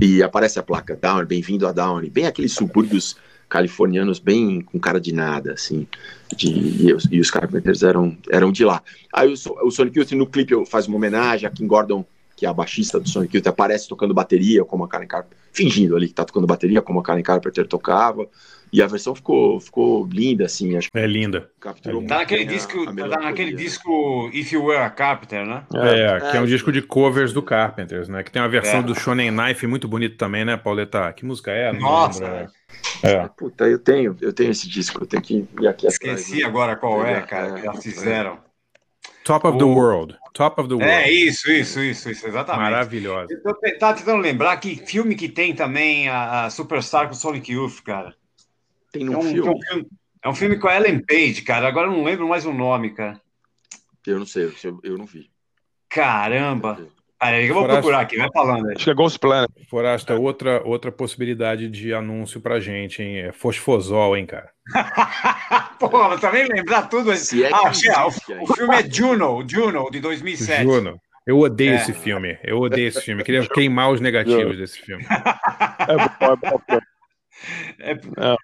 E 0.00 0.22
aparece 0.22 0.58
a 0.58 0.62
placa 0.62 0.96
Downey, 0.96 1.26
bem-vindo 1.26 1.66
a 1.66 1.72
Downey, 1.72 2.08
bem 2.08 2.26
aqueles 2.26 2.54
subúrbios 2.54 3.16
californianos 3.50 4.18
bem 4.18 4.62
com 4.62 4.78
cara 4.78 4.98
de 4.98 5.12
nada, 5.12 5.52
assim, 5.52 5.86
de, 6.34 6.86
e, 6.86 6.94
os, 6.94 7.04
e 7.10 7.20
os 7.20 7.30
Carpenters 7.30 7.82
eram, 7.82 8.16
eram 8.30 8.50
de 8.50 8.64
lá. 8.64 8.82
Aí 9.12 9.28
o, 9.28 9.34
o 9.66 9.70
Sonic 9.70 9.98
Youth 9.98 10.12
no 10.12 10.26
clipe 10.26 10.54
faz 10.64 10.86
uma 10.86 10.96
homenagem 10.96 11.46
a 11.46 11.50
Kim 11.50 11.66
Gordon 11.66 12.04
que 12.40 12.46
é 12.46 12.48
a 12.48 12.54
baixista 12.54 12.98
do 12.98 13.06
Sonic 13.06 13.36
Youth, 13.36 13.46
aparece 13.48 13.86
tocando 13.86 14.14
bateria, 14.14 14.64
como 14.64 14.82
a 14.82 14.88
Karen 14.88 15.06
Carpenter, 15.06 15.36
fingindo 15.52 15.94
ali 15.94 16.08
que 16.08 16.14
tá 16.14 16.24
tocando 16.24 16.46
bateria, 16.46 16.80
como 16.80 16.98
a 16.98 17.02
Karen 17.02 17.20
Carpenter 17.20 17.68
tocava. 17.68 18.26
E 18.72 18.80
a 18.80 18.86
versão 18.86 19.14
ficou, 19.14 19.58
ficou 19.60 20.06
linda, 20.06 20.44
assim. 20.44 20.76
Acho 20.76 20.88
é 20.94 21.06
linda. 21.06 21.50
Capturou 21.60 22.02
é 22.02 22.06
Tá 22.06 22.18
naquele 22.18 22.44
disco, 22.44 22.82
a, 22.82 23.08
tá 23.08 23.20
naquele 23.20 23.54
disco 23.54 24.30
If 24.32 24.52
You 24.52 24.64
Were 24.64 24.82
a 24.82 24.90
Carpenter, 24.90 25.44
né? 25.44 25.64
É, 25.74 26.02
é 26.02 26.30
que 26.30 26.36
é 26.36 26.40
um 26.40 26.46
disco 26.46 26.70
de 26.70 26.80
covers 26.80 27.32
do 27.32 27.42
Carpenters, 27.42 28.08
né? 28.08 28.22
Que 28.22 28.30
tem 28.30 28.40
uma 28.40 28.48
versão 28.48 28.80
é. 28.80 28.82
do 28.82 28.94
Shonen 28.94 29.30
Knife 29.30 29.66
muito 29.66 29.88
bonito 29.88 30.16
também, 30.16 30.44
né, 30.44 30.56
Pauleta? 30.56 31.12
Que 31.12 31.24
música 31.24 31.50
é? 31.50 31.72
Não 31.72 31.80
Nossa! 31.80 32.48
É. 33.02 33.28
Puta, 33.36 33.64
eu 33.64 33.78
tenho, 33.78 34.16
eu 34.20 34.32
tenho 34.32 34.50
esse 34.50 34.68
disco, 34.68 35.02
eu 35.02 35.06
tenho 35.06 35.22
que 35.22 35.48
ir 35.60 35.66
aqui 35.66 35.86
Esqueci 35.86 36.34
atrás, 36.34 36.42
né? 36.42 36.44
agora 36.44 36.76
qual 36.76 37.04
é, 37.04 37.20
cara, 37.22 37.54
que 37.54 37.62
já 37.62 37.74
fizeram. 37.74 38.38
Top 39.24 39.46
of 39.46 39.56
o... 39.56 39.58
the 39.58 39.64
World. 39.64 40.16
Top 40.32 40.60
of 40.60 40.68
the 40.68 40.74
World. 40.74 40.90
É, 40.90 41.10
isso, 41.10 41.50
isso, 41.50 41.80
isso, 41.80 42.10
isso, 42.10 42.26
exatamente. 42.26 42.62
Maravilhosa. 42.62 43.32
Eu 43.32 43.78
tava 43.78 43.94
tentando 43.94 44.20
lembrar 44.20 44.56
que 44.58 44.76
filme 44.76 45.14
que 45.14 45.28
tem 45.28 45.54
também 45.54 46.08
a, 46.08 46.44
a 46.44 46.50
Superstar 46.50 47.08
com 47.08 47.14
Sonic 47.14 47.52
Youth, 47.52 47.82
cara. 47.82 48.14
Tem 48.92 49.08
um, 49.08 49.14
é 49.14 49.18
um 49.18 49.22
filme. 49.22 49.48
É 49.48 49.50
um 49.50 49.60
filme. 49.60 49.86
É 50.22 50.28
um 50.28 50.34
filme 50.34 50.58
com 50.58 50.68
a 50.68 50.76
Ellen 50.76 51.00
Page, 51.00 51.42
cara. 51.42 51.66
Agora 51.66 51.88
eu 51.88 51.92
não 51.92 52.04
lembro 52.04 52.28
mais 52.28 52.44
o 52.44 52.52
nome, 52.52 52.90
cara. 52.90 53.20
Eu 54.06 54.18
não 54.18 54.26
sei, 54.26 54.52
eu, 54.64 54.80
eu 54.82 54.98
não 54.98 55.06
vi. 55.06 55.30
Caramba! 55.88 56.86
Aí, 57.18 57.48
eu 57.48 57.54
vou 57.54 57.62
Forasta, 57.64 57.82
procurar 57.82 58.00
aqui, 58.00 58.16
vai 58.16 58.28
falando 58.32 58.68
aí. 58.68 58.76
Acho 58.76 58.84
que 58.84 58.90
é 58.90 58.94
Ghost 58.94 59.18
Planet. 59.18 59.50
Forasta, 59.68 60.14
outra, 60.14 60.62
outra 60.64 60.90
possibilidade 60.90 61.68
de 61.68 61.92
anúncio 61.92 62.40
pra 62.40 62.58
gente, 62.60 63.02
hein? 63.02 63.18
É 63.18 63.32
Fosfosol, 63.32 64.16
hein, 64.16 64.24
cara? 64.24 64.50
Pô, 65.78 66.18
também 66.18 66.46
lembrar 66.46 66.88
tudo. 66.88 67.14
Se 67.16 67.44
é 67.44 67.50
ah, 67.52 67.64
o, 67.64 68.42
o, 68.42 68.54
filme 68.54 68.74
é 68.74 68.90
Juno, 68.90 69.44
Juno, 69.46 69.90
de 69.90 70.00
2007. 70.00 70.62
Juno. 70.62 70.98
Eu 71.26 71.38
odeio 71.38 71.72
é. 71.72 71.76
esse 71.76 71.92
filme. 71.92 72.38
Eu 72.42 72.58
odeio 72.58 72.88
esse 72.88 73.02
filme. 73.02 73.20
Eu 73.20 73.26
queria 73.26 73.46
queimar 73.46 73.90
os 73.90 74.00
negativos 74.00 74.56
desse 74.56 74.80
filme. 74.80 75.04
É 75.04 75.96
bom, 75.96 76.32
é 76.32 76.36
bom. 76.36 76.60
É... 77.78 77.92
É. 77.92 78.36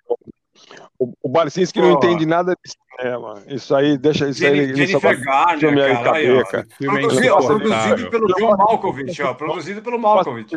O, 0.98 1.12
o 1.22 1.28
Barcinski 1.28 1.80
não 1.80 1.92
entende 1.92 2.24
nada 2.24 2.54
de 2.54 2.72
cinema. 2.98 3.42
Isso 3.46 3.74
aí, 3.74 3.98
deixa 3.98 4.28
isso 4.28 4.46
aí. 4.46 4.74
Jennifer 4.74 5.20
Garner, 5.22 5.92
cara, 5.92 6.04
caber, 6.04 6.44
cara. 6.46 6.66
Produzido, 6.78 7.34
ó, 7.34 7.46
produzido 7.46 8.10
pelo 8.10 8.26
John 8.34 8.56
Malkovich, 8.56 9.22
ó. 9.22 9.34
Produzido 9.34 9.82
pelo 9.82 9.98
Malkovich. 9.98 10.56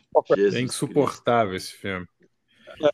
É 0.56 0.62
insuportável 0.62 1.56
esse 1.56 1.74
filme. 1.74 2.06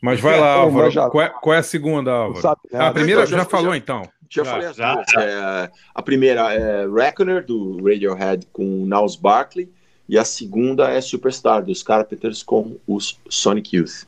Mas 0.02 0.20
vai 0.20 0.40
lá, 0.40 0.54
Álvaro. 0.54 0.92
Qual 1.12 1.24
é, 1.24 1.30
qual 1.30 1.54
é 1.54 1.60
a 1.60 1.64
segunda, 1.64 2.12
Álvaro? 2.12 2.58
Ah, 2.74 2.88
a 2.88 2.92
primeira 2.92 3.26
já, 3.26 3.38
já 3.38 3.46
falou, 3.46 3.72
já, 3.72 3.78
então. 3.78 4.02
Já, 4.30 4.44
já 4.44 4.52
falei 4.52 4.68
as 4.68 4.76
já, 4.76 4.94
duas. 4.96 5.08
É, 5.18 5.72
a 5.94 6.02
primeira 6.02 6.54
é 6.54 6.88
Reckoner, 6.88 7.46
do 7.46 7.78
Radiohead, 7.84 8.48
com 8.52 8.64
Niles 8.64 9.16
Barkley. 9.16 9.72
E 10.08 10.18
a 10.18 10.26
segunda 10.26 10.90
é 10.90 11.02
Superstar, 11.02 11.64
dos 11.64 11.82
Carpenters, 11.82 12.44
com 12.44 12.78
os 12.88 13.20
Sonic 13.30 13.76
Youth. 13.76 14.06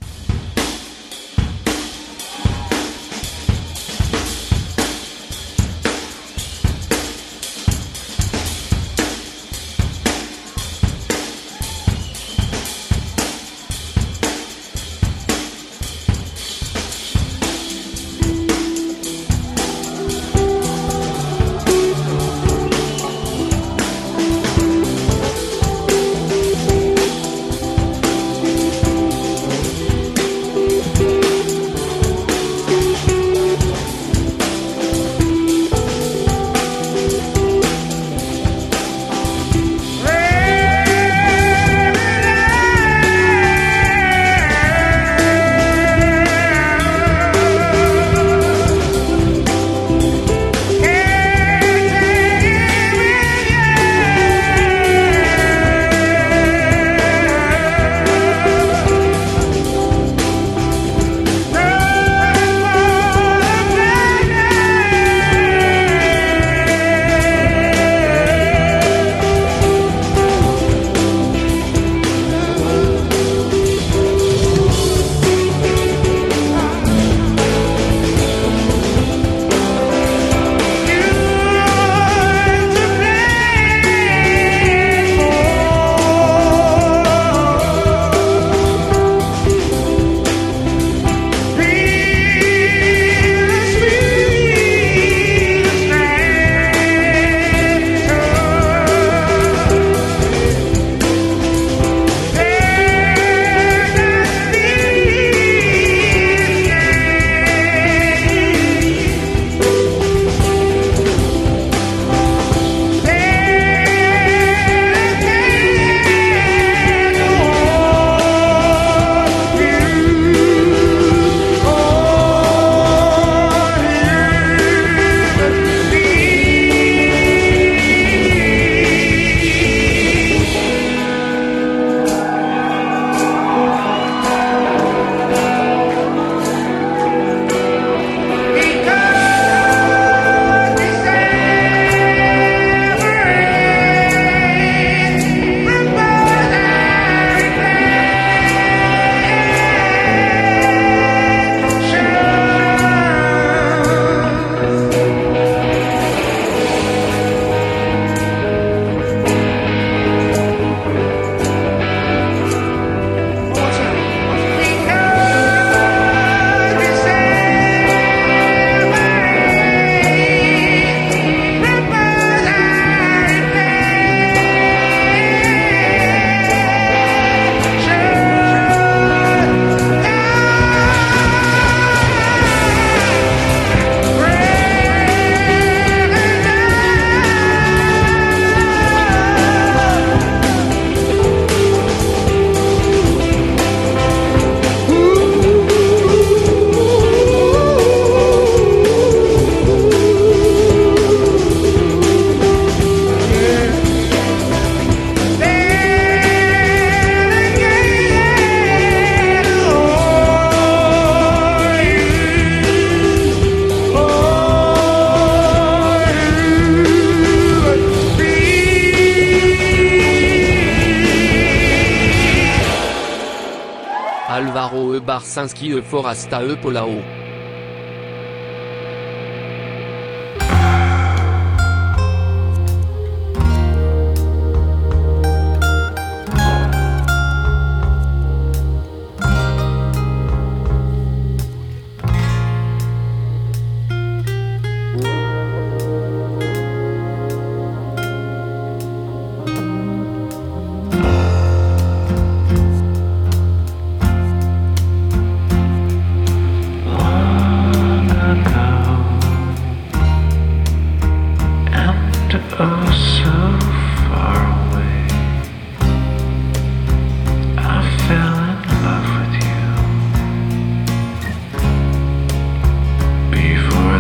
Barsinski 225.92 226.36
e 226.36 227.07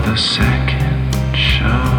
Forasta 0.08 0.42
e 0.42 1.58
Polao. 1.60 1.97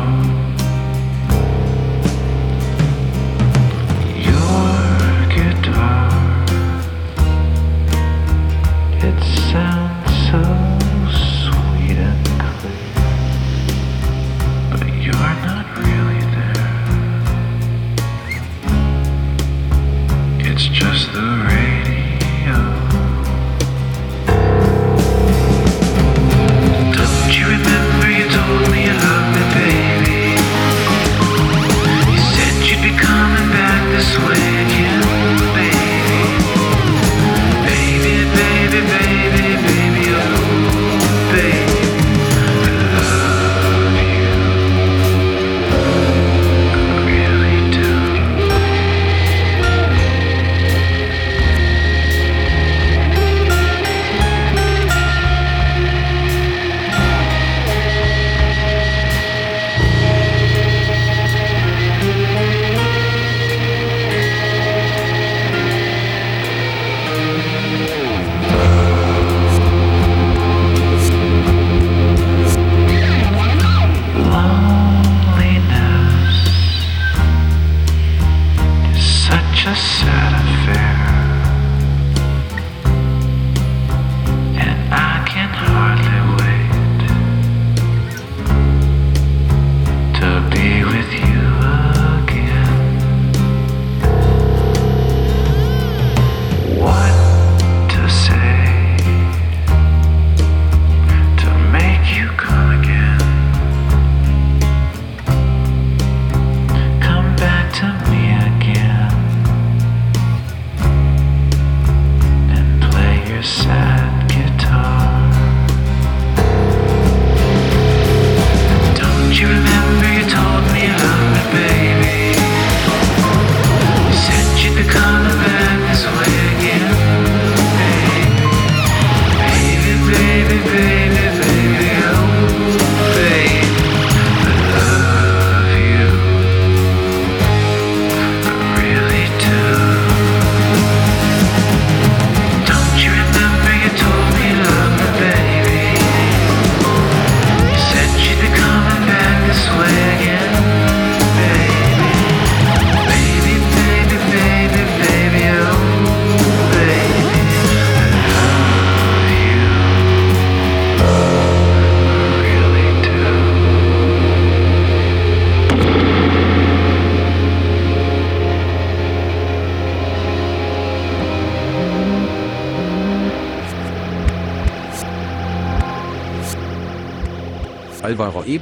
Álvaro 178.09 178.43
e 178.47 178.59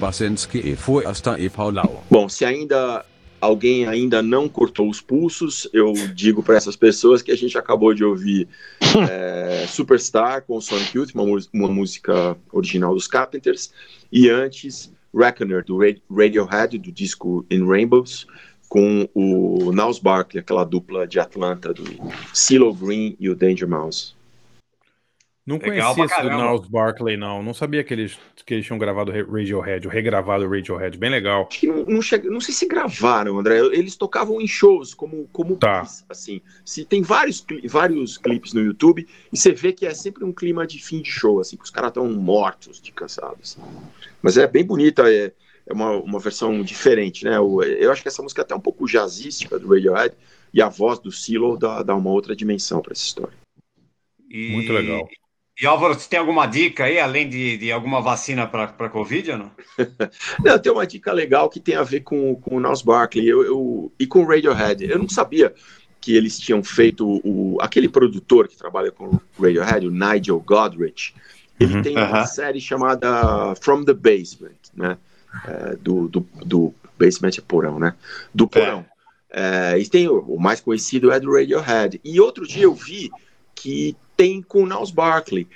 e 1.39 1.49
Paulau. 1.49 2.05
Bom, 2.11 2.29
se 2.29 2.45
ainda 2.45 3.05
alguém 3.41 3.87
ainda 3.87 4.21
não 4.23 4.49
cortou 4.49 4.89
os 4.89 5.01
pulsos, 5.01 5.69
eu 5.73 5.93
digo 6.15 6.43
para 6.43 6.57
essas 6.57 6.75
pessoas 6.75 7.23
que 7.23 7.31
a 7.31 7.37
gente 7.37 7.57
acabou 7.57 7.95
de 7.95 8.05
ouvir 8.05 8.49
é, 9.09 9.67
Superstar 9.69 10.43
com 10.43 10.61
Sonic 10.61 10.97
Youth, 10.97 11.11
uma, 11.15 11.25
uma, 11.53 11.69
música 11.69 12.37
original 12.53 12.95
dos 12.95 13.07
Carpenters, 13.07 13.73
e 14.11 14.29
antes 14.29 14.93
Reckoner, 15.15 15.65
do 15.65 15.79
Radiohead, 16.11 16.79
do 16.79 16.91
disco 16.91 17.47
In 17.51 17.67
Rainbows, 17.67 18.27
com 18.69 19.09
o 19.15 19.71
Niles 19.73 20.01
Barkley, 20.01 20.41
aquela 20.41 20.65
dupla 20.65 21.07
de 21.07 21.21
Atlanta 21.21 21.73
do 21.73 21.85
CeeLo 22.35 22.75
Green 22.75 23.17
e 23.21 23.31
o 23.31 23.35
Danger 23.35 23.69
Mouse. 23.69 24.16
Não 25.47 25.59
Legal 25.59 25.95
conhecia 25.95 26.17
esse 26.17 26.29
do 26.29 26.37
Niles 26.37 26.67
Barkley, 26.67 27.17
não. 27.17 27.41
Não 27.41 27.55
sabia 27.55 27.85
que 27.85 27.95
eles, 27.95 28.19
que 28.45 28.53
eles 28.53 28.67
tinham 28.67 28.81
gravado 28.81 29.13
Radiohead, 29.13 29.87
o 29.87 29.91
regravado 29.91 30.49
Radiohead. 30.49 30.99
Bem 30.99 31.09
legal. 31.09 31.47
Acho 31.49 31.61
que 31.61 31.69
não, 31.69 31.85
não, 31.85 32.03
chega, 32.03 32.29
não 32.29 32.41
sei 32.41 32.53
se 32.53 32.67
gravaram, 32.67 33.39
André. 33.39 33.61
Eles 33.61 33.95
tocavam 33.95 34.41
em 34.41 34.49
shows, 34.49 34.93
como, 34.93 35.29
como 35.33 35.57
tá. 35.57 35.87
assim. 36.09 36.41
Se 36.65 36.85
tem 36.85 37.01
vários, 37.01 37.47
vários 37.69 38.19
clipes 38.19 38.53
no 38.55 38.61
YouTube 38.61 39.07
e 39.33 39.37
você 39.37 39.53
vê 39.53 39.73
que 39.73 39.87
é 39.87 39.95
sempre 39.95 40.25
um 40.25 40.33
clima 40.33 40.67
de 40.67 40.83
fim 40.83 41.01
de 41.01 41.13
show, 41.13 41.39
assim, 41.39 41.57
que 41.57 41.65
os 41.65 41.71
caras 41.71 41.91
estão 41.91 42.11
mortos 42.13 42.81
de 42.81 42.91
cansados. 42.91 43.57
Assim. 43.57 43.71
Mas 44.21 44.37
é 44.37 44.49
bem 44.49 44.65
bonita, 44.65 45.09
é, 45.09 45.33
é 45.65 45.73
uma, 45.73 45.93
uma 45.93 46.19
versão 46.19 46.61
diferente, 46.61 47.25
né? 47.25 47.37
Eu, 47.37 47.63
eu 47.63 47.93
acho 47.93 48.03
que 48.03 48.09
essa 48.09 48.21
música 48.21 48.43
é 48.43 48.45
até 48.45 48.55
um 48.57 48.61
pouco 48.61 48.85
jazzística 48.85 49.61
do 49.61 49.73
Radiohead 49.73 50.13
e 50.53 50.61
a 50.61 50.69
voz 50.69 50.99
do 50.99 51.13
Silo 51.13 51.57
dá, 51.57 51.85
dá 51.85 51.95
uma 51.95 52.11
outra 52.11 52.35
dimensão 52.35 52.81
para 52.81 52.95
essa 52.95 53.05
história. 53.05 53.35
E... 54.29 54.51
Muito 54.51 54.73
legal. 54.73 55.09
E 55.61 55.67
Álvaro, 55.67 55.95
você 55.95 56.09
tem 56.09 56.19
alguma 56.19 56.47
dica 56.47 56.85
aí, 56.85 56.99
além 56.99 57.29
de, 57.29 57.57
de 57.57 57.73
alguma 57.73 58.03
vacina 58.03 58.47
para 58.47 58.91
Covid 58.91 59.33
ou 59.33 59.39
não? 59.39 59.51
não, 60.45 60.59
tem 60.59 60.71
uma 60.71 60.87
dica 60.87 61.13
legal 61.13 61.49
que 61.49 61.59
tem 61.59 61.77
a 61.77 61.83
ver 61.83 62.01
com, 62.01 62.35
com 62.37 62.57
o 62.57 62.61
Niles 62.61 62.83
Barkley 62.83 63.27
eu, 63.27 63.43
eu, 63.43 63.93
e 63.99 64.07
com 64.07 64.23
o 64.23 64.27
Radiohead. 64.27 64.85
Eu 64.85 64.99
não 64.99 65.09
sabia 65.09 65.55
que 65.99 66.15
eles 66.15 66.39
tinham 66.39 66.63
feito 66.63 67.21
o, 67.25 67.57
aquele 67.61 67.89
produtor 67.89 68.49
que 68.49 68.57
trabalha 68.57 68.93
com 68.93 69.07
o 69.07 69.43
Radiohead, 69.43 69.87
o 69.87 69.91
Nigel 69.91 70.39
Godrich, 70.41 71.15
ele 71.59 71.75
uhum. 71.75 71.83
tem 71.83 71.97
uma 71.97 72.21
uhum. 72.21 72.27
série 72.27 72.61
chamada 72.61 73.55
From 73.61 73.85
the 73.85 73.95
Basement, 73.95 74.61
né? 74.75 74.99
É, 75.47 75.77
do, 75.77 76.09
do, 76.09 76.27
do, 76.45 76.75
Basement 76.99 77.39
é 77.39 77.43
porão, 77.43 77.79
né? 77.79 77.95
Do 78.35 78.45
é. 78.45 78.47
porão. 78.47 78.87
É. 79.31 79.75
É, 79.75 79.79
e 79.79 79.87
tem 79.89 80.09
o, 80.09 80.19
o, 80.21 80.41
mais 80.41 80.61
conhecido 80.61 81.11
é 81.11 81.21
do 81.21 81.33
Radiohead. 81.33 82.01
E 82.05 82.21
outro 82.21 82.47
dia 82.47 82.65
eu 82.65 82.75
vi 82.75 83.11
que 83.55 83.97
tem 84.17 84.43
com 84.43 84.63
o 84.63 84.67
Niles 84.67 84.91
Barkley. 84.91 85.47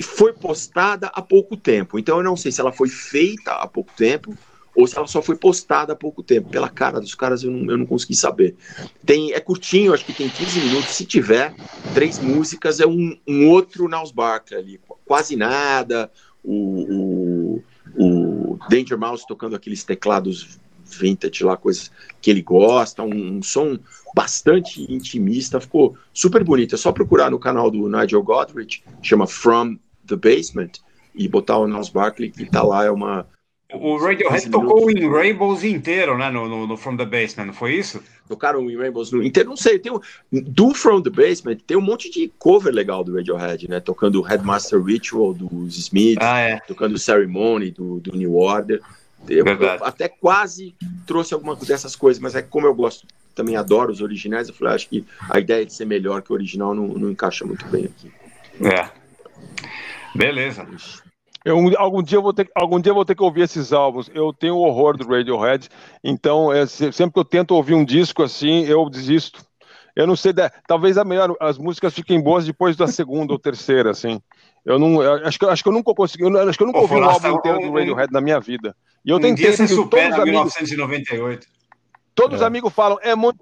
Foi 0.00 0.32
postada 0.32 1.08
há 1.08 1.22
pouco 1.22 1.56
tempo. 1.56 1.98
Então 1.98 2.18
eu 2.18 2.24
não 2.24 2.36
sei 2.36 2.50
se 2.50 2.60
ela 2.60 2.72
foi 2.72 2.88
feita 2.88 3.52
há 3.52 3.66
pouco 3.66 3.92
tempo 3.96 4.36
ou 4.74 4.86
se 4.86 4.96
ela 4.96 5.06
só 5.06 5.22
foi 5.22 5.36
postada 5.36 5.92
há 5.92 5.96
pouco 5.96 6.22
tempo. 6.22 6.50
Pela 6.50 6.68
cara 6.68 7.00
dos 7.00 7.14
caras 7.14 7.44
eu 7.44 7.50
não, 7.50 7.70
eu 7.70 7.78
não 7.78 7.86
consegui 7.86 8.16
saber. 8.16 8.56
Tem, 9.06 9.32
é 9.32 9.40
curtinho, 9.40 9.94
acho 9.94 10.04
que 10.04 10.12
tem 10.12 10.28
15 10.28 10.60
minutos. 10.60 10.90
Se 10.90 11.06
tiver 11.06 11.54
três 11.94 12.18
músicas, 12.18 12.80
é 12.80 12.86
um, 12.86 13.16
um 13.26 13.48
outro 13.48 13.88
Niles 13.88 14.10
Barkley 14.10 14.58
ali. 14.58 14.80
Quase 15.04 15.36
nada. 15.36 16.10
O, 16.42 17.62
o, 17.62 17.62
o 17.96 18.58
Danger 18.68 18.98
Mouse 18.98 19.26
tocando 19.26 19.56
aqueles 19.56 19.84
teclados 19.84 20.58
vintage 20.94 21.44
lá, 21.44 21.56
coisas 21.56 21.90
que 22.20 22.30
ele 22.30 22.42
gosta, 22.42 23.02
um, 23.02 23.36
um, 23.38 23.42
som 23.42 23.78
bastante 24.14 24.80
intimista, 24.92 25.60
ficou 25.60 25.96
super 26.12 26.44
bonito. 26.44 26.74
É 26.74 26.78
só 26.78 26.92
procurar 26.92 27.30
no 27.30 27.38
canal 27.38 27.70
do 27.70 27.88
Nigel 27.88 28.22
Godrich, 28.22 28.82
chama 29.02 29.26
From 29.26 29.76
the 30.06 30.16
Basement, 30.16 30.72
e 31.14 31.28
botar 31.28 31.58
o 31.58 31.66
Niles 31.66 31.88
Barkley, 31.88 32.30
que 32.30 32.46
tá 32.46 32.62
lá, 32.62 32.84
é 32.84 32.90
uma, 32.90 33.26
o 33.74 33.96
Radiohead 33.96 34.50
tocou 34.50 34.90
em 34.90 35.10
Rainbows 35.10 35.64
inteiro, 35.64 36.16
né? 36.16 36.30
No, 36.30 36.48
no, 36.48 36.66
no, 36.66 36.76
From 36.76 36.96
the 36.96 37.04
Basement, 37.04 37.46
não 37.46 37.52
foi 37.52 37.74
isso? 37.74 38.00
Tocaram 38.28 38.70
em 38.70 38.76
Rainbows 38.76 39.10
no 39.10 39.22
inteiro, 39.22 39.48
não 39.48 39.56
sei. 39.56 39.78
Tem 39.78 39.92
um, 39.92 40.00
do 40.30 40.72
From 40.74 41.02
the 41.02 41.10
Basement 41.10 41.58
tem 41.66 41.76
um 41.76 41.82
monte 41.82 42.10
de 42.10 42.32
cover 42.38 42.72
legal 42.72 43.02
do 43.02 43.14
Radiohead, 43.14 43.68
né? 43.68 43.80
Tocando 43.80 44.20
o 44.20 44.22
Headmaster 44.22 44.80
Ritual 44.80 45.34
dos 45.34 45.76
Smiths, 45.76 46.24
ah, 46.24 46.38
é. 46.38 46.60
tocando 46.60 46.98
Ceremony 46.98 47.70
do, 47.70 48.00
do 48.00 48.16
New 48.16 48.34
Order. 48.34 48.80
Eu, 49.28 49.46
eu, 49.46 49.84
até 49.84 50.08
quase 50.08 50.74
trouxe 51.06 51.34
alguma 51.34 51.56
dessas 51.56 51.96
coisas, 51.96 52.20
mas 52.20 52.34
é 52.34 52.42
como 52.42 52.66
eu 52.66 52.74
gosto, 52.74 53.06
também 53.34 53.56
adoro 53.56 53.90
os 53.90 54.00
originais, 54.00 54.48
eu 54.48 54.54
falei, 54.54 54.72
ah, 54.72 54.76
acho 54.76 54.88
que 54.88 55.04
a 55.30 55.38
ideia 55.38 55.64
de 55.64 55.72
ser 55.72 55.84
melhor 55.84 56.22
que 56.22 56.30
o 56.30 56.34
original 56.34 56.74
não, 56.74 56.88
não 56.88 57.10
encaixa 57.10 57.44
muito 57.44 57.66
bem 57.66 57.86
aqui. 57.86 58.12
É. 58.60 58.88
Beleza. 60.14 60.66
Eu, 61.44 61.58
algum, 61.76 62.02
dia 62.02 62.16
eu 62.16 62.22
vou 62.22 62.32
ter, 62.32 62.50
algum 62.54 62.80
dia 62.80 62.90
eu 62.90 62.94
vou 62.94 63.04
ter 63.04 63.14
que 63.14 63.22
ouvir 63.22 63.42
esses 63.42 63.72
álbuns. 63.72 64.10
Eu 64.14 64.32
tenho 64.32 64.56
horror 64.56 64.96
do 64.96 65.06
Radiohead, 65.06 65.68
então 66.02 66.50
é, 66.52 66.64
sempre 66.66 67.12
que 67.12 67.18
eu 67.18 67.24
tento 67.24 67.54
ouvir 67.54 67.74
um 67.74 67.84
disco 67.84 68.22
assim, 68.22 68.64
eu 68.64 68.88
desisto. 68.88 69.44
Eu 69.94 70.06
não 70.06 70.16
sei, 70.16 70.32
talvez 70.66 70.98
a 70.98 71.04
melhor, 71.04 71.36
as 71.38 71.58
músicas 71.58 71.94
fiquem 71.94 72.20
boas 72.20 72.44
depois 72.44 72.76
da 72.76 72.88
segunda 72.88 73.32
ou 73.32 73.38
terceira, 73.38 73.90
assim. 73.90 74.20
Eu 74.64 74.78
não, 74.78 75.02
eu, 75.02 75.26
acho 75.26 75.38
que 75.38 75.44
acho 75.44 75.62
que 75.62 75.68
eu 75.68 75.72
nunca 75.72 75.94
consegui, 75.94 76.24
eu, 76.24 76.48
acho 76.48 76.56
que 76.56 76.62
eu 76.62 76.66
nunca 76.66 76.78
ouvi 76.78 76.94
um 76.94 77.04
álbum 77.04 77.32
inteiro 77.32 77.60
do 77.60 77.72
Radiohead 77.72 78.12
na 78.12 78.20
minha 78.20 78.40
vida. 78.40 78.74
E 79.04 79.10
eu 79.10 79.20
tentei. 79.20 79.44
Dia 79.44 79.56
você 79.56 79.68
supera 79.68 80.16
todos 80.16 80.24
1998. 80.24 81.46
todos 82.14 82.34
é. 82.34 82.36
os 82.36 82.42
amigos 82.42 82.72
falam, 82.72 82.98
é 83.02 83.14
muito 83.14 83.38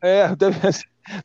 é, 0.00 0.34
deve, 0.36 0.58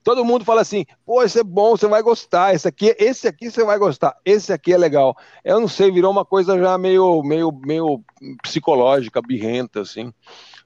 todo 0.03 0.25
mundo 0.25 0.45
fala 0.45 0.61
assim, 0.61 0.85
pô, 1.05 1.23
esse 1.23 1.39
é 1.39 1.43
bom, 1.43 1.71
você 1.71 1.87
vai 1.87 2.01
gostar, 2.01 2.53
esse 2.53 2.67
aqui, 2.67 2.95
esse 2.99 3.27
aqui 3.27 3.49
você 3.49 3.63
vai 3.63 3.77
gostar, 3.77 4.15
esse 4.25 4.51
aqui 4.51 4.73
é 4.73 4.77
legal. 4.77 5.15
Eu 5.43 5.59
não 5.59 5.67
sei, 5.67 5.91
virou 5.91 6.11
uma 6.11 6.25
coisa 6.25 6.57
já 6.57 6.77
meio, 6.77 7.21
meio, 7.23 7.51
meio 7.51 8.01
psicológica, 8.41 9.21
birrenta, 9.21 9.81
assim. 9.81 10.13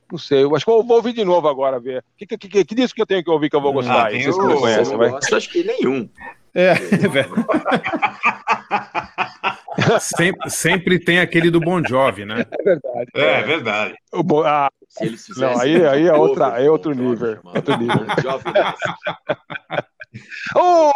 Não 0.09 0.17
sei, 0.17 0.43
eu 0.43 0.55
acho 0.55 0.63
que 0.63 0.71
eu 0.71 0.83
vou 0.83 0.97
ouvir 0.97 1.11
de 1.11 1.25
novo 1.25 1.49
agora, 1.49 1.79
ver. 1.79 2.03
Que, 2.17 2.25
que, 2.25 2.37
que, 2.37 2.63
que 2.63 2.75
disco 2.75 2.95
que 2.95 3.01
eu 3.01 3.05
tenho 3.07 3.23
que 3.23 3.29
ouvir 3.29 3.49
que 3.49 3.55
eu 3.55 3.61
vou 3.61 3.73
gostar? 3.73 4.07
Ah, 4.07 4.15
o... 4.15 4.23
você 4.23 4.59
conhece, 4.59 4.95
vai? 4.95 5.11
acho 5.11 5.49
que 5.49 5.63
nenhum. 5.63 6.09
É, 6.53 6.73
velho. 6.73 7.35
sempre, 9.99 10.49
sempre 10.49 10.97
tem 10.99 11.19
aquele 11.19 11.51
do 11.51 11.59
Bon 11.59 11.83
Jovi, 11.83 12.23
né? 12.25 12.45
É 12.51 12.63
verdade. 12.63 13.11
É, 13.15 13.21
é 13.21 13.43
verdade. 13.43 13.95
O 14.11 14.23
bo... 14.23 14.43
ah, 14.43 14.69
Se 14.89 15.05
eles 15.05 15.27
não, 15.37 15.59
aí, 15.59 15.85
aí 15.85 16.07
é, 16.07 16.13
outra, 16.13 16.61
é 16.61 16.69
outro 16.69 16.93
nível. 16.93 17.39
Outro 17.43 17.77
nível. 17.77 18.05
oh! 20.55 20.91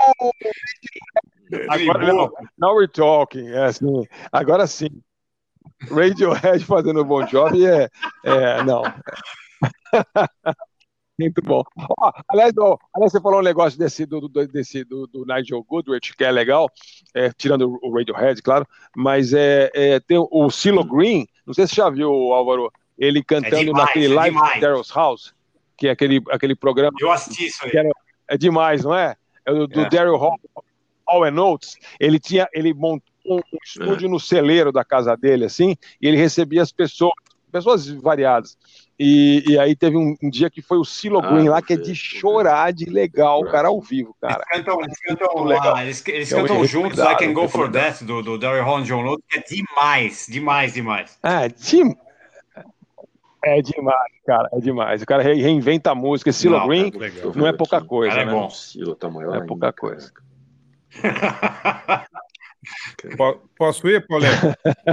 Agora, 1.70 2.08
não, 2.08 2.32
now 2.58 2.76
we're 2.76 2.88
talking. 2.88 3.48
É, 3.50 3.66
assim, 3.66 4.04
agora 4.32 4.66
sim. 4.68 4.90
Radiohead 5.90 6.64
fazendo 6.66 7.04
Bon 7.04 7.26
Jovi 7.28 7.66
é, 7.66 7.90
é 8.24 8.64
não. 8.64 8.82
Muito 11.20 11.42
bom. 11.42 11.64
Oh, 11.78 12.12
aliás, 12.30 12.54
oh, 12.58 12.78
aliás, 12.96 13.12
você 13.12 13.22
falou 13.22 13.40
um 13.40 13.44
negócio 13.44 13.78
desse 13.78 14.06
do, 14.06 14.28
do, 14.28 14.48
desse, 14.48 14.84
do, 14.84 15.06
do 15.08 15.26
Nigel 15.26 15.64
Goodrich, 15.64 16.16
que 16.16 16.24
é 16.24 16.32
legal, 16.32 16.70
é, 17.14 17.32
tirando 17.32 17.78
o 17.82 17.94
Radiohead, 17.94 18.42
claro, 18.42 18.66
mas 18.96 19.34
é, 19.34 19.70
é, 19.74 20.00
tem 20.00 20.18
o 20.18 20.50
Silo 20.50 20.84
Green, 20.84 21.28
não 21.46 21.54
sei 21.54 21.68
se 21.68 21.76
você 21.76 21.82
já 21.82 21.90
viu, 21.90 22.12
Álvaro, 22.34 22.72
ele 22.98 23.24
cantando 23.24 23.56
é 23.56 23.64
demais, 23.66 23.86
naquele 23.86 24.14
é 24.14 24.16
Live 24.16 24.38
at 24.38 24.60
Daryl's 24.60 24.92
House, 24.92 25.34
que 25.78 25.88
é 25.88 25.92
aquele, 25.92 26.22
aquele 26.30 26.56
programa. 26.56 26.96
Eu 27.00 27.12
assisti 27.12 27.48
isso 27.48 27.66
aí. 27.66 27.72
Era, 27.74 27.90
é 28.28 28.38
demais, 28.38 28.84
não 28.84 28.96
é? 28.96 29.16
É 29.46 29.54
do, 29.54 29.68
do 29.68 29.82
é. 29.82 29.90
Daryl 29.90 30.18
Hall, 30.18 30.40
Hall 31.08 31.24
and 31.24 31.32
Notes. 31.32 31.78
Ele 32.00 32.20
tinha, 32.20 32.48
ele 32.54 32.74
montou 32.74 33.12
um 33.26 33.40
estúdio 33.64 34.10
no 34.10 34.20
celeiro 34.20 34.72
da 34.72 34.84
casa 34.84 35.16
dele, 35.16 35.46
assim, 35.46 35.76
e 36.02 36.08
ele 36.08 36.18
recebia 36.18 36.62
as 36.62 36.72
pessoas, 36.72 37.14
pessoas 37.52 37.88
variadas. 37.88 38.58
E, 39.04 39.44
e 39.48 39.58
aí 39.58 39.76
teve 39.76 39.98
um, 39.98 40.16
um, 40.22 40.30
dia 40.30 40.48
que 40.48 40.62
foi 40.62 40.78
o 40.78 40.86
Silo 40.86 41.18
ah, 41.18 41.32
Green 41.32 41.50
lá, 41.50 41.60
que 41.60 41.74
é 41.74 41.76
de 41.76 41.96
chorar 41.96 42.72
de 42.72 42.86
legal, 42.86 43.44
cara 43.46 43.70
ao 43.70 43.82
vivo, 43.82 44.16
cara. 44.22 44.46
Eles 44.54 44.64
cantam, 44.64 44.82
eles 44.84 45.00
cantam, 45.00 45.44
lá, 45.44 45.84
eles, 45.84 46.08
eles 46.08 46.32
é 46.32 46.36
cantam 46.36 46.64
juntos 46.66 47.00
I 47.00 47.16
Can 47.16 47.34
Go 47.34 47.50
For 47.50 47.72
That, 47.72 48.04
do, 48.04 48.22
do 48.22 48.38
Daryl 48.38 48.64
Hall 48.64 48.82
e 48.82 48.84
John 48.84 49.02
Lutz, 49.02 49.24
que 49.28 49.40
é 49.40 49.42
demais, 49.42 50.28
demais, 50.30 50.74
demais. 50.74 51.18
É, 51.24 51.48
demais. 51.50 51.98
É 53.44 53.60
demais, 53.60 54.14
cara, 54.24 54.50
é 54.54 54.60
demais. 54.60 55.02
O 55.02 55.06
cara 55.08 55.24
reinventa 55.24 55.90
a 55.90 55.96
música. 55.96 56.32
Silo 56.32 56.60
não, 56.60 56.68
Green 56.68 56.92
é 56.94 57.36
não 57.36 57.48
é 57.48 57.54
pouca 57.54 57.82
coisa, 57.82 58.20
é 58.20 58.26
né? 58.26 58.32
Bom. 58.32 58.52
Silo 58.52 58.94
tá 58.94 59.10
maior 59.10 59.36
é 59.36 59.42
pouca 59.48 59.74
coisa. 59.74 60.14
Posso 63.58 63.88
ir, 63.88 64.06
Paulinho? 64.08 64.32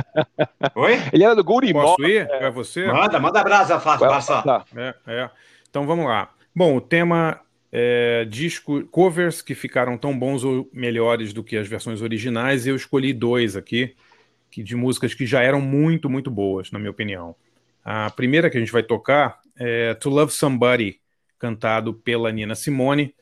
Oi? 0.75 0.95
Ele 1.13 1.25
era 1.25 1.35
do 1.35 1.45
Goody 1.45 1.73
Posso 1.73 2.03
ir? 2.03 2.29
É, 2.31 2.45
é 2.45 2.51
você? 2.51 2.87
Manda, 2.87 3.19
manda 3.19 3.43
brasa, 3.43 3.79
passa. 3.79 4.65
É, 4.77 4.95
é. 5.07 5.31
Então 5.69 5.87
vamos 5.87 6.07
lá. 6.07 6.31
Bom, 6.55 6.77
o 6.77 6.81
tema 6.81 7.41
é 7.71 8.25
disco, 8.25 8.85
covers 8.87 9.43
que 9.43 9.55
ficaram 9.55 9.99
tão 9.99 10.19
bons 10.19 10.45
ou 10.45 10.69
melhores 10.73 11.33
do 11.33 11.45
que 11.45 11.57
as 11.57 11.69
versões 11.69 12.01
originais. 12.01 12.67
Eu 12.67 12.75
escolhi 12.75 13.13
dois 13.13 13.57
aqui, 13.57 13.95
que, 14.51 14.63
de 14.63 14.75
músicas 14.75 15.15
que 15.15 15.27
já 15.27 15.43
eram 15.43 15.61
muito, 15.61 16.09
muito 16.09 16.31
boas, 16.31 16.71
na 16.71 16.79
minha 16.79 16.91
opinião. 16.91 17.37
A 17.85 18.11
primeira 18.11 18.51
que 18.51 18.57
a 18.57 18.61
gente 18.61 18.73
vai 18.73 18.83
tocar 18.83 19.41
é 19.57 19.95
To 19.95 20.11
Love 20.11 20.33
Somebody, 20.33 21.01
cantado 21.39 21.95
pela 21.95 22.33
Nina 22.33 22.55
Simone 22.55 23.15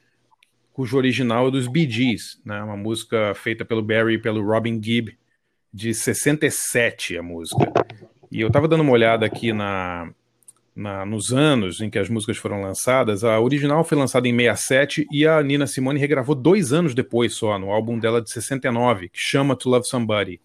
cujo 0.77 0.99
original 0.99 1.49
é 1.49 1.51
dos 1.51 1.67
Bee 1.67 1.91
Gees, 1.91 2.39
né? 2.45 2.63
uma 2.63 2.77
música 2.77 3.33
feita 3.35 3.65
pelo 3.65 3.81
Barry 3.81 4.17
e 4.17 4.19
pelo 4.19 4.45
Robin 4.45 4.79
Gibb, 4.79 5.17
de 5.73 5.95
67 5.95 7.17
a 7.17 7.23
música. 7.23 7.73
E 8.31 8.43
eu 8.43 8.49
estava 8.49 8.69
dando 8.69 8.83
uma 8.83 8.93
olhada 8.93 9.25
aqui 9.25 9.55
na, 9.55 10.13
na, 10.75 11.07
nos 11.07 11.33
anos 11.33 11.81
em 11.81 11.89
que 11.89 11.99
as 11.99 12.11
músicas 12.11 12.37
foram 12.37 12.61
lançadas. 12.61 13.25
A 13.25 13.41
original 13.41 13.85
foi 13.85 13.97
lançada 13.97 14.29
em 14.29 14.37
67 14.37 15.07
e 15.11 15.27
a 15.27 15.43
Nina 15.43 15.67
Simone 15.67 15.99
regravou 15.99 16.35
dois 16.35 16.75
anos 16.75 16.95
depois 16.95 17.33
só, 17.33 17.59
no 17.59 17.71
álbum 17.71 17.99
dela 17.99 18.21
de 18.21 18.31
69, 18.31 19.09
que 19.09 19.19
chama 19.19 19.57
To 19.57 19.71
Love 19.71 19.87
Somebody. 19.87 20.43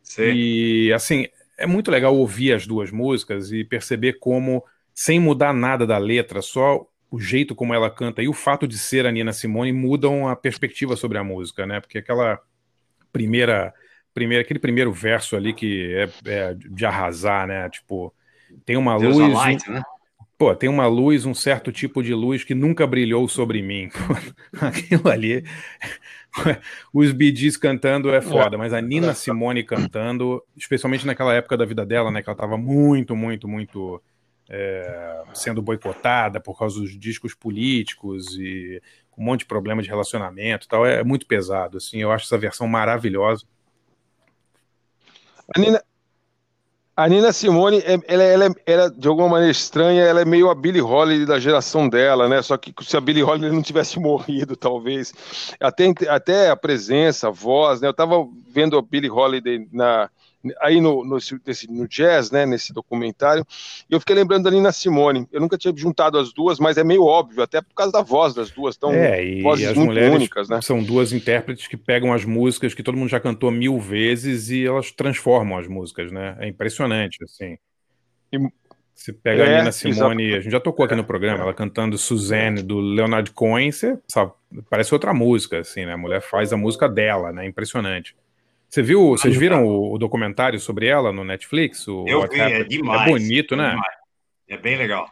Sim. 0.00 0.30
E 0.32 0.92
assim, 0.92 1.26
é 1.58 1.66
muito 1.66 1.90
legal 1.90 2.16
ouvir 2.16 2.52
as 2.52 2.68
duas 2.68 2.92
músicas 2.92 3.50
e 3.50 3.64
perceber 3.64 4.20
como, 4.20 4.64
sem 4.94 5.18
mudar 5.18 5.52
nada 5.52 5.84
da 5.84 5.98
letra, 5.98 6.40
só 6.40 6.86
o 7.10 7.18
jeito 7.18 7.54
como 7.54 7.74
ela 7.74 7.90
canta 7.90 8.22
e 8.22 8.28
o 8.28 8.32
fato 8.32 8.68
de 8.68 8.78
ser 8.78 9.04
a 9.04 9.10
Nina 9.10 9.32
Simone 9.32 9.72
mudam 9.72 10.28
a 10.28 10.36
perspectiva 10.36 10.94
sobre 10.94 11.18
a 11.18 11.24
música, 11.24 11.66
né? 11.66 11.80
Porque 11.80 11.98
aquela 11.98 12.40
primeira, 13.12 13.74
primeira 14.14 14.42
aquele 14.42 14.60
primeiro 14.60 14.92
verso 14.92 15.36
ali 15.36 15.52
que 15.52 15.92
é, 15.92 16.08
é 16.24 16.54
de 16.54 16.86
arrasar, 16.86 17.46
né? 17.46 17.68
Tipo, 17.68 18.14
tem 18.64 18.76
uma 18.76 18.96
Deus 18.98 19.16
luz. 19.16 19.34
Light, 19.34 19.68
um... 19.68 19.74
né? 19.74 19.82
Pô, 20.38 20.54
tem 20.54 20.70
uma 20.70 20.86
luz, 20.86 21.26
um 21.26 21.34
certo 21.34 21.70
tipo 21.70 22.02
de 22.02 22.14
luz 22.14 22.44
que 22.44 22.54
nunca 22.54 22.86
brilhou 22.86 23.28
sobre 23.28 23.60
mim. 23.60 23.90
Aquilo 24.58 25.10
ali. 25.10 25.44
Os 26.94 27.10
Gees 27.10 27.58
cantando 27.58 28.10
é 28.10 28.22
foda, 28.22 28.56
mas 28.56 28.72
a 28.72 28.80
Nina 28.80 29.12
Simone 29.12 29.62
cantando, 29.62 30.42
especialmente 30.56 31.06
naquela 31.06 31.34
época 31.34 31.58
da 31.58 31.66
vida 31.66 31.84
dela, 31.84 32.10
né? 32.10 32.22
Que 32.22 32.30
ela 32.30 32.38
tava 32.38 32.56
muito, 32.56 33.14
muito, 33.14 33.46
muito 33.46 34.00
é, 34.50 35.22
sendo 35.32 35.62
boicotada 35.62 36.40
por 36.40 36.58
causa 36.58 36.80
dos 36.80 36.98
discos 36.98 37.34
políticos 37.34 38.36
e 38.36 38.82
um 39.16 39.22
monte 39.24 39.40
de 39.40 39.46
problema 39.46 39.82
de 39.82 39.88
relacionamento 39.88 40.66
e 40.66 40.68
tal. 40.68 40.84
É 40.84 41.04
muito 41.04 41.26
pesado, 41.26 41.76
assim. 41.76 41.98
Eu 41.98 42.10
acho 42.10 42.24
essa 42.24 42.36
versão 42.36 42.66
maravilhosa. 42.66 43.44
A 45.54 45.60
Nina, 45.60 45.82
A 46.96 47.08
Nina 47.08 47.32
Simone, 47.32 47.78
é- 47.78 47.98
ela, 48.06 48.22
ela, 48.22 48.44
é- 48.46 48.50
ela, 48.66 48.90
de 48.90 49.08
alguma 49.08 49.28
maneira 49.28 49.50
estranha, 49.50 50.02
ela 50.02 50.20
é 50.20 50.24
meio 50.24 50.50
a 50.50 50.54
Billie 50.54 50.82
Holiday 50.82 51.24
da 51.24 51.38
geração 51.38 51.88
dela, 51.88 52.28
né? 52.28 52.42
Só 52.42 52.56
que 52.56 52.74
se 52.84 52.96
a 52.96 53.00
Billie 53.00 53.22
Holiday 53.22 53.50
não 53.50 53.62
tivesse 53.62 53.98
morrido, 54.00 54.56
talvez. 54.56 55.12
Até, 55.60 55.92
até 56.08 56.50
a 56.50 56.56
presença, 56.56 57.28
a 57.28 57.30
voz, 57.30 57.80
né? 57.80 57.88
Eu 57.88 57.94
tava 57.94 58.16
vendo 58.48 58.76
a 58.76 58.82
Billie 58.82 59.10
Holiday 59.10 59.66
na, 59.72 60.10
aí 60.60 60.80
no, 60.80 61.04
no, 61.04 61.18
no 61.68 61.88
jazz, 61.88 62.30
né? 62.30 62.46
Nesse 62.46 62.72
documentário, 62.72 63.44
e 63.88 63.94
eu 63.94 64.00
fiquei 64.00 64.14
lembrando 64.16 64.44
da 64.44 64.50
Nina 64.50 64.72
Simone. 64.72 65.26
Eu 65.30 65.40
nunca 65.40 65.58
tinha 65.58 65.72
juntado 65.76 66.18
as 66.18 66.32
duas, 66.32 66.58
mas 66.58 66.76
é 66.76 66.84
meio 66.84 67.04
óbvio, 67.04 67.42
até 67.42 67.60
por 67.60 67.74
causa 67.74 67.92
da 67.92 68.02
voz 68.02 68.34
das 68.34 68.50
duas. 68.50 68.76
Então, 68.76 68.92
É, 68.92 69.24
e 69.24 69.42
vozes 69.42 69.68
as 69.68 69.76
muito 69.76 69.88
mulheres 69.88 70.14
únicas, 70.14 70.48
né? 70.48 70.60
são 70.62 70.82
duas 70.82 71.12
intérpretes 71.12 71.66
que 71.66 71.76
pegam 71.76 72.12
as 72.12 72.24
músicas 72.24 72.74
que 72.74 72.82
todo 72.82 72.96
mundo 72.96 73.08
já 73.08 73.20
cantou 73.20 73.50
mil 73.50 73.78
vezes 73.78 74.50
e 74.50 74.66
elas 74.66 74.90
transformam 74.90 75.58
as 75.58 75.66
músicas, 75.66 76.10
né? 76.10 76.36
É 76.40 76.48
impressionante, 76.48 77.18
assim. 77.24 77.56
Você 78.94 79.12
pega 79.14 79.44
É, 79.44 79.54
a 79.54 79.58
Nina 79.58 79.72
Simone, 79.72 80.34
a 80.34 80.40
gente 80.40 80.52
já 80.52 80.60
tocou 80.60 80.84
aqui 80.84 80.94
no 80.94 81.04
programa, 81.04 81.42
ela 81.42 81.54
cantando 81.54 81.96
Suzanne 81.96 82.62
do 82.62 82.78
Leonard 82.80 83.30
Cohen, 83.30 83.72
você 83.72 83.98
sabe, 84.06 84.32
parece 84.68 84.92
outra 84.92 85.14
música, 85.14 85.60
assim, 85.60 85.86
né? 85.86 85.94
A 85.94 85.96
mulher 85.96 86.20
faz 86.20 86.52
a 86.52 86.56
música 86.56 86.86
dela, 86.88 87.32
né? 87.32 87.46
Impressionante. 87.46 88.14
Você 88.70 88.82
viu, 88.82 89.08
vocês 89.10 89.36
viram 89.36 89.64
o, 89.66 89.94
o 89.94 89.98
documentário 89.98 90.60
sobre 90.60 90.86
ela 90.86 91.12
no 91.12 91.24
Netflix? 91.24 91.88
O 91.88 92.04
Eu 92.06 92.20
What 92.20 92.32
vi, 92.34 92.40
é 92.40 92.44
Happened? 92.46 92.68
demais. 92.68 93.00
É 93.02 93.10
bonito, 93.10 93.56
né? 93.56 93.70
demais. 93.70 93.94
É 94.48 94.56
bem 94.56 94.76
legal. 94.76 95.06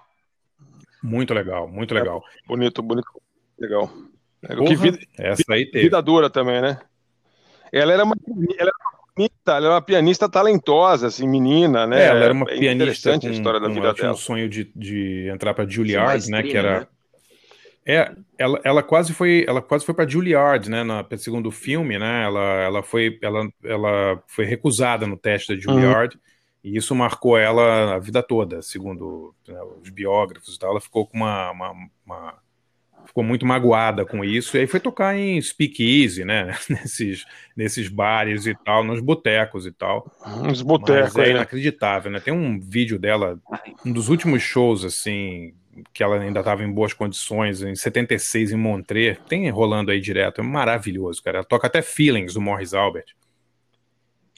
Muito 1.03 1.35
legal, 1.35 1.69
muito 1.69 1.93
legal. 1.93 2.23
Bonito, 2.47 2.81
bonito. 2.83 3.09
Legal. 3.59 3.91
É, 4.45 4.55
Porra, 4.55 4.69
que 4.69 4.77
vida, 4.77 4.99
essa 5.19 5.43
aí 5.53 5.67
teve. 5.67 5.85
vida 5.85 6.01
dura 6.01 6.31
também, 6.31 6.61
né? 6.61 6.79
Ela 7.73 7.93
era 7.93 8.05
uma, 8.05 8.15
ela 8.59 8.71
era 8.71 8.73
uma 8.81 9.15
pianista, 9.17 9.53
ela 9.53 9.67
era 9.67 9.75
uma 9.75 9.83
pianista 9.83 10.29
talentosa, 10.29 11.09
assim, 11.09 11.27
menina, 11.29 11.85
né? 11.87 12.03
É, 12.03 12.07
ela 12.07 12.25
era 12.27 12.33
uma 12.33 12.45
É 12.49 12.57
pianista 12.59 12.75
interessante 12.75 13.23
com, 13.23 13.29
a 13.29 13.33
história 13.33 13.59
da 13.61 13.67
com- 13.67 13.75
vida 13.75 13.87
ela 13.87 13.95
tinha 13.95 14.05
dela. 14.05 14.15
um 14.15 14.19
sonho 14.19 14.49
de, 14.49 14.71
de 14.75 15.29
entrar 15.35 15.53
para 15.55 15.65
Sim, 15.65 15.71
Juilliard, 15.73 16.31
né, 16.31 16.43
que 16.45 16.57
era 16.57 16.81
né? 16.81 16.87
É, 17.89 18.15
ela, 18.37 18.61
ela 18.63 18.83
quase 18.83 19.15
foi, 19.15 19.47
ela 19.49 19.63
quase 19.63 19.87
foi 19.87 19.95
para 19.95 20.07
Juilliard, 20.07 20.69
né, 20.69 20.85
na 20.85 21.03
segundo 21.17 21.51
filme, 21.51 21.99
né? 21.99 22.25
Ela, 22.25 22.41
ela 22.61 22.83
foi, 22.83 23.19
ela, 23.23 23.49
ela 23.65 24.23
foi 24.27 24.45
recusada 24.45 25.07
no 25.07 25.17
teste 25.17 25.55
da 25.55 25.59
Juilliard 25.59 26.19
e 26.63 26.77
isso 26.77 26.95
marcou 26.95 27.39
ela 27.39 27.95
a 27.95 27.99
vida 27.99 28.23
toda, 28.23 28.61
segundo 28.61 29.35
né, 29.49 29.59
os 29.83 29.89
biógrafos 29.89 30.55
e 30.55 30.59
tal. 30.59 30.73
Ela 30.73 30.83
ficou 30.83 31.07
com 31.07 31.17
uma, 31.17 31.51
uma, 31.51 31.73
uma- 32.05 32.35
ficou 33.07 33.25
muito 33.25 33.47
magoada 33.47 34.05
com 34.05 34.23
isso 34.23 34.55
e 34.59 34.61
aí 34.61 34.67
foi 34.67 34.81
tocar 34.81 35.17
em 35.17 35.41
speakeasy, 35.41 36.27
né, 36.27 36.55
nesses 36.69 37.25
nesses 37.57 37.89
bares 37.89 38.45
e 38.45 38.55
tal, 38.55 38.85
nos 38.85 39.01
botecos 39.01 39.65
e 39.65 39.73
tal. 39.73 40.13
Uns 40.27 40.61
Mas 40.61 40.63
botecos, 40.63 41.17
é 41.17 41.23
né? 41.23 41.31
inacreditável, 41.31 42.11
né? 42.11 42.21
Tem 42.21 42.35
um 42.35 42.61
vídeo 42.61 42.99
dela, 42.99 43.41
um 43.83 43.91
dos 43.95 44.11
últimos 44.11 44.43
shows, 44.43 44.85
assim, 44.85 45.55
que 45.93 46.03
ela 46.03 46.19
ainda 46.19 46.41
estava 46.41 46.63
em 46.63 46.71
boas 46.71 46.93
condições, 46.93 47.63
em 47.63 47.75
76, 47.75 48.53
em 48.53 48.57
Montreux, 48.57 49.19
tem 49.29 49.49
rolando 49.51 49.91
aí 49.91 50.01
direto, 50.01 50.41
é 50.41 50.45
maravilhoso, 50.45 51.23
cara. 51.23 51.39
Ela 51.39 51.45
toca 51.47 51.67
até 51.67 51.83
Feelings, 51.83 52.35
do 52.35 52.41
Morris 52.41 52.75
Albert. 52.75 53.07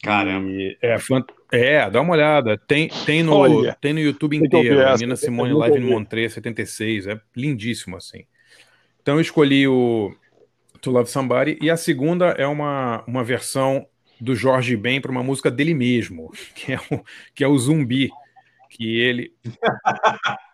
Caramba. 0.03 0.49
E 0.49 0.79
é, 0.81 0.99
fant- 0.99 1.31
é, 1.53 1.89
dá 1.91 2.01
uma 2.01 2.13
olhada. 2.13 2.57
Tem, 2.57 2.89
tem, 2.89 3.23
no, 3.23 3.35
Olha, 3.35 3.77
tem 3.81 3.93
no 3.93 4.01
YouTube 4.01 4.37
inteiro. 4.37 4.87
A 4.87 4.97
Nina 4.97 5.17
Simone 5.17 5.53
Live 5.53 5.79
em. 5.79 5.81
Montreux, 5.81 6.33
76. 6.33 7.07
É 7.07 7.21
lindíssimo, 7.37 7.97
assim. 7.97 8.25
Então 9.03 9.17
eu 9.17 9.21
escolhi 9.21 9.67
o 9.69 10.15
To 10.81 10.91
Love 10.91 11.11
Somebody. 11.11 11.59
E 11.61 11.69
a 11.69 11.77
segunda 11.77 12.29
é 12.39 12.47
uma, 12.47 13.05
uma 13.07 13.23
versão 13.23 13.87
do 14.21 14.35
Jorge 14.35 14.77
Ben 14.77 15.01
para 15.01 15.11
uma 15.11 15.23
música 15.23 15.51
dele 15.51 15.75
mesmo, 15.75 16.31
que 16.55 16.73
é 16.73 16.79
o, 16.91 17.05
que 17.35 17.45
é 17.45 17.49
o 17.49 17.59
Zumbi. 17.59 18.11
Que 18.71 19.01
ele. 19.01 19.33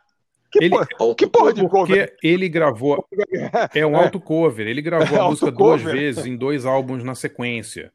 Que, 0.51 0.65
Ele- 0.65 0.71
porra, 0.71 1.15
que 1.17 1.27
porra 1.27 1.53
de 1.53 1.69
cover? 1.69 2.09
Porque 2.11 2.27
ele 2.27 2.49
gravou. 2.49 3.05
É 3.75 3.85
um 3.87 3.97
auto 3.97 4.21
cover. 4.21 4.67
Ele 4.67 4.81
gravou 4.83 5.17
É 5.17 5.21
a 5.21 5.25
música 5.29 5.51
duas 5.51 5.83
vezes 5.83 6.25
em 6.27 6.37
dois 6.37 6.65
álbuns 6.65 7.03
na 7.05 7.15
sequência. 7.15 7.93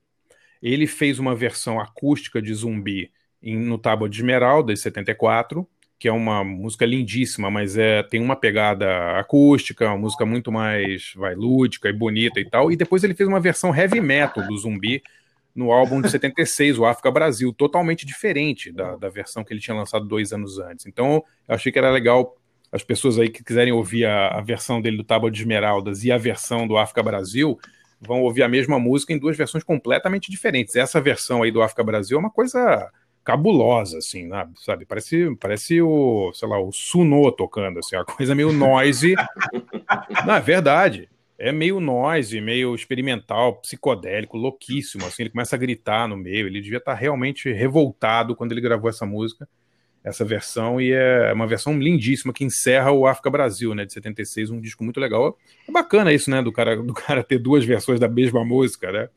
Ele 0.61 0.85
fez 0.85 1.17
uma 1.19 1.33
versão 1.35 1.79
acústica 1.79 2.41
de 2.41 2.53
Zumbi 2.53 3.11
em- 3.41 3.57
no 3.57 3.77
Tábua 3.77 4.07
de 4.09 4.17
Esmeralda, 4.17 4.73
de 4.73 4.79
74, 4.79 5.67
que 5.97 6.07
é 6.07 6.11
uma 6.11 6.43
música 6.43 6.85
lindíssima, 6.85 7.49
mas 7.49 7.77
é, 7.77 8.03
tem 8.03 8.21
uma 8.21 8.35
pegada 8.35 9.17
acústica, 9.19 9.87
uma 9.87 9.97
música 9.97 10.25
muito 10.25 10.51
mais 10.51 11.13
vai, 11.15 11.33
lúdica 11.35 11.89
e 11.89 11.93
bonita 11.93 12.39
e 12.39 12.45
tal. 12.49 12.71
E 12.71 12.75
depois 12.75 13.03
ele 13.03 13.13
fez 13.15 13.27
uma 13.29 13.39
versão 13.39 13.75
heavy 13.75 14.01
metal 14.01 14.45
do 14.45 14.57
Zumbi 14.57 15.01
no 15.53 15.71
álbum 15.71 16.01
de 16.01 16.09
76, 16.09 16.79
o 16.79 16.85
África 16.85 17.11
Brasil, 17.11 17.51
totalmente 17.53 18.05
diferente 18.05 18.71
da, 18.71 18.95
da 18.95 19.09
versão 19.09 19.43
que 19.43 19.51
ele 19.53 19.59
tinha 19.59 19.75
lançado 19.75 20.05
dois 20.07 20.31
anos 20.31 20.57
antes. 20.59 20.85
Então, 20.85 21.23
eu 21.47 21.55
achei 21.55 21.71
que 21.71 21.77
era 21.77 21.91
legal 21.91 22.37
as 22.71 22.83
pessoas 22.83 23.19
aí 23.19 23.29
que 23.29 23.43
quiserem 23.43 23.73
ouvir 23.73 24.05
a, 24.05 24.29
a 24.29 24.41
versão 24.41 24.81
dele 24.81 24.97
do 24.97 25.03
Tábua 25.03 25.29
de 25.29 25.41
Esmeraldas 25.41 26.03
e 26.03 26.11
a 26.11 26.17
versão 26.17 26.67
do 26.67 26.77
África 26.77 27.03
Brasil, 27.03 27.59
vão 27.99 28.21
ouvir 28.21 28.43
a 28.43 28.49
mesma 28.49 28.79
música 28.79 29.13
em 29.13 29.19
duas 29.19 29.37
versões 29.37 29.63
completamente 29.63 30.31
diferentes. 30.31 30.75
Essa 30.75 30.99
versão 30.99 31.43
aí 31.43 31.51
do 31.51 31.61
África 31.61 31.83
Brasil 31.83 32.17
é 32.17 32.19
uma 32.19 32.31
coisa 32.31 32.89
cabulosa, 33.23 33.99
assim, 33.99 34.25
né? 34.25 34.47
sabe? 34.57 34.85
Parece, 34.85 35.35
parece 35.39 35.81
o, 35.81 36.31
sei 36.33 36.47
lá, 36.47 36.59
o 36.59 36.71
Sunô 36.71 37.31
tocando, 37.31 37.79
assim, 37.79 37.95
uma 37.95 38.05
coisa 38.05 38.33
meio 38.33 38.51
noise. 38.51 39.13
Não, 40.25 40.35
é 40.35 40.41
verdade. 40.41 41.07
É 41.37 41.51
meio 41.51 41.79
noise, 41.79 42.39
meio 42.39 42.75
experimental, 42.75 43.55
psicodélico, 43.55 44.37
louquíssimo, 44.37 45.05
assim, 45.05 45.23
ele 45.23 45.31
começa 45.31 45.55
a 45.55 45.59
gritar 45.59 46.07
no 46.07 46.15
meio, 46.15 46.45
ele 46.45 46.61
devia 46.61 46.77
estar 46.77 46.93
realmente 46.93 47.51
revoltado 47.51 48.35
quando 48.35 48.51
ele 48.51 48.61
gravou 48.61 48.87
essa 48.87 49.07
música, 49.07 49.49
essa 50.03 50.25
versão, 50.25 50.81
e 50.81 50.91
é 50.91 51.31
uma 51.33 51.45
versão 51.47 51.77
lindíssima 51.77 52.33
que 52.33 52.43
encerra 52.43 52.91
o 52.91 53.05
África 53.05 53.29
Brasil, 53.29 53.75
né, 53.75 53.85
de 53.85 53.93
76, 53.93 54.49
um 54.49 54.59
disco 54.59 54.83
muito 54.83 54.99
legal. 54.99 55.37
É 55.67 55.71
bacana 55.71 56.11
isso, 56.11 56.29
né, 56.31 56.41
do 56.41 56.51
cara, 56.51 56.75
do 56.81 56.93
cara 56.93 57.23
ter 57.23 57.37
duas 57.37 57.63
versões 57.63 57.99
da 57.99 58.07
mesma 58.07 58.43
música, 58.43 58.91
né? 58.91 59.09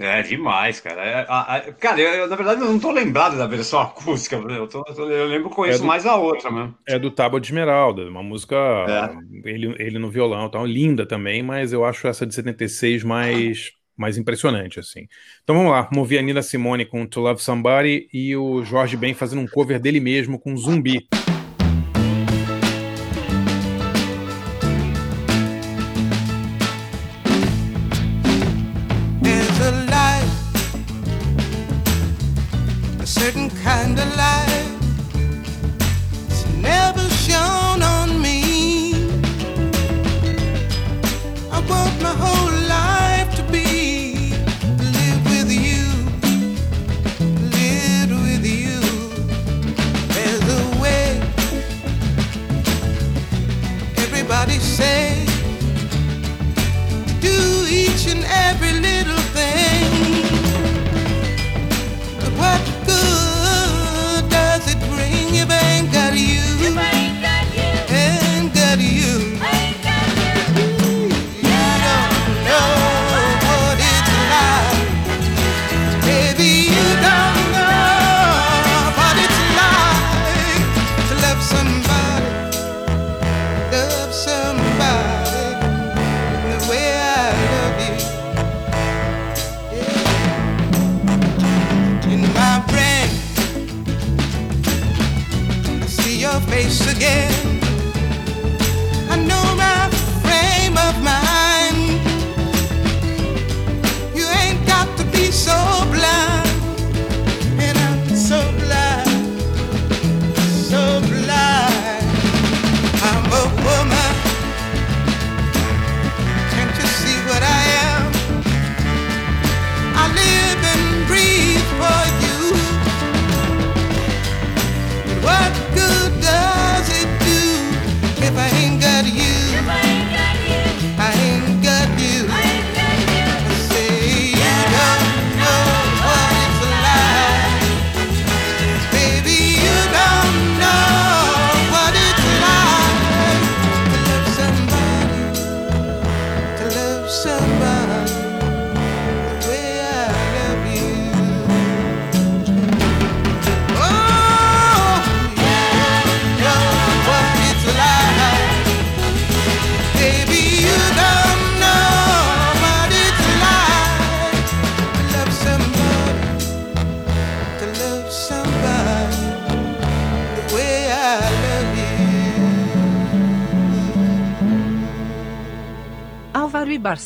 É 0.00 0.22
demais, 0.22 0.78
cara. 0.78 1.04
É, 1.04 1.26
a- 1.28 1.56
a- 1.56 1.72
cara, 1.72 2.00
eu, 2.00 2.08
eu, 2.14 2.28
na 2.28 2.36
verdade 2.36 2.60
eu 2.60 2.68
não 2.70 2.78
tô 2.78 2.92
lembrado 2.92 3.36
da 3.36 3.46
versão 3.48 3.80
acústica. 3.82 4.36
Eu, 4.36 4.68
tô- 4.68 4.84
eu 4.86 5.26
lembro 5.26 5.50
conheço 5.50 5.80
É 5.80 5.82
do- 5.82 5.86
mais 5.86 6.06
a 6.06 6.14
outra 6.14 6.50
mesmo. 6.52 6.78
É 6.86 6.98
do 6.98 7.10
Tábua 7.10 7.40
de 7.40 7.48
Esmeralda, 7.48 8.08
uma 8.08 8.22
música, 8.22 8.54
É. 8.56 9.48
ele, 9.50 9.74
ele 9.78 9.98
no 9.98 10.08
violão, 10.08 10.48
tal, 10.48 10.64
linda 10.64 11.04
também, 11.04 11.42
mas 11.42 11.72
eu 11.72 11.84
acho 11.84 12.06
essa 12.06 12.24
de 12.24 12.32
76 12.34 13.02
mais, 13.02 13.72
mais 13.98 14.16
impressionante, 14.16 14.78
assim. 14.78 15.08
Então 15.42 15.56
vamos 15.56 15.72
lá, 15.72 15.90
ouvir 15.96 16.18
a 16.18 16.22
Nina 16.22 16.40
Simone 16.40 16.86
com 16.86 17.06
To 17.06 17.20
Love 17.20 17.42
Somebody 17.42 18.08
e 18.12 18.36
o 18.36 18.64
Jorge 18.64 18.96
Ben 18.96 19.12
fazendo 19.12 19.42
um 19.42 19.46
cover 19.46 19.80
dele 19.80 20.00
mesmo 20.00 20.38
com 20.38 20.56
Zumbi. 20.56 21.06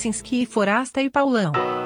Álvaro 0.03 0.09
Ibarcinski, 0.09 0.47
Forasta 0.47 1.01
e 1.01 1.09
Paulão. 1.09 1.82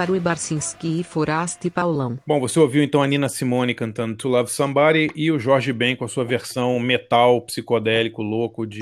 Álvaro 0.00 0.16
Ibarcinski, 0.16 1.04
Forasta 1.04 1.66
e 1.66 1.70
Paulão. 1.70 2.18
Bom, 2.26 2.40
você 2.40 2.58
ouviu 2.58 2.82
então 2.82 3.02
a 3.02 3.06
Nina 3.06 3.28
Simone 3.28 3.74
cantando 3.74 4.16
To 4.16 4.28
Love 4.28 4.50
Somebody 4.50 5.10
e 5.14 5.30
o 5.30 5.38
Jorge 5.38 5.74
Ben 5.74 5.94
com 5.94 6.06
a 6.06 6.08
sua 6.08 6.24
versão 6.24 6.80
metal 6.80 7.42
psicodélico 7.42 8.22
louco 8.22 8.66
de, 8.66 8.80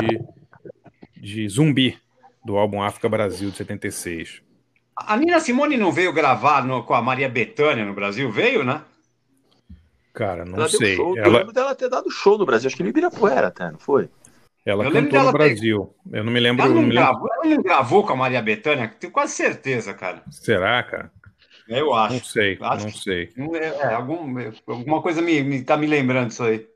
de 1.16 1.48
Zumbi, 1.48 1.98
do 2.44 2.56
álbum 2.56 2.80
África 2.80 3.08
Brasil 3.08 3.50
de 3.50 3.56
76. 3.56 4.42
A 4.94 5.16
Nina 5.16 5.40
Simone 5.40 5.76
não 5.76 5.90
veio 5.90 6.12
gravar 6.12 6.64
no- 6.64 6.84
com 6.84 6.94
a 6.94 7.02
Maria 7.02 7.28
Bethânia 7.28 7.84
no 7.84 7.94
Brasil? 7.94 8.30
Veio, 8.30 8.62
né? 8.62 8.82
Cara, 10.14 10.44
não 10.44 10.54
Ela 10.54 10.68
deu 10.68 10.78
sei. 10.78 10.94
show, 10.94 11.16
Eu 11.16 11.24
Ela, 11.24 11.38
lembro 11.38 11.52
dela 11.52 11.74
ter 11.74 11.88
dado 11.88 12.08
show 12.12 12.38
no 12.38 12.46
Brasil, 12.46 12.68
acho 12.68 12.76
que 12.76 12.82
no 12.84 12.90
Ibirapuera 12.90 13.48
até, 13.48 13.72
não 13.72 13.78
foi? 13.80 14.08
Ela 14.70 14.84
Eu 14.84 14.90
lembro 14.90 15.10
cantou 15.10 15.18
no 15.18 15.26
dela 15.26 15.32
ter- 15.32 15.38
Brasil. 15.54 15.94
Eu 16.12 16.24
não 16.24 16.32
me 16.32 16.40
lembro. 16.40 16.64
Ela 16.64 16.74
não 16.74 16.82
me 16.82 16.88
lembro- 16.88 17.02
gravou, 17.04 17.28
ela 17.34 17.54
não 17.56 17.62
gravou 17.62 18.06
com 18.06 18.12
a 18.12 18.16
Maria 18.16 18.42
Bethânia? 18.42 18.88
Tenho 19.00 19.12
quase 19.12 19.32
certeza, 19.34 19.94
cara. 19.94 20.22
Será, 20.30 20.82
cara? 20.82 21.10
Eu 21.68 21.92
acho. 21.94 22.14
Não 22.14 22.24
sei, 22.24 22.56
Acho 22.60 22.84
não 22.86 22.92
sei. 22.92 23.28
É, 23.54 23.64
é, 23.88 23.94
algum, 23.94 24.34
alguma 24.66 25.02
coisa 25.02 25.20
me, 25.20 25.42
me 25.42 25.62
tá 25.62 25.76
me 25.76 25.86
lembrando 25.86 26.28
disso 26.28 26.42
aí. 26.44 26.66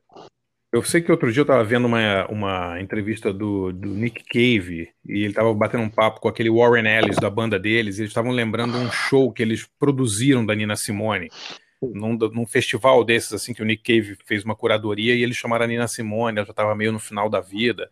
Eu 0.71 0.83
sei 0.83 1.03
que 1.03 1.11
outro 1.13 1.31
dia 1.31 1.41
eu 1.41 1.45
estava 1.45 1.63
vendo 1.63 1.87
uma, 1.87 2.27
uma 2.29 2.81
entrevista 2.81 3.31
do, 3.33 3.73
do 3.73 3.89
Nick 3.91 4.25
Cave 4.25 4.89
e 5.07 5.19
ele 5.21 5.27
estava 5.29 5.53
batendo 5.53 5.83
um 5.83 5.89
papo 5.91 6.19
com 6.21 6.29
aquele 6.29 6.49
Warren 6.51 6.87
Ellis 6.87 7.17
da 7.17 7.29
banda 7.29 7.59
deles. 7.59 7.99
E 7.99 8.03
eles 8.03 8.11
estavam 8.11 8.33
lembrando 8.33 8.79
um 8.79 8.91
show 8.91 9.31
que 9.31 9.43
eles 9.43 9.67
produziram 9.79 10.45
da 10.47 10.55
Nina 10.55 10.75
Simone 10.77 11.29
num, 11.95 12.17
num 12.17 12.47
festival 12.47 13.05
desses 13.05 13.33
assim 13.33 13.55
que 13.55 13.63
o 13.63 13.65
Nick 13.65 13.83
Cave 13.83 14.17
fez 14.25 14.45
uma 14.45 14.55
curadoria 14.55 15.15
e 15.15 15.23
eles 15.23 15.37
chamaram 15.37 15.65
a 15.65 15.69
Nina 15.69 15.89
Simone. 15.89 16.39
Ela 16.39 16.47
já 16.47 16.53
estava 16.53 16.75
meio 16.75 16.93
no 16.93 16.99
final 16.99 17.29
da 17.29 17.41
vida 17.41 17.91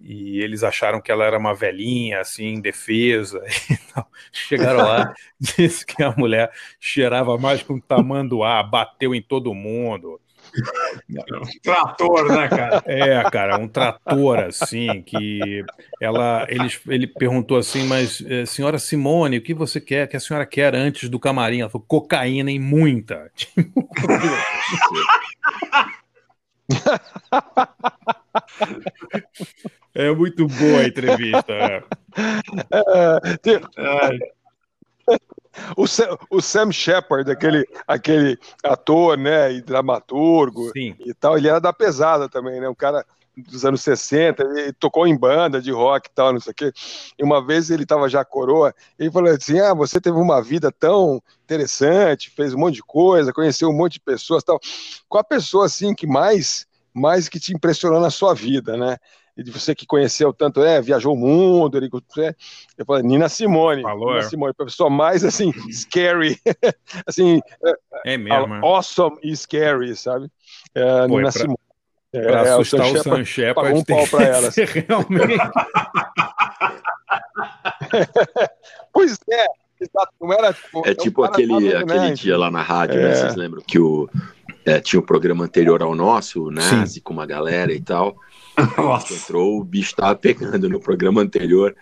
e 0.00 0.40
eles 0.40 0.64
acharam 0.64 1.00
que 1.00 1.12
ela 1.12 1.24
era 1.24 1.38
uma 1.38 1.54
velhinha 1.54 2.20
assim 2.20 2.54
indefesa. 2.54 3.42
E 3.70 3.94
tal. 3.94 4.10
Chegaram 4.32 4.78
lá, 4.80 5.14
disse 5.38 5.84
que 5.84 6.02
a 6.02 6.10
mulher 6.12 6.50
cheirava 6.80 7.36
mais 7.36 7.62
que 7.62 7.72
um 7.72 7.78
tamanduá, 7.80 8.62
bateu 8.62 9.14
em 9.14 9.20
todo 9.20 9.54
mundo 9.54 10.20
Trator, 11.62 12.28
né, 12.32 12.48
cara? 12.48 12.82
É, 12.86 13.30
cara, 13.30 13.58
um 13.58 13.68
trator 13.68 14.38
assim, 14.40 15.02
que 15.02 15.64
ela, 16.00 16.46
ele, 16.48 16.68
ele 16.88 17.06
perguntou 17.06 17.56
assim, 17.56 17.84
mas 17.86 18.22
eh, 18.26 18.44
senhora 18.46 18.78
Simone, 18.78 19.38
o 19.38 19.42
que 19.42 19.54
você 19.54 19.80
quer, 19.80 20.06
que 20.08 20.16
a 20.16 20.20
senhora 20.20 20.46
quer 20.46 20.74
antes 20.74 21.08
do 21.08 21.18
camarim? 21.18 21.60
Ela 21.60 21.70
falou, 21.70 21.84
cocaína 21.86 22.50
e 22.50 22.58
muita. 22.58 23.30
É 29.94 30.10
muito 30.12 30.46
boa 30.46 30.80
a 30.80 30.86
entrevista. 30.86 31.52
é. 31.52 31.82
É, 32.70 33.36
tem- 33.38 33.60
O 35.76 35.86
Sam, 35.86 36.16
o 36.30 36.40
Sam 36.40 36.72
Shepard, 36.72 37.30
aquele, 37.30 37.66
aquele 37.86 38.38
ator, 38.62 39.18
né, 39.18 39.52
e 39.52 39.60
dramaturgo 39.60 40.70
Sim. 40.72 40.94
e 41.00 41.12
tal, 41.14 41.36
ele 41.36 41.48
era 41.48 41.60
da 41.60 41.72
pesada 41.72 42.28
também, 42.28 42.60
né, 42.60 42.68
um 42.68 42.74
cara 42.74 43.04
dos 43.36 43.64
anos 43.64 43.80
60, 43.80 44.42
ele 44.42 44.72
tocou 44.74 45.06
em 45.06 45.16
banda 45.16 45.60
de 45.60 45.70
rock 45.70 46.08
e 46.08 46.12
tal, 46.14 46.32
não 46.32 46.40
sei 46.40 46.52
o 46.52 46.54
quê. 46.54 46.72
E 47.18 47.24
uma 47.24 47.44
vez 47.44 47.70
ele 47.70 47.86
tava 47.86 48.08
já 48.08 48.24
coroa, 48.24 48.74
ele 48.98 49.10
falou 49.10 49.30
assim, 49.30 49.58
ah, 49.58 49.74
você 49.74 50.00
teve 50.00 50.18
uma 50.18 50.42
vida 50.42 50.70
tão 50.70 51.22
interessante, 51.44 52.30
fez 52.30 52.52
um 52.52 52.58
monte 52.58 52.74
de 52.74 52.82
coisa, 52.82 53.32
conheceu 53.32 53.68
um 53.70 53.76
monte 53.76 53.94
de 53.94 54.00
pessoas 54.00 54.44
tal. 54.44 54.60
Qual 55.08 55.20
a 55.20 55.24
pessoa, 55.24 55.66
assim, 55.66 55.94
que 55.94 56.06
mais, 56.06 56.66
mais 56.92 57.28
que 57.28 57.40
te 57.40 57.54
impressionou 57.54 58.00
na 58.00 58.10
sua 58.10 58.34
vida, 58.34 58.76
né? 58.76 58.98
E 59.36 59.42
de 59.42 59.50
você 59.50 59.74
que 59.74 59.86
conheceu 59.86 60.30
tanto, 60.32 60.62
é, 60.62 60.78
viajou 60.80 61.14
o 61.14 61.16
mundo, 61.16 61.78
ele, 61.78 61.88
é, 62.18 62.34
eu 62.76 62.84
falei, 62.84 63.02
Nina 63.02 63.30
Simone, 63.30 63.80
Falou, 63.80 64.08
Nina 64.12 64.18
é. 64.18 64.22
Simone, 64.28 64.52
a 64.58 64.64
pessoa 64.64 64.90
mais, 64.90 65.24
assim, 65.24 65.50
scary, 65.72 66.38
assim, 67.06 67.40
É 68.04 68.18
mesmo. 68.18 68.54
é. 68.56 68.60
awesome 68.62 69.16
e 69.22 69.34
scary, 69.34 69.96
sabe? 69.96 70.30
É, 70.74 71.06
Pô, 71.08 71.16
Nina 71.16 71.28
é 71.28 71.32
pra- 71.32 71.32
Simone. 71.32 71.58
Pra 72.12 72.46
É, 72.46 72.50
assustar 72.50 72.92
o 72.92 73.02
Sam 73.02 73.24
Shepard, 73.24 73.68
pagou 73.70 73.80
um 73.80 73.84
pau 73.84 74.06
pra 74.06 74.22
ela. 74.26 74.50
ser 74.50 74.68
realmente. 74.68 75.38
Pois 78.92 79.18
é, 79.30 79.46
exato, 79.80 80.12
não 80.20 80.32
era 80.32 80.52
tipo. 80.52 80.82
É 80.86 80.90
um 80.90 80.94
tipo 80.94 81.24
aquele, 81.24 81.52
nada, 81.52 81.78
aquele 81.80 81.98
né? 82.00 82.12
dia 82.12 82.36
lá 82.36 82.50
na 82.50 82.62
rádio, 82.62 83.00
É. 83.00 83.08
né? 83.08 83.14
Vocês 83.14 83.36
lembram 83.36 83.62
que 83.66 83.78
o, 83.78 84.08
é, 84.64 84.80
tinha 84.80 85.00
o 85.00 85.02
programa 85.02 85.44
anterior 85.44 85.82
ao 85.82 85.94
nosso, 85.94 86.44
o 86.46 86.50
Nazi, 86.50 87.00
com 87.00 87.12
uma 87.12 87.26
galera 87.26 87.72
e 87.72 87.80
tal. 87.80 88.16
Nossa. 88.76 89.14
Entrou, 89.14 89.58
o 89.58 89.64
bicho 89.64 89.94
tava 89.94 90.14
pegando 90.14 90.68
no 90.68 90.80
programa 90.80 91.20
anterior. 91.20 91.74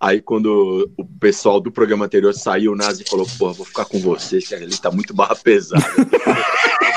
Aí 0.00 0.20
quando 0.20 0.90
o 0.96 1.04
pessoal 1.04 1.60
do 1.60 1.70
programa 1.72 2.04
anterior 2.04 2.34
saiu, 2.34 2.72
o 2.72 2.76
Nazi 2.76 3.04
falou, 3.08 3.26
porra, 3.38 3.52
vou 3.54 3.66
ficar 3.66 3.84
com 3.84 3.98
vocês, 4.00 4.46
que 4.46 4.54
ali 4.54 4.76
tá 4.76 4.90
muito 4.90 5.14
barra 5.14 5.36
pesada. 5.36 5.82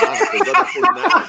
barra 0.01 0.25
pesada 0.31 0.65
por 0.73 0.81
Nazi. 0.81 1.27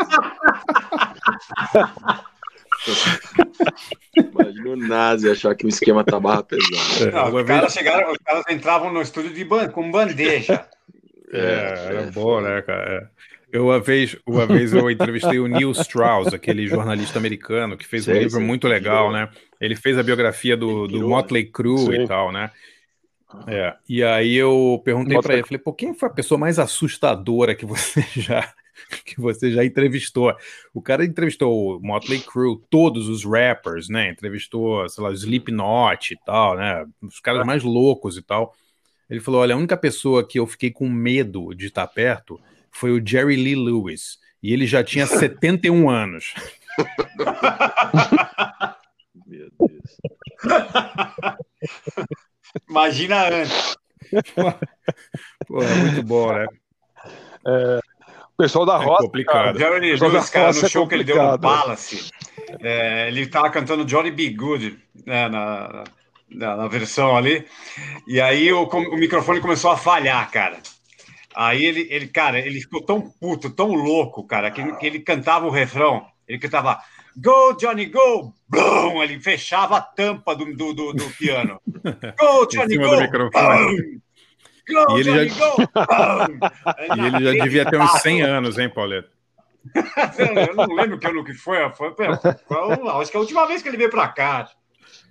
Imagina 4.16 4.70
o 4.70 4.76
Nazi 4.76 5.30
achar 5.30 5.54
que 5.54 5.66
o 5.66 5.68
esquema 5.68 6.04
tá 6.04 6.18
barra 6.18 6.42
pesada. 6.42 7.10
Não, 7.12 7.34
os, 7.34 7.42
caras 7.44 7.72
chegaram, 7.72 8.12
os 8.12 8.18
caras 8.18 8.44
entravam 8.50 8.92
no 8.92 9.02
estúdio 9.02 9.32
de 9.32 9.44
ban 9.44 9.68
com 9.68 9.90
bandeja. 9.90 10.66
É, 11.32 11.86
era 11.88 12.10
bom, 12.10 12.40
né, 12.40 12.62
cara? 12.62 13.10
É. 13.14 13.18
Eu, 13.52 13.66
uma 13.66 13.80
vez, 13.80 14.16
uma 14.26 14.46
vez 14.46 14.72
eu 14.72 14.90
entrevistei 14.90 15.38
o 15.38 15.46
Neil 15.46 15.70
Strauss, 15.72 16.32
aquele 16.32 16.66
jornalista 16.66 17.18
americano 17.18 17.76
que 17.76 17.86
fez 17.86 18.02
um 18.02 18.12
Sei, 18.12 18.20
livro 18.20 18.36
sei, 18.36 18.44
muito 18.44 18.68
legal, 18.68 19.10
né? 19.10 19.28
Ele 19.60 19.74
fez 19.74 19.98
a 19.98 20.02
biografia 20.02 20.56
do, 20.56 20.86
do 20.86 21.08
Motley 21.08 21.46
Crue 21.46 21.78
Sim. 21.78 22.02
e 22.02 22.06
tal, 22.06 22.30
né? 22.32 22.50
É, 23.46 23.76
e 23.86 24.02
aí 24.02 24.34
eu 24.34 24.80
perguntei 24.84 25.20
para 25.20 25.34
ele, 25.34 25.42
falei, 25.42 25.58
pô, 25.58 25.72
quem 25.72 25.92
foi 25.92 26.08
a 26.08 26.12
pessoa 26.12 26.38
mais 26.38 26.58
assustadora 26.58 27.54
que 27.54 27.66
você 27.66 28.02
já 28.16 28.54
que 29.04 29.20
você 29.20 29.50
já 29.50 29.64
entrevistou? 29.64 30.34
O 30.72 30.80
cara 30.80 31.04
entrevistou 31.04 31.76
o 31.76 31.80
Motley 31.80 32.20
Crue, 32.20 32.60
todos 32.70 33.08
os 33.08 33.24
rappers, 33.24 33.88
né? 33.88 34.10
Entrevistou, 34.10 34.88
sei 34.88 35.02
lá, 35.04 35.12
Slipknot 35.12 36.14
e 36.14 36.18
tal, 36.24 36.56
né? 36.56 36.86
Os 37.02 37.20
caras 37.20 37.44
mais 37.44 37.62
loucos 37.62 38.16
e 38.16 38.22
tal. 38.22 38.54
Ele 39.10 39.20
falou, 39.20 39.40
olha, 39.40 39.54
a 39.54 39.58
única 39.58 39.76
pessoa 39.76 40.26
que 40.26 40.38
eu 40.38 40.46
fiquei 40.46 40.70
com 40.70 40.88
medo 40.88 41.54
de 41.54 41.66
estar 41.66 41.86
perto 41.86 42.40
foi 42.72 42.90
o 42.92 43.04
Jerry 43.06 43.36
Lee 43.36 43.54
Lewis. 43.54 44.18
E 44.42 44.52
ele 44.52 44.66
já 44.66 44.82
tinha 44.84 45.06
71 45.08 45.88
anos. 45.90 46.34
Meu 49.26 49.50
Deus. 49.58 49.98
Imagina 52.68 53.28
antes. 53.28 53.76
Pô, 55.46 55.62
é 55.62 55.74
muito 55.74 56.02
bom, 56.02 56.32
né? 56.32 56.46
O 57.44 58.36
pessoal 58.38 58.64
da 58.64 58.74
É 58.80 58.84
roça. 58.84 59.02
complicado. 59.02 59.56
O 59.56 59.58
Jerry 59.58 59.96
Lewis, 59.96 60.30
cara, 60.30 60.52
no 60.52 60.64
é 60.64 60.68
show 60.68 60.86
que 60.86 60.94
ele 60.94 61.04
deu 61.04 61.16
no. 61.22 61.38
Palace, 61.38 62.10
é, 62.60 63.08
ele 63.08 63.26
tava 63.26 63.50
cantando 63.50 63.84
Johnny 63.84 64.10
B. 64.10 64.30
Good 64.30 64.78
né, 65.04 65.28
na, 65.28 65.84
na, 66.30 66.56
na 66.56 66.68
versão 66.68 67.16
ali, 67.16 67.44
e 68.06 68.20
aí 68.20 68.52
o, 68.52 68.64
o 68.64 68.96
microfone 68.96 69.40
começou 69.40 69.70
a 69.70 69.76
falhar, 69.76 70.30
cara. 70.30 70.58
Aí 71.40 71.64
ele, 71.64 71.86
ele, 71.88 72.08
cara, 72.08 72.40
ele 72.40 72.60
ficou 72.60 72.82
tão 72.84 73.00
puto, 73.00 73.48
tão 73.48 73.72
louco, 73.72 74.26
cara, 74.26 74.50
que, 74.50 74.72
que 74.76 74.84
ele 74.86 74.98
cantava 74.98 75.46
o 75.46 75.50
refrão, 75.50 76.04
ele 76.26 76.38
cantava 76.40 76.80
Go, 77.16 77.52
Johnny, 77.56 77.86
go! 77.86 78.32
Blum! 78.48 79.02
Ele 79.02 79.20
fechava 79.20 79.76
a 79.76 79.80
tampa 79.80 80.34
do, 80.34 80.44
do, 80.56 80.72
do, 80.72 80.92
do 80.92 81.10
piano. 81.16 81.60
Go, 81.66 82.46
Johnny, 82.50 82.76
go! 82.76 83.30
Go, 84.68 84.96
E 84.96 85.00
ele 85.00 85.12
Johnny, 85.12 85.28
já- 85.28 85.38
go! 85.38 85.56
E 86.96 87.00
ele 87.06 87.24
já 87.24 87.44
devia 87.44 87.64
ter 87.70 87.80
uns 87.80 87.90
100 88.02 88.22
anos, 88.22 88.58
hein, 88.58 88.68
Pauleto? 88.68 89.10
Eu 90.48 90.54
não 90.54 90.74
lembro 90.74 90.98
que 90.98 91.06
ano 91.06 91.24
que 91.24 91.34
foi. 91.34 91.58
foi, 91.70 91.92
foi, 91.94 92.06
acho 92.06 93.10
que 93.10 93.16
é 93.16 93.18
a 93.18 93.20
última 93.20 93.46
vez 93.46 93.62
que 93.62 93.68
ele 93.68 93.76
veio 93.76 93.90
pra 93.90 94.08
cá. 94.08 94.48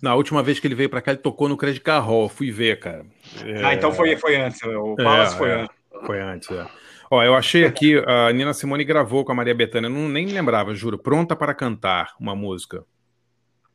Na 0.02 0.16
última 0.16 0.42
vez 0.44 0.60
que 0.60 0.68
ele 0.68 0.76
veio 0.76 0.90
pra 0.90 1.02
cá, 1.02 1.12
ele 1.12 1.22
tocou 1.22 1.50
no 1.50 1.58
Credit 1.58 1.82
Car 1.82 2.02
Hall. 2.06 2.30
Fui 2.30 2.52
ver, 2.52 2.80
cara. 2.80 3.06
É, 3.44 3.64
Ah, 3.66 3.74
então 3.74 3.92
foi, 3.92 4.16
foi 4.16 4.36
antes. 4.36 4.62
O 4.64 4.96
Palace 4.96 5.36
É, 5.36 5.38
foi 5.38 5.50
é. 5.50 5.54
antes. 5.62 5.76
Foi 6.06 6.22
antes, 6.22 6.50
é. 6.52 6.66
Ó, 7.10 7.24
eu 7.24 7.36
achei 7.36 7.64
aqui, 7.66 8.02
a 8.06 8.32
Nina 8.34 8.54
Simone 8.54 8.84
gravou 8.84 9.24
com 9.24 9.32
a 9.32 9.36
Maria 9.36 9.56
Bethânia, 9.56 9.88
eu 9.88 9.92
não, 9.94 10.10
nem 10.10 10.26
lembrava, 10.28 10.74
juro. 10.76 10.98
Pronta 10.98 11.36
para 11.36 11.54
cantar 11.54 12.14
uma 12.20 12.36
música. 12.36 12.84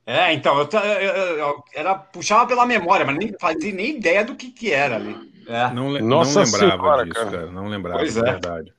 É, 0.04 0.32
então, 0.32 0.58
eu, 0.58 0.68
eu- 0.70 0.80
eu- 1.00 1.38
eu- 1.38 1.64
era, 1.74 1.94
puxava 1.94 2.44
pela 2.46 2.66
memória, 2.66 3.06
mas 3.06 3.16
nem 3.16 3.32
fazia 3.40 3.72
nem 3.72 3.96
ideia 3.96 4.24
do 4.24 4.34
que, 4.34 4.50
que 4.50 4.70
era 4.72 4.96
ali. 4.96 5.16
É. 5.46 5.70
Não, 5.72 5.90
Nossa 6.00 6.40
não 6.40 6.44
lembrava 6.52 6.76
Senhora, 6.76 7.04
disso, 7.04 7.14
cara. 7.14 7.30
cara. 7.30 7.46
Não 7.50 7.68
lembrava, 7.68 7.98
Pois 8.00 8.14
de 8.14 8.20
é. 8.20 8.22
verdade. 8.22 8.72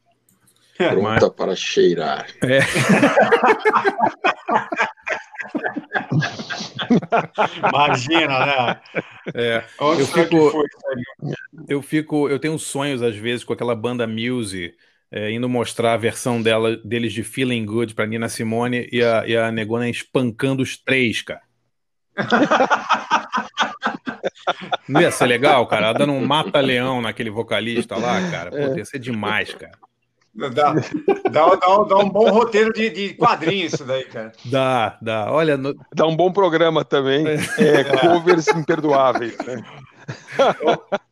Pronta 0.78 1.30
para 1.32 1.56
cheirar. 1.56 2.26
É. 2.42 2.60
Imagina, 7.70 8.46
né? 8.46 8.82
É, 9.34 9.64
eu 9.80 10.06
fico, 10.06 10.52
foi 10.52 10.68
eu 11.68 11.82
fico, 11.82 12.30
eu 12.30 12.40
tenho 12.40 12.58
sonhos 12.60 13.02
às 13.02 13.16
vezes 13.16 13.44
com 13.44 13.54
aquela 13.54 13.76
banda 13.76 14.06
Muse 14.08 14.74
é, 15.12 15.32
indo 15.32 15.48
mostrar 15.48 15.94
a 15.94 15.98
versão 15.98 16.42
dela, 16.42 16.76
deles 16.78 17.14
de 17.14 17.24
Feeling 17.24 17.66
Good 17.66 17.94
para 17.94 18.08
Nina 18.08 18.28
Simone 18.28 18.90
e 18.92 19.04
a, 19.04 19.28
e 19.28 19.38
a 19.38 19.52
Negona 19.52 19.88
espancando 19.88 20.64
os 20.64 20.76
três, 20.76 21.22
cara. 21.22 21.42
Não 24.88 25.02
ia 25.02 25.12
ser 25.12 25.26
legal, 25.26 25.68
cara? 25.68 25.88
Ela 25.88 25.98
dando 26.00 26.14
um 26.14 26.26
mata-leão 26.26 27.02
naquele 27.02 27.30
vocalista 27.30 27.96
lá, 27.96 28.30
cara. 28.30 28.50
Pô, 28.50 28.76
ia 28.76 28.86
ser 28.86 29.00
demais, 29.00 29.54
cara. 29.54 29.78
Dá, 30.36 30.50
dá, 30.50 30.74
dá, 31.30 31.56
dá 31.56 31.98
um 32.00 32.10
bom 32.10 32.30
roteiro 32.32 32.74
de, 32.74 32.90
de 32.90 33.14
quadrinho 33.14 33.68
isso 33.68 33.86
daí, 33.86 34.04
cara. 34.06 34.32
Dá, 34.46 34.98
dá. 35.02 35.32
Olha, 35.32 35.56
no- 35.58 35.76
Dá 35.94 36.08
um 36.08 36.16
bom 36.16 36.32
programa 36.32 36.84
também. 36.84 37.24
É, 37.28 37.84
covers 38.02 38.48
imperdoáveis. 38.48 39.38
Né? 39.46 39.64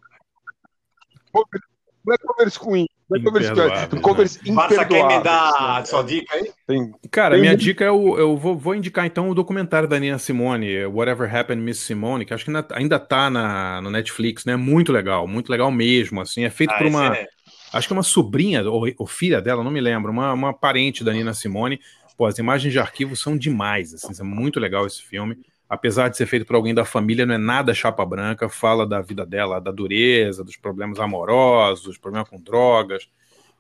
Não 2.03 2.13
é 2.15 2.17
covers 2.17 2.55
ruins, 2.55 2.88
não 3.07 3.19
é 3.19 3.24
covers, 3.24 3.45
Imperdoáveis, 3.45 4.39
é 4.47 4.51
Márcia, 4.51 4.86
quer 4.86 4.95
me 4.95 5.01
a 5.13 5.17
imperdoáveis. 5.17 5.89
sua 5.89 6.03
dica 6.03 6.36
aí? 6.36 6.51
Tem- 6.65 6.91
Cara, 7.11 7.36
Tem 7.36 7.41
minha 7.41 7.55
dica 7.55 7.86
é 7.86 7.91
o. 7.91 8.17
Eu 8.17 8.36
vou, 8.36 8.57
vou 8.57 8.74
indicar 8.74 9.05
então 9.05 9.30
o 9.30 9.36
documentário 9.36 9.88
da 9.88 9.99
Nina 9.99 10.17
Simone, 10.17 10.84
Whatever 10.88 11.34
Happened 11.34 11.61
Miss 11.61 11.78
Simone, 11.82 12.26
que 12.26 12.34
acho 12.34 12.43
que 12.43 12.49
ainda, 12.49 12.65
ainda 12.72 12.99
tá 12.99 13.30
na, 13.30 13.80
no 13.82 13.91
Netflix, 13.91 14.45
né? 14.45 14.55
Muito 14.55 14.91
legal, 14.91 15.28
muito 15.28 15.51
legal 15.51 15.69
mesmo. 15.69 16.19
Assim, 16.22 16.43
é 16.43 16.49
feito 16.49 16.72
Ah, 16.74 16.78
por 16.80 16.88
uma. 16.88 17.15
é- 17.15 17.28
Acho 17.74 17.88
que 17.88 17.93
uma 17.93 18.03
sobrinha 18.03 18.63
ou, 18.69 18.86
ou 18.97 19.07
filha 19.07 19.41
dela, 19.41 19.63
não 19.63 19.72
me 19.72 19.80
lembro, 19.80 20.11
uma, 20.11 20.34
uma 20.34 20.53
parente 20.53 21.03
da 21.03 21.13
Nina 21.13 21.34
Simone. 21.34 21.80
Pô, 22.17 22.26
as 22.26 22.38
imagens 22.38 22.72
de 22.72 22.80
arquivo 22.80 23.15
são 23.15 23.38
demais, 23.38 23.93
assim, 23.93 24.13
é 24.19 24.24
muito 24.24 24.59
legal 24.59 24.86
esse 24.86 25.01
filme. 25.01 25.38
Apesar 25.69 26.09
de 26.09 26.17
ser 26.17 26.26
feito 26.26 26.45
por 26.45 26.55
alguém 26.55 26.74
da 26.74 26.84
família, 26.84 27.26
não 27.26 27.36
é 27.36 27.38
nada 27.38 27.74
chapa 27.74 28.05
branca, 28.05 28.49
fala 28.49 28.86
da 28.86 28.99
vida 28.99 29.26
dela, 29.26 29.61
da 29.61 29.72
dureza, 29.72 30.43
dos 30.43 30.57
problemas 30.57 30.99
amorosos, 30.99 31.86
dos 31.86 31.97
problemas 31.97 32.28
com 32.28 32.41
drogas, 32.41 33.09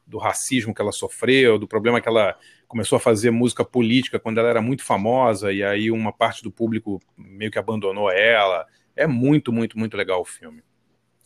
do 0.05 0.17
racismo 0.17 0.73
que 0.73 0.81
ela 0.81 0.91
sofreu, 0.91 1.57
do 1.57 1.65
problema 1.65 2.01
que 2.01 2.09
ela 2.09 2.35
começou 2.67 2.97
a 2.97 2.99
fazer 2.99 3.31
música 3.31 3.63
política 3.63 4.19
quando 4.19 4.39
ela 4.39 4.49
era 4.49 4.61
muito 4.61 4.83
famosa 4.83 5.53
e 5.53 5.63
aí 5.63 5.89
uma 5.89 6.11
parte 6.11 6.43
do 6.43 6.51
público 6.51 6.99
meio 7.17 7.49
que 7.49 7.57
abandonou 7.57 8.11
ela. 8.11 8.65
É 8.93 9.07
muito, 9.07 9.53
muito, 9.53 9.79
muito 9.79 9.95
legal 9.95 10.19
o 10.19 10.25
filme. 10.25 10.61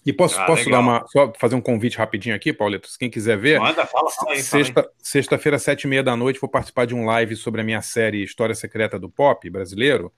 E 0.06 0.14
posso, 0.14 0.40
Ah, 0.40 0.46
posso 0.46 0.66
legal. 0.66 0.84
dar 0.84 0.88
uma, 0.88 1.08
só 1.08 1.34
fazer 1.40 1.56
um 1.56 1.62
convite 1.62 1.98
rapidinho 1.98 2.36
aqui, 2.36 2.54
Paulito? 2.54 2.88
Quem 3.00 3.10
quiser 3.10 3.38
ver, 3.38 3.60
Manda, 3.60 3.86
fala, 3.88 4.10
fala 4.12 4.34
aí. 4.34 4.44
Fala 4.44 4.62
aí. 4.62 4.66
Sexta, 4.66 4.90
sexta-feira, 5.00 5.58
sete 5.58 5.84
e 5.84 5.88
meia 5.88 6.04
da 6.04 6.16
noite, 6.16 6.40
vou 6.40 6.50
participar 6.50 6.86
de 6.86 6.94
um 6.94 7.06
live 7.06 7.36
sobre 7.36 7.62
a 7.62 7.64
minha 7.64 7.82
série 7.82 8.24
História 8.24 8.54
Secreta 8.54 9.00
do 9.00 9.10
Pop 9.10 9.50
brasileiro. 9.50 10.14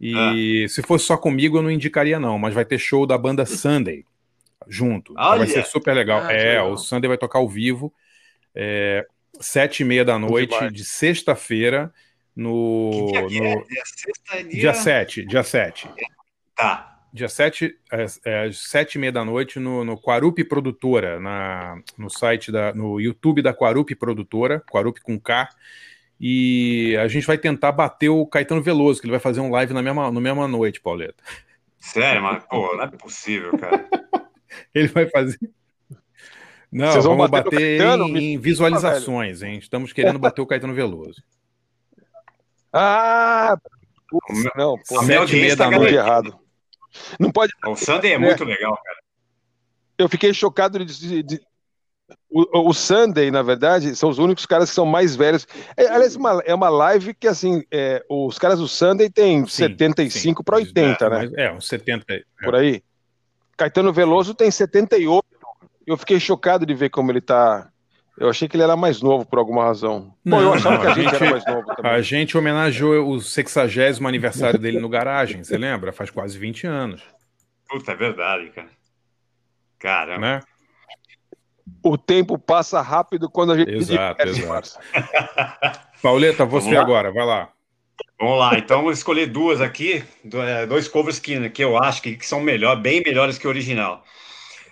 E 0.00 0.64
Ah. 0.64 0.68
se 0.68 0.82
fosse 0.82 1.04
só 1.04 1.16
comigo, 1.16 1.58
eu 1.58 1.62
não 1.62 1.70
indicaria, 1.70 2.18
não, 2.18 2.36
mas 2.38 2.52
vai 2.52 2.64
ter 2.64 2.78
show 2.78 3.06
da 3.06 3.16
banda 3.16 3.46
Sunday 3.46 4.04
junto. 4.66 5.12
Então 5.12 5.24
Olha! 5.24 5.38
vai 5.38 5.46
ser 5.46 5.64
super 5.66 5.94
legal. 5.94 6.20
Ah, 6.24 6.32
é, 6.32 6.36
legal. 6.54 6.72
o 6.72 6.76
Sunday 6.76 7.08
vai 7.08 7.16
tocar 7.18 7.38
ao 7.38 7.48
vivo, 7.48 7.92
é, 8.54 9.06
sete 9.40 9.80
e 9.80 9.84
meia 9.84 10.04
da 10.04 10.18
noite, 10.18 10.70
de 10.72 10.84
sexta-feira, 10.84 11.92
no. 12.34 12.90
Que 13.06 13.12
dia 13.12 13.26
que 13.28 13.38
é? 13.38 13.54
no- 13.54 13.64
Dia 13.66 13.82
sexta, 13.84 14.34
é 14.36 14.42
dia... 14.42 14.60
Dia 14.60 14.74
7, 14.74 15.24
dia 15.26 15.42
7. 15.44 15.88
Tá. 16.56 16.97
Dia 17.18 17.28
7, 17.28 17.76
é, 17.92 18.06
é, 18.24 18.44
às 18.44 18.58
7 18.58 18.94
e 18.94 18.98
meia 18.98 19.10
da 19.10 19.24
noite, 19.24 19.58
no, 19.58 19.84
no 19.84 20.00
Quarupi 20.00 20.44
Produtora, 20.44 21.18
na, 21.18 21.82
no 21.98 22.08
site 22.08 22.52
da. 22.52 22.72
no 22.72 23.00
YouTube 23.00 23.42
da 23.42 23.52
Quarupi 23.52 23.96
Produtora, 23.96 24.62
Quarupi 24.70 25.00
com 25.00 25.18
K. 25.18 25.48
E 26.20 26.96
a 26.96 27.08
gente 27.08 27.26
vai 27.26 27.36
tentar 27.36 27.72
bater 27.72 28.08
o 28.08 28.24
Caetano 28.24 28.62
Veloso, 28.62 29.00
que 29.00 29.06
ele 29.06 29.12
vai 29.12 29.20
fazer 29.20 29.40
um 29.40 29.50
live 29.50 29.74
na 29.74 29.82
mesma, 29.82 30.12
na 30.12 30.20
mesma 30.20 30.46
noite, 30.46 30.80
Pauleta. 30.80 31.22
Sério, 31.80 32.22
mas, 32.22 32.44
pô, 32.44 32.76
não 32.76 32.84
é 32.84 32.86
possível, 32.86 33.56
cara. 33.58 33.84
Ele 34.74 34.88
vai 34.88 35.06
fazer. 35.06 35.38
Não, 36.70 36.92
Vocês 36.92 37.04
vão 37.04 37.16
vamos 37.16 37.30
bater 37.30 37.50
bater, 37.52 37.78
Caetano, 37.78 38.18
em, 38.18 38.38
visualizações, 38.38 39.42
hein? 39.42 39.58
Estamos 39.58 39.92
querendo 39.92 40.18
bater 40.18 40.40
o 40.40 40.46
Caetano 40.46 40.74
Veloso. 40.74 41.22
Ah! 42.72 43.56
Putz, 44.08 44.44
não, 44.56 44.76
pô. 44.88 45.00
A 45.00 45.02
minha 45.04 45.20
audiência 45.20 45.56
da 45.56 45.70
tá 45.70 45.90
errado. 45.90 46.38
Não 47.18 47.30
pode. 47.30 47.52
O 47.66 47.76
Sunday 47.76 48.12
é 48.12 48.18
muito 48.18 48.44
legal, 48.44 48.76
cara. 48.82 48.98
Eu 49.98 50.08
fiquei 50.08 50.32
chocado 50.32 50.84
de. 50.84 50.98
de- 50.98 51.22
de- 51.22 51.40
o, 52.30 52.68
o 52.70 52.72
Sunday, 52.74 53.30
na 53.30 53.42
verdade, 53.42 53.94
são 53.96 54.08
os 54.08 54.18
únicos 54.18 54.46
caras 54.46 54.68
que 54.70 54.74
são 54.74 54.86
mais 54.86 55.14
velhos. 55.16 55.46
É, 55.76 55.88
aliás, 55.88 56.16
uma- 56.16 56.42
é 56.46 56.54
uma 56.54 56.68
live 56.70 57.12
que, 57.14 57.26
assim, 57.28 57.62
é, 57.70 58.02
os 58.08 58.38
caras 58.38 58.58
do 58.60 58.68
Sunday 58.68 59.10
têm 59.10 59.40
Sim, 59.46 59.68
75 59.68 60.42
para 60.44 60.56
80, 60.56 61.04
É, 61.04 61.10
né? 61.10 61.30
É, 61.36 61.52
uns 61.52 61.66
70. 61.68 62.04
é. 62.14 62.22
Por 62.42 62.54
aí. 62.54 62.82
Caetano 63.56 63.92
Veloso 63.92 64.34
tem 64.34 64.50
78. 64.50 65.26
Eu 65.86 65.96
fiquei 65.96 66.20
chocado 66.20 66.64
de 66.64 66.74
ver 66.74 66.90
como 66.90 67.10
ele 67.10 67.20
tá. 67.20 67.70
Eu 68.20 68.28
achei 68.28 68.48
que 68.48 68.56
ele 68.56 68.62
era 68.64 68.76
mais 68.76 69.00
novo 69.00 69.24
por 69.24 69.38
alguma 69.38 69.64
razão. 69.64 70.12
Bom, 70.24 70.38
eu 70.40 70.44
Não, 70.46 70.54
achava 70.54 70.74
não, 70.76 70.80
que 70.82 70.86
a 70.88 70.94
gente 70.94 71.10
gente- 71.10 71.22
era 71.22 71.30
mais 71.30 71.46
novo 71.46 71.74
também. 71.74 71.92
A 71.92 72.00
gente 72.02 72.36
homenageou 72.36 73.08
o 73.08 73.20
60 73.20 74.06
aniversário 74.08 74.58
dele 74.58 74.80
no 74.80 74.88
garagem, 74.88 75.44
você 75.44 75.56
lembra? 75.56 75.92
Faz 75.92 76.10
quase 76.10 76.38
20 76.38 76.66
anos, 76.66 77.02
Puta, 77.68 77.92
é 77.92 77.94
verdade, 77.94 78.48
cara. 78.50 78.68
Caramba. 79.78 80.20
né? 80.20 80.40
O 81.82 81.96
tempo 81.98 82.38
passa 82.38 82.80
rápido 82.80 83.28
quando 83.30 83.52
a 83.52 83.58
gente 83.58 83.70
Exato, 83.70 84.26
exato. 84.26 84.70
Pauleta, 86.02 86.44
você 86.44 86.76
agora, 86.76 87.12
vai 87.12 87.24
lá. 87.26 87.50
Vamos 88.18 88.38
lá, 88.38 88.58
então 88.58 88.82
vou 88.82 88.90
escolher 88.90 89.26
duas 89.26 89.60
aqui, 89.60 90.02
é, 90.32 90.66
dois 90.66 90.88
covers 90.88 91.18
que, 91.18 91.50
que 91.50 91.62
eu 91.62 91.76
acho 91.76 92.02
que, 92.02 92.16
que 92.16 92.26
são 92.26 92.40
melhor, 92.40 92.76
bem 92.80 93.02
melhores 93.04 93.38
que 93.38 93.46
o 93.46 93.50
original. 93.50 94.02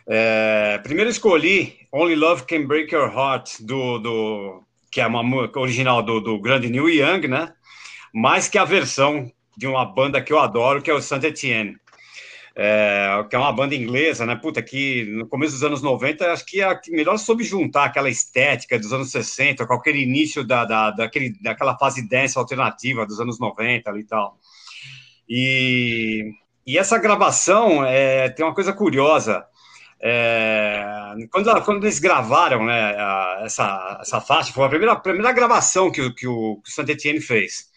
É, 0.08 0.78
primeiro 0.84 1.10
escolhi 1.10 1.78
Only 1.92 2.14
Love 2.14 2.44
Can 2.44 2.66
Break 2.66 2.94
Your 2.94 3.12
Heart, 3.12 3.62
do, 3.62 3.98
do, 3.98 4.62
que 4.90 5.00
é 5.00 5.06
uma 5.06 5.22
música 5.22 5.58
original 5.58 6.02
do, 6.02 6.20
do 6.20 6.40
grande 6.40 6.68
Neil 6.68 6.88
Young, 6.88 7.26
né? 7.26 7.52
Mais 8.14 8.48
que 8.48 8.56
a 8.56 8.64
versão 8.64 9.30
de 9.56 9.66
uma 9.66 9.84
banda 9.84 10.22
que 10.22 10.32
eu 10.32 10.38
adoro, 10.38 10.80
que 10.80 10.90
é 10.90 10.94
o 10.94 11.02
Saint 11.02 11.24
Etienne. 11.24 11.76
É, 12.58 13.22
que 13.28 13.36
é 13.36 13.38
uma 13.38 13.52
banda 13.52 13.74
inglesa, 13.74 14.24
né? 14.24 14.36
Puta, 14.36 14.62
que 14.62 15.04
no 15.06 15.26
começo 15.26 15.52
dos 15.52 15.64
anos 15.64 15.82
90, 15.82 16.32
acho 16.32 16.46
que 16.46 16.60
é 16.60 16.64
a 16.64 16.74
que 16.74 16.90
melhor 16.90 17.18
soube 17.18 17.44
juntar 17.44 17.84
aquela 17.84 18.08
estética 18.08 18.78
dos 18.78 18.92
anos 18.92 19.10
60 19.10 19.66
com 19.66 19.74
aquele 19.74 20.00
início 20.00 20.42
da, 20.42 20.64
da, 20.64 20.90
daquele, 20.90 21.34
daquela 21.42 21.76
fase 21.76 22.08
dance 22.08 22.38
alternativa 22.38 23.04
dos 23.04 23.20
anos 23.20 23.38
90 23.38 23.90
ali 23.90 24.00
e 24.00 24.04
tal. 24.04 24.38
E, 25.28 26.30
e 26.66 26.78
essa 26.78 26.96
gravação 26.96 27.84
é, 27.84 28.30
tem 28.30 28.46
uma 28.46 28.54
coisa 28.54 28.72
curiosa. 28.72 29.44
É, 30.00 30.84
quando, 31.30 31.62
quando 31.64 31.84
eles 31.84 31.98
gravaram 31.98 32.64
né, 32.64 32.94
a- 32.98 33.40
essa, 33.44 33.98
essa 34.00 34.20
faixa, 34.20 34.52
foi 34.52 34.64
a 34.64 34.68
primeira, 34.68 34.92
a 34.92 34.96
primeira 34.96 35.32
gravação 35.32 35.90
que, 35.90 36.00
o- 36.02 36.14
que 36.14 36.26
o, 36.26 36.56
que 36.62 36.70
o 36.70 36.72
Saint 36.72 36.88
Etienne 36.88 37.20
fez. 37.20 37.74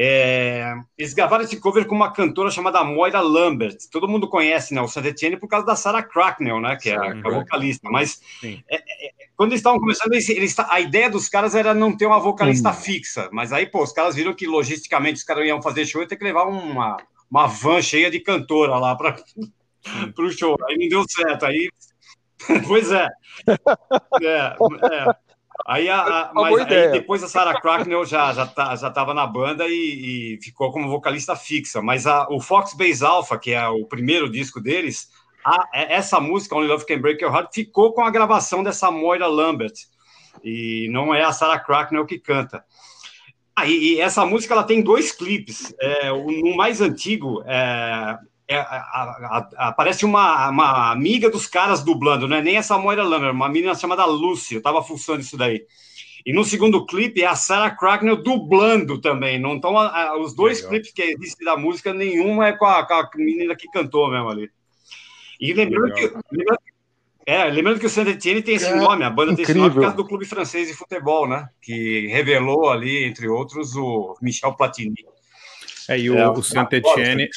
É, 0.00 0.74
eles 0.96 1.12
gravaram 1.12 1.42
esse 1.42 1.58
cover 1.58 1.84
com 1.84 1.94
uma 1.96 2.12
cantora 2.12 2.52
chamada 2.52 2.84
Moira 2.84 3.20
Lambert. 3.20 3.76
Todo 3.90 4.06
mundo 4.06 4.28
conhece 4.28 4.72
né, 4.72 4.80
o 4.80 4.86
Saint 4.86 5.06
Etienne 5.06 5.36
por 5.36 5.48
causa 5.48 5.66
da 5.66 5.74
Sarah 5.74 6.04
Cracknell, 6.04 6.60
né, 6.60 6.76
que 6.76 6.88
é, 6.88 6.92
é 6.92 6.96
a 6.96 7.00
Cracknell. 7.00 7.34
vocalista. 7.34 7.90
Mas 7.90 8.20
Sim. 8.40 8.62
é, 8.68 8.76
é, 8.76 9.10
quando 9.36 9.50
eles 9.50 9.58
estavam 9.60 9.80
começando, 9.80 10.12
eles, 10.12 10.28
eles, 10.28 10.56
a 10.58 10.78
ideia 10.80 11.10
dos 11.10 11.28
caras 11.28 11.54
era 11.56 11.74
não 11.74 11.96
ter 11.96 12.06
uma 12.06 12.20
vocalista 12.20 12.72
fixa. 12.72 13.28
Mas 13.32 13.52
aí, 13.52 13.66
pô, 13.66 13.82
os 13.82 13.90
caras 13.92 14.14
viram 14.14 14.34
que 14.34 14.46
logisticamente 14.46 15.16
os 15.16 15.24
caras 15.24 15.44
iam 15.46 15.60
fazer 15.60 15.84
show 15.84 16.00
e 16.02 16.06
ter 16.06 16.16
que 16.16 16.24
levar 16.24 16.44
uma, 16.44 16.96
uma 17.28 17.46
van 17.48 17.82
cheia 17.82 18.08
de 18.08 18.20
cantora 18.20 18.76
lá 18.78 18.94
para 18.94 19.16
o 20.18 20.30
show. 20.30 20.56
Aí 20.68 20.76
não 20.78 20.88
deu 20.88 21.04
certo. 21.08 21.46
Aí, 21.46 21.68
pois 22.66 22.90
é. 22.92 23.08
É, 24.22 24.56
é. 24.92 25.14
Aí, 25.66 25.88
a, 25.88 26.00
a- 26.00 26.30
mas 26.34 26.54
aí 26.60 26.92
depois 26.92 27.22
a 27.22 27.28
Sarah 27.28 27.60
Cracknell 27.60 28.04
já 28.04 28.32
já 28.32 28.46
tá, 28.46 28.74
já 28.76 28.88
estava 28.88 29.12
na 29.12 29.26
banda 29.26 29.66
e, 29.66 30.34
e 30.36 30.38
ficou 30.42 30.70
como 30.72 30.88
vocalista 30.88 31.34
fixa. 31.34 31.82
Mas 31.82 32.06
a, 32.06 32.28
o 32.30 32.40
Fox 32.40 32.74
Base 32.74 33.04
Alpha, 33.04 33.38
que 33.38 33.52
é 33.52 33.68
o 33.68 33.84
primeiro 33.84 34.30
disco 34.30 34.60
deles, 34.60 35.08
a- 35.44 35.68
é- 35.74 35.94
essa 35.94 36.20
música 36.20 36.54
Only 36.54 36.68
Love 36.68 36.86
Can 36.86 37.00
Break 37.00 37.22
Your 37.22 37.34
Heart 37.34 37.52
ficou 37.52 37.92
com 37.92 38.02
a 38.02 38.10
gravação 38.10 38.62
dessa 38.62 38.90
Moira 38.90 39.26
Lambert 39.26 39.74
e 40.44 40.88
não 40.90 41.12
é 41.12 41.24
a 41.24 41.32
Sarah 41.32 41.58
Cracknell 41.58 42.06
que 42.06 42.18
canta. 42.18 42.64
Ah, 43.56 43.66
e, 43.66 43.94
e 43.96 44.00
essa 44.00 44.24
música 44.24 44.54
ela 44.54 44.62
tem 44.62 44.80
dois 44.80 45.10
clipes. 45.10 45.74
É, 45.80 46.12
o, 46.12 46.24
no 46.30 46.56
mais 46.56 46.80
antigo 46.80 47.42
é, 47.44 48.16
é, 48.48 48.56
a- 48.56 48.62
a- 48.64 49.48
a- 49.56 49.68
aparece 49.68 50.04
uma, 50.04 50.48
uma 50.48 50.90
amiga 50.90 51.28
dos 51.30 51.46
caras 51.46 51.82
dublando, 51.84 52.26
não 52.26 52.36
é 52.36 52.42
nem 52.42 52.56
essa 52.56 52.78
Moira 52.78 53.04
Lambert, 53.04 53.32
uma 53.34 53.48
menina 53.48 53.74
chamada 53.74 54.04
Lucy, 54.06 54.54
eu 54.56 54.62
tava 54.62 54.82
fuçando 54.82 55.20
isso 55.20 55.36
daí. 55.36 55.64
E 56.26 56.32
no 56.32 56.44
segundo 56.44 56.84
clipe 56.84 57.22
é 57.22 57.26
a 57.26 57.36
Sarah 57.36 57.70
Cracknell 57.70 58.22
dublando 58.22 59.00
também. 59.00 59.38
Não 59.38 59.56
estão 59.56 59.74
os 60.20 60.34
dois 60.34 60.58
Legal. 60.58 60.70
clipes 60.70 60.92
que 60.92 61.02
existem 61.02 61.44
da 61.44 61.56
música, 61.56 61.94
nenhum 61.94 62.42
é 62.42 62.52
com 62.52 62.66
a, 62.66 62.84
com 62.86 62.94
a 62.94 63.08
menina 63.16 63.54
que 63.56 63.68
cantou 63.70 64.10
mesmo 64.10 64.28
ali. 64.28 64.50
E 65.40 65.52
lembrando 65.54 65.94
que, 65.94 66.02
lembrando, 66.32 66.58
é, 67.24 67.44
lembrando 67.44 67.78
que 67.80 67.86
o 67.86 67.90
Saint 67.90 68.08
Etienne 68.08 68.42
tem 68.42 68.56
esse 68.56 68.66
É, 68.66 68.74
nome, 68.74 69.04
a 69.04 69.10
banda 69.10 69.34
tem 69.34 69.42
esse 69.44 69.54
nome 69.54 69.68
por 69.70 69.76
incrível. 69.76 69.82
causa 69.90 69.96
do 69.96 70.08
clube 70.08 70.24
francês 70.26 70.66
de 70.68 70.74
futebol, 70.74 71.28
né? 71.28 71.48
Que 71.62 72.08
revelou 72.08 72.68
ali, 72.68 73.04
entre 73.04 73.28
outros, 73.28 73.74
o 73.76 74.16
Michel 74.20 74.54
Platini. 74.54 74.94
É, 75.88 75.98
e 75.98 76.10
o, 76.10 76.18
É, 76.18 76.28
o 76.28 76.42
Saint 76.42 76.70
Etienne, 76.72 77.28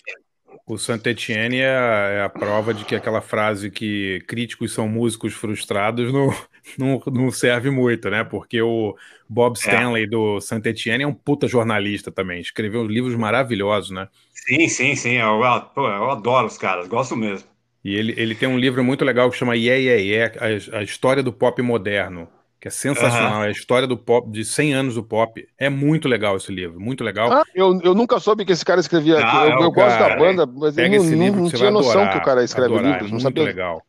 o 0.73 0.77
Saint 0.77 1.05
Etienne 1.07 1.59
é, 1.59 1.67
a- 1.69 2.09
é 2.09 2.23
a 2.23 2.29
prova 2.29 2.73
de 2.73 2.85
que 2.85 2.95
aquela 2.95 3.21
frase 3.21 3.69
que 3.71 4.21
críticos 4.27 4.73
são 4.73 4.87
músicos 4.87 5.33
frustrados 5.33 6.11
não, 6.13 6.29
não, 6.77 7.01
não 7.11 7.31
serve 7.31 7.69
muito, 7.69 8.09
né? 8.09 8.23
Porque 8.23 8.61
o 8.61 8.95
Bob 9.29 9.55
Stanley 9.57 10.07
do 10.07 10.39
Saint 10.41 10.65
Etienne 10.65 11.03
é 11.03 11.07
um 11.07 11.13
puta 11.13 11.47
jornalista 11.47 12.11
também, 12.11 12.39
escreveu 12.41 12.85
livros 12.87 13.15
maravilhosos, 13.15 13.91
né? 13.91 14.07
Sim, 14.33 14.67
sim, 14.67 14.95
sim. 14.95 15.13
Eu, 15.17 15.39
pô, 15.73 15.87
eu 15.87 16.11
adoro 16.11 16.47
os 16.47 16.57
caras, 16.57 16.87
gosto 16.89 17.15
mesmo. 17.15 17.47
E 17.83 17.95
ele, 17.95 18.13
ele 18.17 18.35
tem 18.35 18.47
um 18.47 18.57
livro 18.59 18.83
muito 18.83 19.03
legal 19.03 19.29
que 19.29 19.37
chama 19.37 19.55
Yeah, 19.55 19.79
Yeah, 19.81 20.29
Yeah, 20.39 20.75
a, 20.75 20.79
a 20.79 20.83
história 20.83 21.23
do 21.23 21.33
pop 21.33 21.61
moderno, 21.61 22.27
que 22.61 22.67
é 22.67 22.71
sensacional, 22.71 23.43
é 23.43 23.47
a 23.47 23.51
história 23.51 23.87
do 23.87 23.97
pop, 23.97 24.29
de 24.31 24.45
100 24.45 24.73
anos 24.75 24.93
do 24.95 25.03
pop. 25.03 25.45
É 25.57 25.67
muito 25.67 26.07
legal 26.07 26.37
esse 26.37 26.51
livro, 26.51 26.79
muito 26.79 27.03
legal. 27.03 27.31
Ah, 27.31 27.43
eu, 27.55 27.79
eu 27.83 27.95
nunca 27.95 28.19
soube 28.19 28.45
que 28.45 28.51
esse 28.51 28.63
cara 28.63 28.79
escrevia 28.79 29.17
aqui. 29.17 29.35
Não, 29.35 29.45
Eu, 29.45 29.59
é 29.59 29.63
eu 29.65 29.71
gosto 29.71 29.97
da 29.99 30.15
banda, 30.15 30.45
mas 30.45 30.77
eu 30.77 30.83
Pega 30.83 30.95
não, 30.95 31.03
esse 31.03 31.15
não- 31.15 31.23
livro 31.25 31.39
não 31.41 31.49
você 31.49 31.57
tinha 31.57 31.71
vai 31.71 31.73
noção 31.73 31.91
adorar, 32.01 32.11
que 32.13 32.17
o 32.19 32.21
cara 32.23 32.43
escreve 32.43 32.73
adorar, 32.75 32.83
livros. 32.91 33.01
é 33.01 33.03
Não 33.05 33.11
muito 33.11 33.23
sabia. 33.23 33.43
legal. 33.43 33.81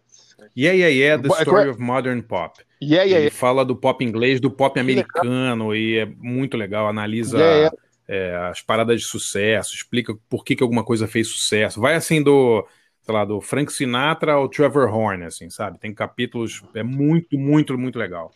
Yeah, 0.56 0.76
Yeah, 0.76 0.86
Yeah, 0.88 1.22
The 1.22 1.28
Bo- 1.28 1.36
é 1.36 1.42
Story 1.42 1.62
que- 1.64 1.68
of 1.70 1.80
Modern 1.80 2.20
Pop. 2.22 2.58
Yeah, 2.82 3.04
yeah, 3.04 3.10
Ele 3.10 3.14
yeah. 3.26 3.36
fala 3.36 3.64
do 3.64 3.76
pop 3.76 4.02
inglês, 4.04 4.40
do 4.40 4.50
pop 4.50 4.80
americano, 4.80 5.74
e 5.76 5.98
é 5.98 6.06
muito 6.18 6.56
legal, 6.56 6.88
analisa 6.88 7.38
Yeah, 7.38 7.56
yeah. 7.56 7.76
é, 8.08 8.48
as 8.50 8.60
paradas 8.62 9.00
de 9.02 9.06
sucesso, 9.06 9.74
explica 9.74 10.14
por 10.28 10.44
que, 10.44 10.56
que 10.56 10.62
alguma 10.62 10.82
coisa 10.82 11.06
fez 11.06 11.28
sucesso. 11.28 11.80
Vai 11.80 11.94
assim 11.94 12.22
do, 12.22 12.66
sei 13.02 13.14
lá, 13.14 13.24
do 13.24 13.40
Frank 13.40 13.72
Sinatra 13.72 14.32
ao 14.32 14.48
Trevor 14.48 14.92
Horn, 14.92 15.24
assim, 15.24 15.48
sabe? 15.48 15.78
Tem 15.78 15.94
capítulos, 15.94 16.62
é 16.74 16.82
muito, 16.82 17.38
muito, 17.38 17.76
muito 17.78 17.98
legal. 17.98 18.32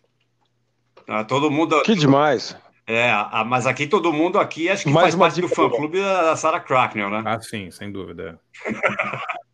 Ah, 1.08 1.24
todo 1.24 1.50
mundo. 1.50 1.80
Que 1.82 1.94
demais. 1.94 2.56
É, 2.86 3.10
a- 3.10 3.44
mas 3.44 3.66
aqui 3.66 3.86
todo 3.86 4.12
mundo 4.12 4.38
aqui 4.38 4.68
acho 4.68 4.84
que 4.84 4.90
Mais 4.90 5.06
faz 5.06 5.16
parte 5.16 5.40
do 5.40 5.48
fã 5.48 5.68
clube 5.68 6.00
da 6.00 6.36
Sarah 6.36 6.60
Cracknell, 6.60 7.10
né? 7.10 7.22
Ah, 7.24 7.40
sim, 7.40 7.70
sem 7.70 7.90
dúvida. 7.90 8.38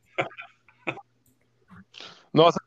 Nossa, 2.32 2.58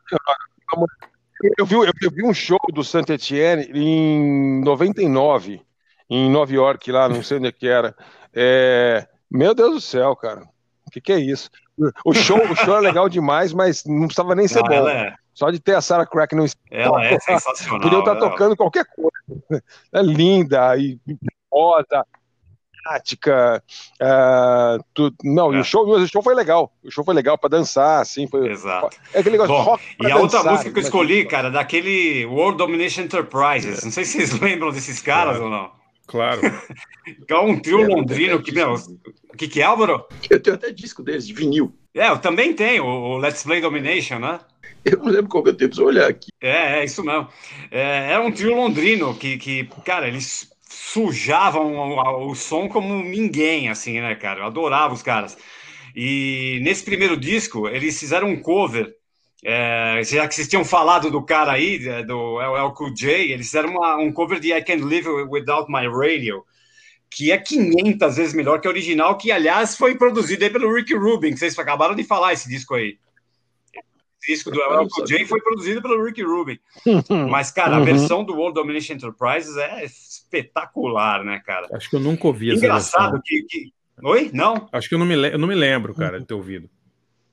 eu 1.58 1.66
vi, 1.66 1.76
eu, 1.76 1.86
eu 1.86 2.12
vi 2.12 2.24
um 2.26 2.34
show 2.34 2.60
do 2.74 2.84
Saint 2.84 3.10
Etienne 3.10 3.68
em 3.74 4.62
99, 4.64 5.62
em 6.10 6.30
Nova 6.30 6.54
York, 6.54 6.92
lá, 6.92 7.10
não 7.10 7.24
sei 7.24 7.38
onde 7.38 7.48
é 7.48 7.52
que 7.52 7.68
era. 7.68 7.96
É, 8.34 9.08
meu 9.30 9.54
Deus 9.56 9.72
do 9.74 9.82
céu, 9.82 10.16
cara. 10.16 10.42
O 10.88 10.92
que, 10.92 11.02
que 11.02 11.12
é 11.12 11.20
isso? 11.20 11.50
O 12.06 12.14
show, 12.14 12.38
o 12.40 12.56
show 12.56 12.78
é 12.78 12.80
legal 12.80 13.10
demais, 13.10 13.54
mas 13.54 13.84
não 13.86 14.08
precisava 14.08 14.36
nem 14.36 14.48
ser 14.48 14.60
Não, 14.62 14.68
bom. 14.68 14.74
ela 14.74 14.92
é- 14.94 15.16
Só 15.36 15.52
de 15.52 15.60
ter 15.60 15.76
a 15.76 15.82
Sarah 15.82 16.06
Crack 16.08 16.34
no 16.34 16.46
Ela 16.72 17.06
é 17.06 17.20
sensacional. 17.20 17.82
Podia 17.82 18.00
estar 18.00 18.16
ela- 18.16 18.30
tocando 18.30 18.56
qualquer 18.56 18.86
coisa. 18.86 19.64
É 19.94 20.02
linda 20.02 20.76
e 20.78 20.98
rosa, 21.52 22.06
prática. 22.84 23.62
ah, 24.02 24.78
tudo. 24.94 25.16
Não, 25.24 25.54
e 25.54 25.60
o 25.60 25.64
show, 25.64 25.86
o 25.88 26.08
show 26.08 26.24
foi 26.24 26.34
legal. 26.34 26.72
O 26.82 26.90
show 26.90 27.04
foi 27.04 27.14
legal 27.14 27.38
para 27.38 27.50
dançar, 27.50 28.02
assim. 28.02 28.28
Foi, 28.28 28.48
Exato. 28.50 28.96
É 29.14 29.20
aquele 29.20 29.38
negócio 29.38 29.54
Bom, 29.54 29.62
rock 29.62 29.84
e 30.02 30.10
a 30.10 30.16
outra 30.18 30.38
dançar, 30.40 30.52
música 30.54 30.72
que 30.72 30.80
eu 30.80 30.84
escolhi, 30.84 31.26
cara, 31.26 31.52
daquele 31.52 32.26
World 32.28 32.58
Domination 32.58 33.02
Enterprises. 33.02 33.84
Não 33.84 33.92
sei 33.92 34.06
se 34.06 34.14
vocês 34.26 34.32
lembram 34.40 34.72
desses 34.72 35.02
caras 35.02 35.40
ou 35.40 35.50
não. 35.50 35.70
Claro. 36.08 36.40
Que 37.28 37.34
é 37.34 37.38
um 37.38 37.60
trio 37.60 37.86
londrino 37.88 38.42
que, 38.42 38.52
meu. 38.52 38.74
O 38.74 39.38
que, 39.38 39.48
que 39.48 39.62
é, 39.62 39.64
Álvaro? 39.64 40.08
Eu 40.28 40.42
tenho 40.42 40.56
até 40.56 40.72
disco 40.72 41.04
deles, 41.04 41.28
de 41.28 41.34
vinil. 41.34 41.72
É, 41.96 42.10
eu 42.10 42.20
também 42.20 42.54
tenho, 42.56 42.86
o 42.86 43.18
Let's 43.18 43.44
Play 43.44 43.60
Domination, 43.62 44.20
né? 44.20 44.40
Eu 44.84 44.98
não 45.00 45.06
lembro 45.08 45.30
qual 45.30 45.44
que 45.44 45.50
eu 45.50 45.58
tenho, 45.58 45.70
preciso 45.70 45.88
olhar 45.88 46.10
aqui. 46.10 46.30
É, 46.42 46.80
é 46.80 46.86
isso 46.86 47.04
mesmo. 47.04 47.28
É, 47.72 48.12
era 48.12 48.22
um 48.22 48.32
trio 48.32 48.56
londrino 48.56 49.18
que, 49.18 49.38
que 49.38 49.64
cara, 49.84 50.08
eles 50.08 50.50
sujavam 50.70 51.76
o, 51.76 52.32
o 52.32 52.36
som 52.36 52.68
como 52.70 52.94
ninguém, 53.04 53.70
assim, 53.70 54.00
né, 54.02 54.16
cara? 54.16 54.42
Eu 54.42 54.46
adorava 54.46 54.94
os 54.94 55.02
caras. 55.02 55.38
E 55.96 56.60
nesse 56.64 56.84
primeiro 56.84 57.18
disco, 57.18 57.68
eles 57.68 58.00
fizeram 58.00 58.30
um 58.30 58.42
cover. 58.42 58.96
é, 59.46 60.02
já 60.06 60.28
que 60.28 60.36
vocês 60.36 60.48
tinham 60.48 60.66
falado 60.66 61.12
do 61.12 61.24
cara 61.24 61.54
aí, 61.54 61.88
é, 61.88 62.04
do 62.04 62.42
LL 62.42 62.74
Cool 62.76 62.94
J, 62.94 63.32
eles 63.34 63.48
fizeram 63.48 63.70
uma- 63.72 63.98
um 63.98 64.12
cover 64.12 64.40
de 64.40 64.54
I 64.54 64.64
Can't 64.64 64.84
Live 64.84 65.08
Without 65.30 65.72
My 65.72 65.88
Radio, 65.88 66.46
que 67.10 67.32
é 67.32 67.38
500 67.38 68.16
vezes 68.18 68.34
melhor 68.34 68.60
que 68.60 68.68
a 68.68 68.72
original, 68.72 69.18
que, 69.18 69.32
aliás, 69.32 69.78
foi 69.78 69.96
produzido 69.96 70.44
aí 70.44 70.50
pelo 70.50 70.74
Rick 70.74 70.94
Rubin, 70.94 71.32
que 71.32 71.40
vocês 71.40 71.58
acabaram 71.58 71.96
de 71.96 72.04
falar 72.04 72.34
esse 72.34 72.50
disco 72.50 72.76
aí. 72.76 72.98
Esse 74.22 74.34
disco 74.34 74.52
do 74.52 74.60
LL 74.62 74.90
Cool 74.90 75.06
J 75.06 75.26
foi 75.26 75.40
produzido 75.42 75.82
pelo 75.82 76.04
Rick 76.04 76.22
Rubin. 76.24 76.58
Mas, 77.30 77.52
cara, 77.52 77.76
a 77.76 77.80
Uhum. 77.80 77.86
versão 77.86 78.24
do 78.24 78.34
World 78.34 78.56
Domination 78.56 78.94
Enterprises 78.94 79.56
é 79.56 79.86
espetacular, 79.86 81.24
né, 81.24 81.42
cara? 81.46 81.68
Acho 81.74 81.90
que 81.90 81.96
eu 81.96 82.00
nunca 82.00 82.28
ouvi 82.28 82.50
essa 82.52 82.58
Engraçado 82.60 83.22
que, 83.24 83.44
que- 83.44 83.72
Oi? 84.04 84.30
Não? 84.34 84.68
Acho 84.74 84.90
que 84.90 84.96
eu 84.96 85.00
não 85.00 85.06
me, 85.06 85.16
le- 85.16 85.34
eu 85.34 85.40
não 85.40 85.48
me 85.48 85.56
lembro, 85.56 85.94
cara, 85.96 86.20
de 86.20 86.26
ter 86.26 86.34
ouvido. 86.34 86.70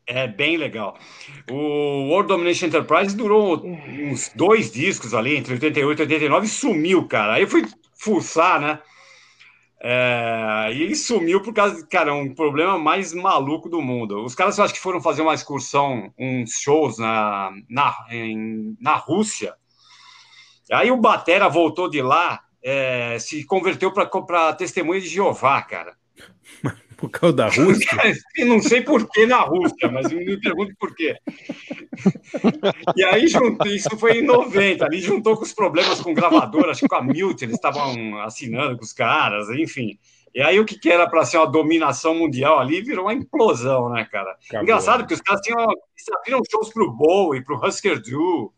É 0.07 0.29
bem 0.29 0.57
legal. 0.57 0.97
O 1.51 2.09
World 2.09 2.29
Domination 2.29 2.67
Enterprise 2.67 3.17
durou 3.17 3.65
uns 3.65 4.31
dois 4.35 4.71
discos 4.71 5.13
ali, 5.15 5.35
entre 5.37 5.55
88 5.55 5.99
e 5.99 6.03
89, 6.03 6.47
e 6.47 6.49
sumiu, 6.49 7.07
cara. 7.09 7.35
Aí 7.35 7.43
eu 7.43 7.49
fui 7.49 7.65
fuçar, 7.99 8.61
né? 8.61 8.79
É, 9.85 10.71
e 10.73 10.83
ele 10.83 10.95
sumiu 10.95 11.43
por 11.43 11.53
causa, 11.53 11.85
cara, 11.89 12.15
um 12.15 12.33
problema 12.33 12.79
mais 12.79 13.13
maluco 13.13 13.69
do 13.69 13.83
mundo. 13.83 14.25
Os 14.25 14.35
caras 14.35 14.61
acho 14.61 14.73
que 14.75 14.81
foram 14.81 15.01
fazer 15.01 15.23
uma 15.23 15.35
excursão, 15.35 16.13
uns 16.17 16.53
shows 16.61 16.99
na, 16.99 17.51
na, 17.69 17.93
em- 18.11 18.77
na 18.81 18.95
Rússia. 18.95 19.55
Aí 20.71 20.91
o 20.91 20.97
Batera 20.97 21.49
voltou 21.49 21.91
de 21.91 22.01
lá, 22.01 22.41
é, 22.63 23.19
se 23.19 23.45
converteu 23.45 23.93
para 23.93 24.53
testemunha 24.55 25.01
de 25.01 25.09
Jeová, 25.09 25.61
cara. 25.63 25.97
Por 27.03 27.11
causa 27.11 27.37
da 27.37 27.49
Rússia? 27.49 27.89
Não 28.47 28.61
sei 28.63 28.81
por 28.81 29.09
que 29.11 29.27
na 29.27 29.41
Rússia, 29.41 29.91
mas 29.91 30.11
me 30.13 30.41
pergunto 30.41 30.73
por 30.79 30.95
quê. 30.95 31.17
E 32.97 33.05
aí, 33.05 33.25
isso 33.25 33.97
foi 33.99 34.19
em 34.19 34.23
90, 34.25 34.85
ali 34.85 35.01
juntou 35.01 35.37
com 35.37 35.43
os 35.43 35.53
problemas 35.53 36.01
com 36.01 36.15
gravadora, 36.15 36.71
acho 36.71 36.81
que 36.81 36.89
com 36.89 36.95
a 36.97 37.03
Mute, 37.03 37.45
eles 37.45 37.57
estavam 37.57 38.21
assinando 38.23 38.77
com 38.79 38.85
os 38.85 38.93
caras, 38.93 39.49
enfim. 39.51 39.99
E 40.35 40.41
aí, 40.41 40.59
o 40.59 40.65
que 40.65 40.79
que 40.79 40.89
era 40.91 41.07
para 41.11 41.27
ser 41.27 41.37
uma 41.37 41.47
dominação 41.47 42.15
mundial 42.15 42.59
ali 42.59 42.81
virou 42.81 43.05
uma 43.05 43.13
implosão, 43.13 43.91
né, 43.91 44.09
cara? 44.11 44.31
Acabou, 44.47 44.63
Engraçado 44.63 45.07
que 45.07 45.13
os 45.13 45.21
caras 45.21 45.43
tinham, 45.43 45.61
eles 45.61 46.09
abriram 46.17 46.41
shows 46.51 46.71
pro 46.73 46.91
Bowie, 46.91 47.45
pro 47.45 47.61
Husker 47.63 48.01
Du. 48.01 48.51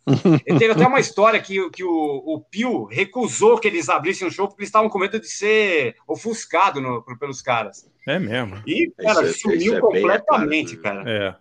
E 0.47 0.55
teve 0.57 0.71
até 0.71 0.87
uma 0.87 1.01
história 1.01 1.41
que, 1.41 1.69
que 1.71 1.83
o, 1.83 2.23
o 2.25 2.41
Pio 2.49 2.85
recusou 2.85 3.59
que 3.59 3.67
eles 3.67 3.89
abrissem 3.89 4.29
um 4.29 4.31
show 4.31 4.47
porque 4.47 4.61
eles 4.63 4.69
estavam 4.69 4.89
com 4.89 5.01
medo 5.01 5.19
de 5.19 5.27
ser 5.29 5.97
ofuscado 6.07 6.81
no- 6.81 7.03
pelos 7.19 7.43
caras. 7.43 7.93
É 8.07 8.19
mesmo. 8.19 8.63
E, 8.67 8.91
cara, 8.99 9.23
Isso 9.27 9.31
é- 9.31 9.33
sumiu 9.53 9.59
isso 9.59 9.75
é 9.77 9.81
completamente, 9.81 10.77
cara. 10.77 11.05
É. 11.07 11.35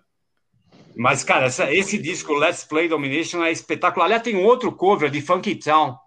Mas, 0.96 1.24
cara, 1.24 1.46
essa- 1.48 1.74
esse 1.74 1.98
disco, 1.98 2.34
Let's 2.34 2.64
Play 2.64 2.88
Domination, 2.88 3.44
é 3.44 3.52
espetacular. 3.52 4.06
Aliás, 4.06 4.22
tem 4.24 4.36
um 4.36 4.44
outro 4.46 4.72
cover 4.72 5.10
de 5.10 5.22
Funky 5.22 5.56
Town, 5.56 5.98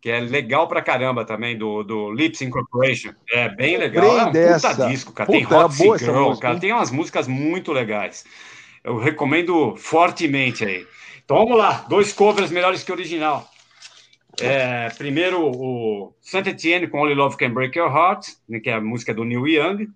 que 0.00 0.10
é 0.10 0.18
legal 0.20 0.66
pra 0.66 0.82
caramba 0.82 1.24
também, 1.24 1.56
do, 1.56 1.82
do 1.84 2.12
Lips 2.12 2.42
Incorporation. 2.42 3.12
É 3.30 3.48
bem 3.48 3.76
legal. 3.78 4.18
É 4.18 4.24
um 4.26 4.32
dessa. 4.32 4.70
puta 4.70 4.88
disco, 4.88 5.12
cara. 5.12 5.30
tem 5.30 5.44
Puta, 5.44 5.68
boa 5.68 5.96
essa 5.96 6.04
Girl, 6.04 6.24
música, 6.28 6.42
cara. 6.42 6.54
hein? 6.54 6.60
Tem 6.60 6.72
umas 6.72 6.90
músicas 6.90 7.28
muito 7.28 7.72
legais. 7.72 8.24
Eu 8.82 8.98
recomendo 8.98 9.76
fortemente 9.76 10.64
aí. 10.64 10.84
Então 11.24 11.36
vamos 11.36 11.56
lá, 11.56 11.86
dois 11.88 12.12
covers 12.12 12.50
melhores 12.50 12.82
que 12.82 12.90
o 12.90 12.94
original. 12.94 13.48
É, 14.40 14.88
primeiro, 14.98 15.40
o 15.40 16.12
Saint 16.20 16.46
Etienne 16.48 16.88
com 16.88 16.98
Only 17.00 17.14
Love 17.14 17.36
Can 17.36 17.50
Break 17.52 17.78
Your 17.78 17.94
Heart, 17.94 18.26
né, 18.48 18.58
que 18.58 18.68
é 18.70 18.74
a 18.74 18.80
música 18.80 19.14
do 19.14 19.24
Neil 19.24 19.46
Young. 19.46 19.86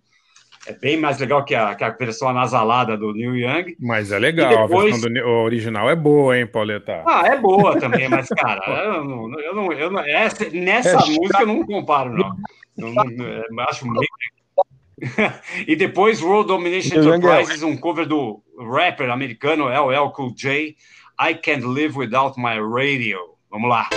É 0.66 0.72
bem 0.72 0.96
mais 0.96 1.18
legal 1.18 1.44
que 1.44 1.54
a, 1.54 1.74
que 1.74 1.84
a 1.84 1.90
versão 1.90 2.28
anasalada 2.28 2.96
do 2.96 3.12
Neil 3.12 3.36
Young. 3.36 3.76
Mas 3.80 4.10
é 4.10 4.18
legal, 4.18 4.66
depois- 4.66 4.92
a 4.94 4.96
versão 4.98 5.12
do 5.12 5.20
o 5.28 5.44
original 5.44 5.88
é 5.88 5.94
boa, 5.96 6.36
hein, 6.38 6.46
Pauleta? 6.46 7.02
Ah, 7.06 7.22
é 7.26 7.36
boa 7.36 7.78
também, 7.78 8.08
mas, 8.08 8.28
cara, 8.36 8.60
eu 8.68 9.04
não, 9.04 9.40
eu 9.40 9.54
não, 9.54 9.72
eu 9.72 9.90
não- 9.90 10.00
essa- 10.04 10.48
nessa 10.50 10.90
É 10.90 11.10
música 11.10 11.40
eu 11.42 11.46
não 11.46 11.64
comparo, 11.66 12.10
não. 12.12 12.36
Não- 12.76 12.92
não- 12.92 13.24
eu 13.26 13.44
acho 13.68 13.86
meio... 13.86 14.06
E 15.68 15.76
depois 15.76 16.22
World 16.22 16.48
Domination 16.48 16.96
é- 16.96 16.98
Enterprises, 17.16 17.62
um 17.62 17.76
cover 17.76 18.06
do 18.06 18.42
rapper 18.72 19.10
americano 19.10 19.68
LL 19.68 20.10
Cool 20.12 20.32
J, 20.34 20.74
I 21.20 21.34
Can't 21.34 21.64
Live 21.66 21.98
Without 21.98 22.38
My 22.40 22.58
Radio. 22.58 23.18
Vamos 23.50 23.68
lá. 23.70 23.88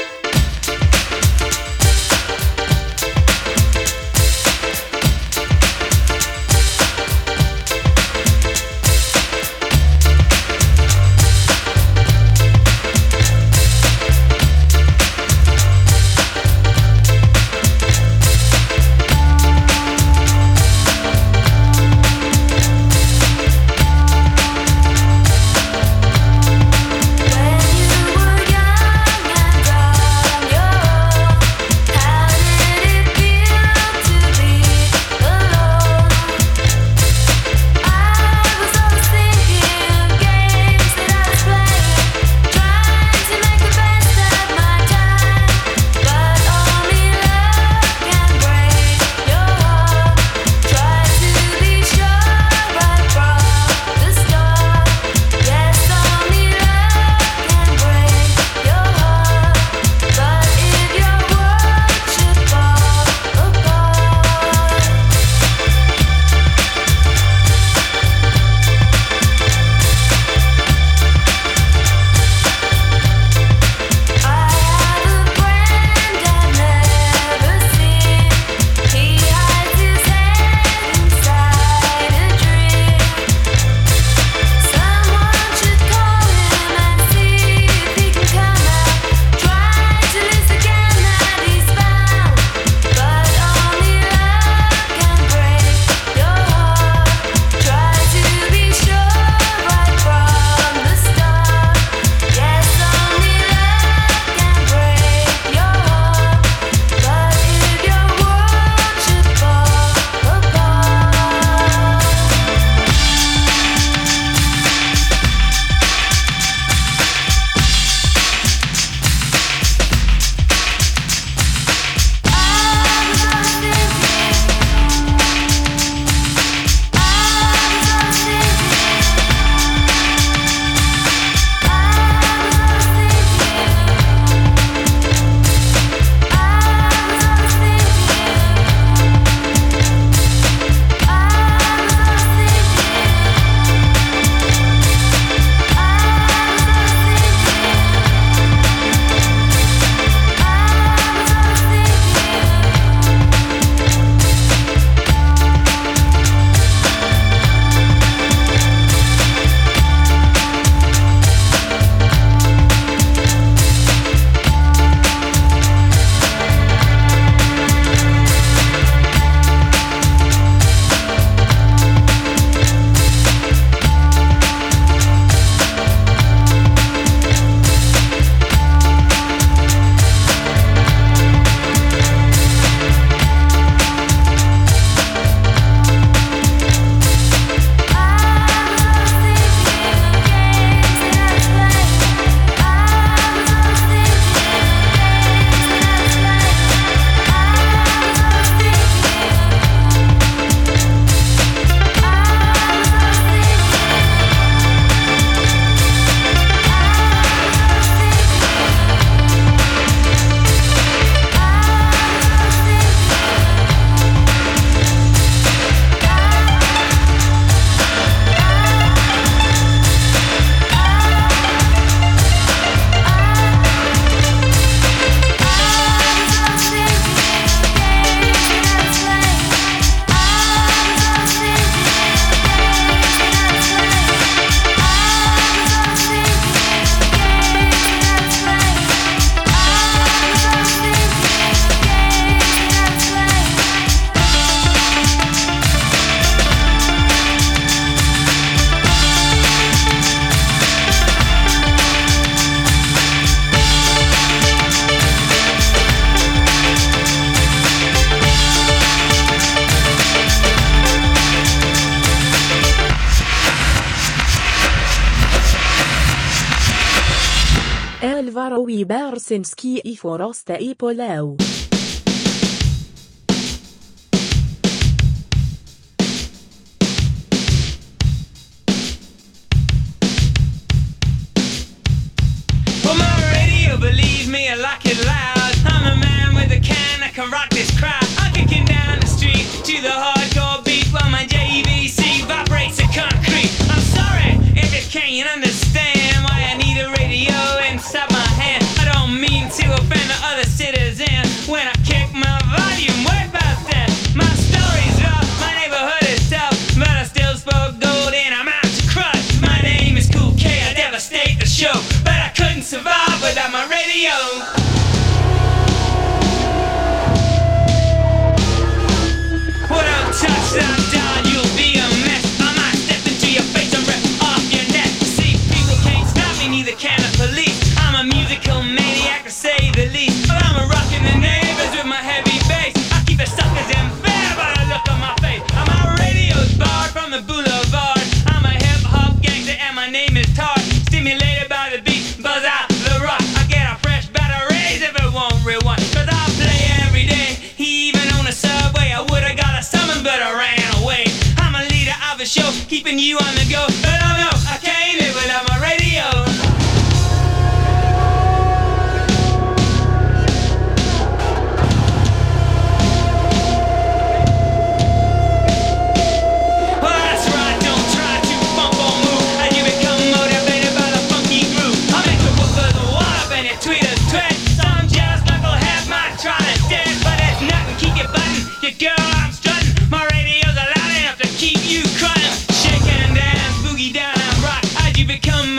Ibersinski 269.29 269.81
i 269.83 269.95
Foroste 269.95 270.57
i 270.57 270.73
Poleu. 270.75 271.37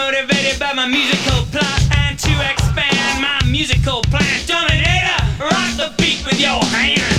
Motivated 0.01 0.59
by 0.59 0.73
my 0.73 0.87
musical 0.87 1.45
plot 1.53 1.81
And 1.99 2.19
to 2.19 2.33
expand 2.51 3.21
my 3.21 3.39
musical 3.47 4.01
plan. 4.03 4.41
Dominator, 4.47 5.21
rock 5.39 5.71
the 5.77 5.93
beat 5.99 6.25
with 6.25 6.41
your 6.41 6.65
hand 6.73 7.10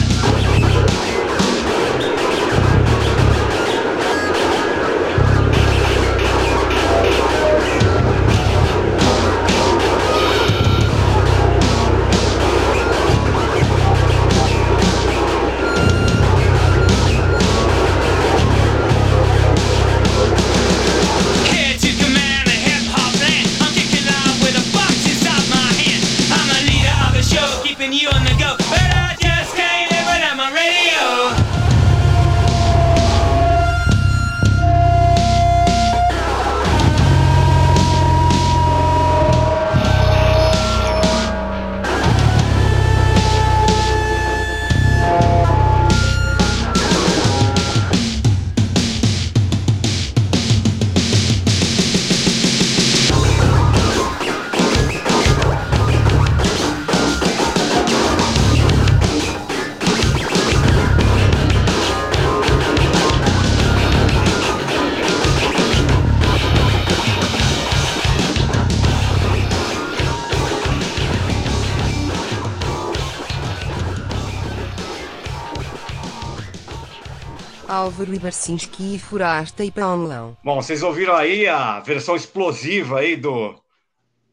Álvaro 77.82 78.14
Ibarcinski 78.14 78.94
e 78.94 79.00
Forasta 79.00 79.66
e 79.66 79.72
Paulão. 79.72 80.38
Bom, 80.44 80.62
vocês 80.62 80.84
ouviram 80.84 81.16
aí 81.16 81.48
a 81.48 81.80
versão 81.80 82.16
explosiva 82.16 83.00
aí 83.00 83.16
do 83.16 83.60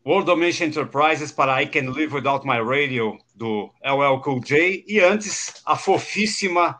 World 0.04 0.26
Domination 0.26 0.64
Enterprises 0.64 1.32
para 1.32 1.62
I 1.62 1.66
Can 1.66 1.90
Live 1.90 2.14
Without 2.14 2.46
My 2.46 2.58
Radio, 2.58 3.16
do 3.34 3.72
LL 3.82 4.20
Cool 4.22 4.40
J, 4.40 4.84
e 4.86 5.00
antes 5.00 5.62
a 5.64 5.76
fofíssima 5.76 6.78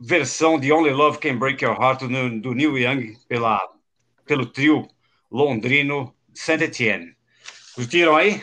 versão 0.00 0.58
de 0.58 0.72
Only 0.72 0.90
Love 0.90 1.18
Can 1.18 1.38
Break 1.38 1.64
Your 1.64 1.80
Heart 1.80 2.00
do, 2.00 2.40
do 2.40 2.54
Neil 2.54 2.76
Young 2.76 3.16
pela, 3.28 3.60
pelo 4.26 4.46
trio 4.46 4.88
londrino 5.30 6.12
Saint 6.34 6.60
Etienne. 6.60 7.14
Curtiram 7.76 8.16
aí? 8.16 8.42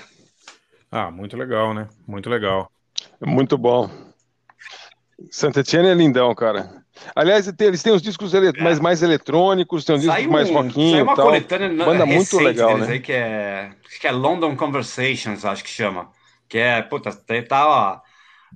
Ah, 0.89 1.11
muito 1.11 1.35
legal, 1.35 1.73
né? 1.73 1.89
Muito 2.07 2.29
legal. 2.29 2.71
Muito 3.19 3.57
bom. 3.57 3.89
Santa 5.29 5.59
Etienne 5.59 5.89
é 5.89 5.93
lindão, 5.93 6.33
cara. 6.33 6.79
Aliás, 7.15 7.47
eles 7.59 7.84
têm 7.84 7.93
os 7.93 8.01
discos 8.01 8.34
ele- 8.34 8.51
mais, 8.61 8.80
mais 8.80 9.01
eletrônicos, 9.03 9.85
tem 9.85 9.95
os 9.95 10.01
discos 10.01 10.17
Saiu, 10.17 10.31
mais 10.31 10.49
um, 10.49 10.53
rockinho 10.53 10.91
saiu 10.91 11.03
uma 11.03 11.15
tal. 11.15 11.26
coletânea 11.26 11.69
Banda 11.85 12.05
muito 12.05 12.39
legal, 12.39 12.73
deles 12.73 12.88
né? 12.88 12.93
aí 12.93 12.99
que 12.99 13.11
é, 13.13 13.71
acho 13.88 13.99
que 13.99 14.07
é 14.07 14.11
London 14.11 14.55
Conversations, 14.55 15.45
acho 15.45 15.63
que 15.63 15.69
chama. 15.69 16.09
Que 16.47 16.57
é, 16.57 16.81
puta, 16.81 17.11
tá, 17.11 17.41
tá, 17.43 18.01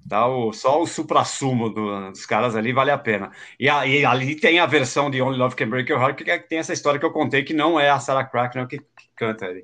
tá 0.10 0.28
o, 0.28 0.52
só 0.54 0.82
o 0.82 0.88
supra-sumo 0.88 1.70
do- 1.70 2.12
dos 2.12 2.26
caras 2.26 2.56
ali, 2.56 2.74
vale 2.74 2.92
a 2.92 2.98
pena. 2.98 3.32
E, 3.60 3.70
a- 3.70 3.86
e 3.86 4.04
ali 4.06 4.36
tem 4.36 4.60
a 4.60 4.66
versão 4.66 5.10
de 5.10 5.22
Only 5.22 5.38
Love 5.38 5.56
Can 5.56 5.70
Break 5.70 5.92
Your 5.92 6.02
Heart, 6.02 6.24
que 6.24 6.32
é- 6.32 6.40
tem 6.40 6.60
essa 6.60 6.74
história 6.74 7.00
que 7.00 7.06
eu 7.06 7.12
contei, 7.12 7.44
que 7.44 7.54
não 7.54 7.80
é 7.80 7.90
a 7.90 8.00
Sarah 8.00 8.24
Cracknell 8.26 8.68
que, 8.68 8.80
que 8.80 8.86
canta 9.16 9.46
ali. 9.46 9.64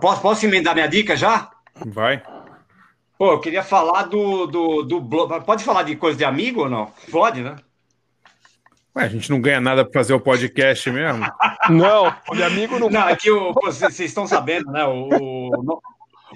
Posso, 0.00 0.20
posso 0.20 0.46
emendar 0.46 0.74
minha 0.74 0.86
dica 0.86 1.16
já? 1.16 1.50
Vai. 1.86 2.22
Pô, 3.22 3.34
eu 3.34 3.38
queria 3.38 3.62
falar 3.62 4.02
do, 4.08 4.48
do, 4.48 4.82
do 4.82 5.00
blog. 5.00 5.44
Pode 5.44 5.62
falar 5.62 5.84
de 5.84 5.94
coisa 5.94 6.18
de 6.18 6.24
amigo 6.24 6.62
ou 6.62 6.68
não? 6.68 6.92
Pode, 7.08 7.40
né? 7.40 7.54
Ué, 8.96 9.04
a 9.04 9.08
gente 9.08 9.30
não 9.30 9.40
ganha 9.40 9.60
nada 9.60 9.84
para 9.84 10.00
fazer 10.00 10.12
o 10.12 10.18
podcast 10.18 10.90
mesmo? 10.90 11.24
Não, 11.70 12.12
de 12.32 12.42
amigo 12.42 12.80
não. 12.80 12.90
Não, 12.90 13.08
é 13.08 13.14
que 13.14 13.30
o, 13.30 13.52
vocês 13.52 14.00
estão 14.00 14.26
sabendo, 14.26 14.72
né? 14.72 14.84
O, 14.86 15.50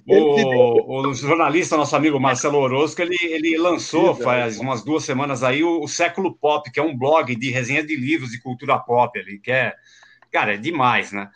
o, 0.07 1.09
o 1.11 1.13
jornalista, 1.13 1.77
nosso 1.77 1.97
amigo 1.97 2.21
Marcelo 2.21 2.59
Orozco, 2.59 3.03
ele, 3.03 3.19
ele 3.21 3.59
lançou 3.59 4.15
faz 4.15 4.61
umas 4.61 4.85
duas 4.85 5.03
semanas 5.03 5.43
aí 5.43 5.65
o, 5.65 5.83
o 5.83 5.89
Século 5.89 6.37
Pop, 6.37 6.71
que 6.71 6.79
é 6.79 6.83
um 6.85 6.97
blog 6.97 7.35
de 7.35 7.51
resenha 7.51 7.85
de 7.85 7.97
livros 7.97 8.31
de 8.31 8.41
cultura 8.41 8.79
pop 8.79 9.19
ali, 9.19 9.41
que 9.41 9.51
é, 9.51 9.75
cara, 10.31 10.55
é 10.55 10.57
demais, 10.57 11.11
né? 11.11 11.31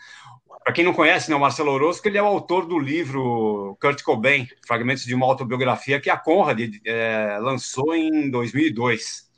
Para 0.62 0.74
quem 0.74 0.85
não 0.85 0.93
conhece, 0.93 1.31
né, 1.31 1.37
o 1.37 1.41
Marcelo 1.41 1.73
Orozco, 1.73 2.07
ele 2.07 2.19
é 2.19 2.23
o 2.23 2.27
autor 2.27 2.66
do 2.66 2.78
livro 2.78 3.77
Kurt 3.81 4.03
Cobain, 4.03 4.47
Fragmentos 4.66 5.05
de 5.05 5.15
uma 5.15 5.27
Autobiografia, 5.27 6.01
que 6.01 6.11
a 6.11 6.19
Conrad 6.19 6.61
é, 6.85 7.39
lançou 7.41 7.95
em 7.95 8.31
2002. 8.31 9.31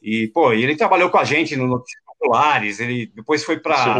E, 0.00 0.28
pô, 0.28 0.52
ele 0.52 0.76
trabalhou 0.76 1.10
com 1.10 1.18
a 1.18 1.24
gente 1.24 1.56
no 1.56 1.66
Notícias 1.66 2.02
Populares, 2.06 2.80
ele 2.80 3.06
depois 3.14 3.44
foi 3.44 3.58
para. 3.58 3.98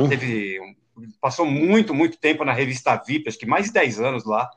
Passou 1.20 1.46
muito, 1.46 1.94
muito 1.94 2.18
tempo 2.18 2.44
na 2.44 2.52
revista 2.52 2.94
VIP, 2.96 3.28
acho 3.28 3.38
que 3.38 3.46
mais 3.46 3.66
de 3.66 3.72
10 3.72 4.00
anos 4.00 4.24
lá. 4.24 4.48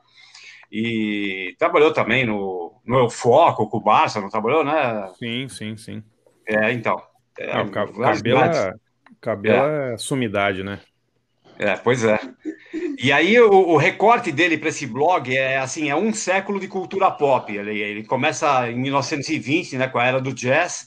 E 0.70 1.54
trabalhou 1.58 1.92
também 1.92 2.24
no, 2.24 2.80
no 2.84 2.98
El 2.98 3.10
Foco, 3.10 3.68
com 3.68 3.78
o 3.78 3.82
Barça, 3.82 4.20
não 4.20 4.28
trabalhou, 4.28 4.64
né? 4.64 5.08
Sim, 5.18 5.48
sim, 5.48 5.76
sim. 5.76 6.02
É, 6.46 6.72
então. 6.72 7.00
É, 7.38 7.64
cabelo, 7.68 8.40
é, 8.40 8.72
cabelo 9.20 9.66
é 9.66 9.98
sumidade, 9.98 10.62
né? 10.62 10.80
É, 11.58 11.76
pois 11.76 12.04
é. 12.04 12.18
E 12.98 13.12
aí 13.12 13.38
o, 13.40 13.50
o 13.50 13.76
recorte 13.76 14.32
dele 14.32 14.58
para 14.58 14.68
esse 14.70 14.86
blog 14.86 15.34
é 15.36 15.58
assim, 15.58 15.90
é 15.90 15.96
um 15.96 16.12
século 16.12 16.60
de 16.60 16.68
cultura 16.68 17.10
pop. 17.10 17.54
Ele, 17.54 17.80
ele 17.80 18.04
começa 18.04 18.70
em 18.70 18.78
1920, 18.78 19.76
né, 19.76 19.88
com 19.88 19.98
a 19.98 20.06
era 20.06 20.20
do 20.20 20.34
jazz, 20.34 20.86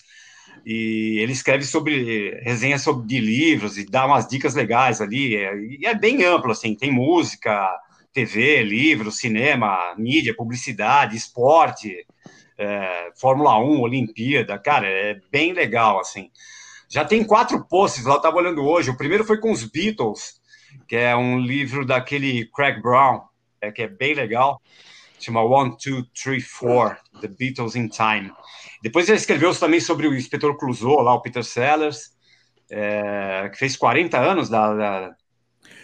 e 0.66 1.20
ele 1.22 1.34
escreve 1.34 1.66
sobre 1.66 2.40
resenhas 2.44 2.82
sobre 2.84 3.08
de 3.08 3.20
livros 3.20 3.78
e 3.78 3.86
dá 3.86 4.06
umas 4.06 4.28
dicas 4.28 4.56
legais 4.56 5.02
ali. 5.02 5.36
é- 5.38 5.56
e 5.58 5.86
é 5.86 5.96
bem 5.96 6.24
amplo 6.24 6.52
assim, 6.52 6.76
tem 6.76 6.92
música, 6.92 7.70
TV, 8.14 8.64
livros, 8.64 9.20
cinema, 9.20 9.96
mídia, 9.98 10.36
publicidade, 10.36 11.18
esporte, 11.18 12.06
é, 12.58 13.12
Fórmula 13.20 13.58
1, 13.60 13.82
Olimpíada, 13.82 14.58
cara, 14.60 14.88
é 14.88 15.20
bem 15.32 15.54
legal 15.54 16.00
assim. 16.00 16.30
Já 16.90 17.06
tem 17.06 17.24
quatro 17.24 17.64
posts 17.68 18.04
lá, 18.06 18.14
eu 18.14 18.18
estava 18.18 18.38
olhando 18.38 18.64
hoje. 18.64 18.90
O 18.90 18.98
primeiro 18.98 19.24
foi 19.24 19.40
com 19.40 19.52
os 19.52 19.64
Beatles, 19.64 20.39
que 20.90 20.96
é 20.96 21.16
um 21.16 21.40
livro 21.40 21.86
daquele 21.86 22.46
Craig 22.48 22.82
Brown, 22.82 23.22
é, 23.62 23.72
que 23.72 23.84
é 23.84 23.88
bem 23.88 24.14
legal. 24.16 24.60
Chama 25.20 25.42
One, 25.44 25.78
Two, 25.78 26.04
Three, 26.14 26.42
Four, 26.42 26.98
The 27.22 27.28
Beatles 27.28 27.76
in 27.76 27.88
Time. 27.90 28.32
Depois 28.82 29.08
ele 29.08 29.18
escreveu 29.18 29.54
também 29.54 29.80
sobre 29.80 30.08
o 30.08 30.16
Inspetor 30.16 30.58
Clouseau, 30.58 31.02
lá, 31.02 31.14
o 31.14 31.22
Peter 31.22 31.44
Sellers, 31.44 32.12
é, 32.72 33.50
que 33.52 33.58
fez 33.60 33.76
40 33.76 34.18
anos 34.18 34.50
da, 34.50 34.74
da, 34.74 35.16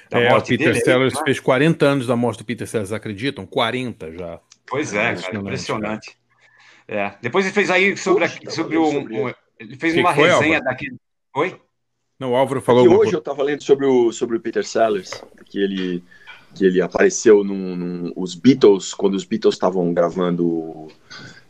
da 0.09 0.19
É, 0.19 0.27
o 0.27 0.31
morte 0.31 0.49
Peter 0.57 0.71
dele. 0.73 0.83
Sellers 0.83 1.13
né? 1.13 1.21
fez 1.25 1.39
40 1.39 1.85
anos 1.85 2.07
da 2.07 2.15
morte 2.15 2.39
do 2.39 2.45
Peter 2.45 2.65
Sellers, 2.67 2.91
acreditam? 2.93 3.45
40 3.45 4.11
já. 4.17 4.39
Pois 4.65 4.93
é, 4.93 4.97
cara, 4.97 5.11
Impressionante, 5.11 5.41
impressionante. 5.43 6.17
É. 6.87 7.13
Depois 7.21 7.45
ele 7.45 7.53
fez 7.53 7.69
aí 7.69 7.95
sobre, 7.97 8.23
a- 8.23 8.49
sobre 8.49 8.77
o. 8.77 8.87
um- 8.87 9.33
ele 9.59 9.75
fez 9.77 9.93
Que 9.93 9.99
uma 9.99 10.13
foi, 10.15 10.29
resenha 10.29 10.57
Álvaro? 10.57 10.63
daquele. 10.63 10.95
Oi? 11.35 11.61
Não, 12.19 12.31
o 12.31 12.35
Álvaro 12.35 12.61
falou 12.61 12.81
E 12.81 12.85
alguma 12.85 13.01
hoje 13.01 13.11
coisa. 13.11 13.17
eu 13.17 13.19
estava 13.19 13.43
lendo 13.43 13.63
sobre 13.63 13.85
o, 13.85 14.11
sobre 14.11 14.37
o 14.37 14.39
Peter 14.39 14.65
Sellers, 14.65 15.11
que 15.45 15.59
ele, 15.59 16.03
que 16.53 16.65
ele 16.65 16.81
apareceu 16.81 17.43
num, 17.43 17.75
num- 17.75 18.13
os 18.15 18.35
Beatles, 18.35 18.93
quando 18.93 19.15
os 19.15 19.25
Beatles 19.25 19.55
estavam 19.55 19.93
gravando 19.93 20.87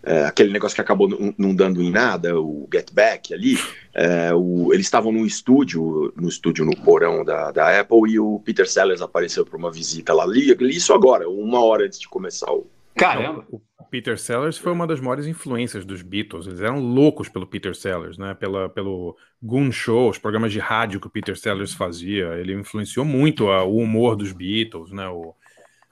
é, 0.02 0.26
aquele 0.26 0.52
negócio 0.52 0.76
que 0.76 0.82
acabou 0.82 1.08
não, 1.38 1.56
dando 1.56 1.82
em 1.82 1.92
nada, 1.92 2.40
o 2.40 2.68
Get 2.72 2.92
Back 2.92 3.34
ali, 3.34 3.58
é, 3.94 4.34
o- 4.34 4.74
eles 4.74 4.86
estavam 4.88 5.12
num 5.12 5.26
estúdio, 5.26 6.12
no 6.16 6.28
estúdio 6.28 6.66
no 6.66 6.76
porão 6.78 7.24
da, 7.24 7.52
da 7.52 7.80
Apple, 7.80 8.12
e 8.12 8.20
o 8.20 8.40
Peter 8.40 8.68
Sellers 8.68 9.02
apareceu 9.02 9.46
para 9.46 9.58
uma 9.58 9.72
visita 9.72 10.14
lá, 10.14 10.26
li, 10.26 10.54
li 10.56 10.76
isso 10.76 10.94
agora, 10.94 11.30
uma 11.30 11.64
hora 11.64 11.86
antes 11.86 12.00
de 12.00 12.08
começar 12.08 12.52
o... 12.52 12.66
Caramba! 12.96 13.46
O 13.86 13.88
Peter 13.88 14.18
Sellers 14.18 14.58
foi 14.58 14.72
uma 14.72 14.88
das 14.88 15.00
maiores 15.00 15.28
influências 15.28 15.86
dos 15.86 16.02
Beatles. 16.02 16.48
Eles 16.48 16.60
eram 16.60 16.80
loucos 16.80 17.30
pelo 17.30 17.46
Peter 17.46 17.76
Sellers, 17.76 18.18
né? 18.18 18.34
Pela, 18.34 18.68
pelo 18.68 19.16
Goon 19.42 19.72
Show, 19.72 20.10
os 20.10 20.18
programas 20.18 20.52
de 20.52 20.60
rádio 20.60 21.00
que 21.00 21.06
o 21.06 21.10
Peter 21.10 21.38
Sellers 21.38 21.74
fazia. 21.74 22.34
Ele 22.34 22.54
influenciou 22.54 23.06
muito 23.06 23.48
a- 23.48 23.64
o 23.64 23.78
humor 23.78 24.16
dos 24.16 24.32
Beatles, 24.32 24.92
né? 24.92 25.08
O, 25.08 25.36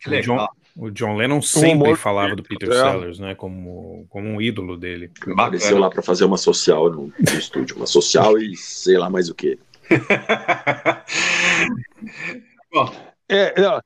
o 0.07 0.21
John, 0.21 0.47
o 0.75 0.89
John 0.89 1.15
Lennon 1.15 1.39
sempre 1.39 1.95
falava 1.95 2.35
do 2.35 2.41
Peter 2.41 2.69
é. 2.69 2.73
Sellers, 2.73 3.19
né? 3.19 3.35
Como, 3.35 4.07
como 4.09 4.27
um 4.27 4.41
ídolo 4.41 4.75
dele. 4.75 5.11
Apareceu 5.31 5.77
lá 5.77 5.87
para 5.87 6.01
fazer 6.01 6.25
uma 6.25 6.37
social 6.37 6.89
no, 6.89 7.13
no 7.17 7.37
estúdio, 7.37 7.77
uma 7.77 7.85
social 7.85 8.39
e 8.39 8.55
sei 8.57 8.97
lá 8.97 9.07
mais 9.09 9.29
o 9.29 9.35
que. 9.35 9.59
É, 13.29 13.61
não, 13.61 13.77
é 13.77 13.81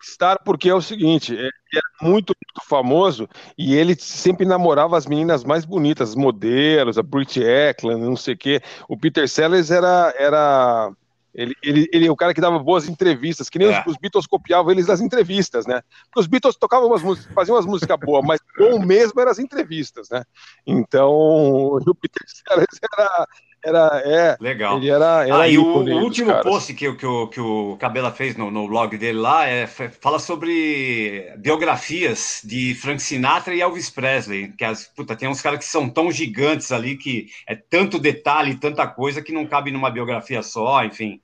rockstar 0.00 0.42
porque 0.44 0.68
é 0.70 0.74
o 0.74 0.80
seguinte, 0.80 1.34
é, 1.36 1.40
ele 1.40 1.50
era 1.74 2.10
muito, 2.10 2.34
muito 2.34 2.68
famoso 2.68 3.28
e 3.56 3.74
ele 3.76 3.94
sempre 3.94 4.46
namorava 4.46 4.96
as 4.96 5.06
meninas 5.06 5.44
mais 5.44 5.64
bonitas, 5.64 6.10
as 6.10 6.16
modelos, 6.16 6.98
a 6.98 7.02
Brit 7.02 7.40
Eklund, 7.40 8.02
não 8.02 8.16
sei 8.16 8.34
o 8.34 8.38
quê. 8.38 8.62
O 8.88 8.96
Peter 8.96 9.28
Sellers 9.28 9.70
era, 9.70 10.12
era 10.18 10.90
ele, 11.34 11.54
ele, 11.62 11.88
ele 11.92 12.06
é 12.06 12.10
o 12.10 12.16
cara 12.16 12.34
que 12.34 12.40
dava 12.40 12.58
boas 12.58 12.88
entrevistas, 12.88 13.48
que 13.48 13.58
nem 13.58 13.68
É. 13.68 13.80
os, 13.80 13.92
os 13.92 13.96
Beatles 13.98 14.26
copiavam 14.26 14.72
eles 14.72 14.86
nas 14.86 15.00
entrevistas, 15.00 15.66
né? 15.66 15.82
Porque 16.04 16.20
os 16.20 16.26
Beatles 16.26 16.56
tocavam 16.56 16.88
umas 16.88 17.02
músicas, 17.02 17.32
faziam 17.34 17.56
umas 17.56 17.66
músicas 17.66 17.98
boas, 18.00 18.24
mas 18.26 18.40
bom 18.58 18.84
mesmo 18.84 19.20
eram 19.20 19.30
as 19.30 19.38
entrevistas, 19.38 20.08
né? 20.10 20.24
Então, 20.66 21.12
o 21.86 21.94
Peter 21.94 22.26
Sellers 22.26 22.80
era, 22.92 23.26
era 23.64 24.02
é, 24.04 24.38
Legal. 24.38 24.78
ele 24.78 24.90
era, 24.90 25.26
era 25.26 25.42
ah, 25.42 25.48
e 25.48 25.58
o, 25.58 25.64
último 26.02 26.28
caras. 26.28 26.42
post 26.42 26.72
que, 26.74 26.88
o- 26.88 26.96
que, 26.96 27.06
o, 27.06 27.28
que 27.28 27.40
o 27.40 27.76
Cabela 27.78 28.10
fez 28.12 28.36
no, 28.36 28.50
no 28.50 28.66
blog 28.68 28.96
dele 28.96 29.18
lá 29.18 29.46
é, 29.46 29.66
fala 29.66 30.18
sobre 30.18 31.32
biografias 31.38 32.40
de 32.44 32.74
Frank 32.74 33.02
Sinatra 33.02 33.54
e 33.54 33.60
Elvis 33.60 33.90
Presley. 33.90 34.52
Que 34.52 34.64
as, 34.64 34.86
puta, 34.86 35.14
tem 35.16 35.28
uns 35.28 35.42
caras 35.42 35.58
que 35.58 35.64
são 35.66 35.88
tão 35.88 36.10
gigantes 36.10 36.72
ali 36.72 36.96
que 36.96 37.28
é 37.46 37.54
tanto 37.54 37.98
detalhe, 37.98 38.56
tanta 38.56 38.86
coisa 38.86 39.22
que 39.22 39.32
não 39.32 39.46
cabe 39.46 39.70
numa 39.70 39.90
biografia 39.90 40.42
só, 40.42 40.84
enfim. 40.84 41.20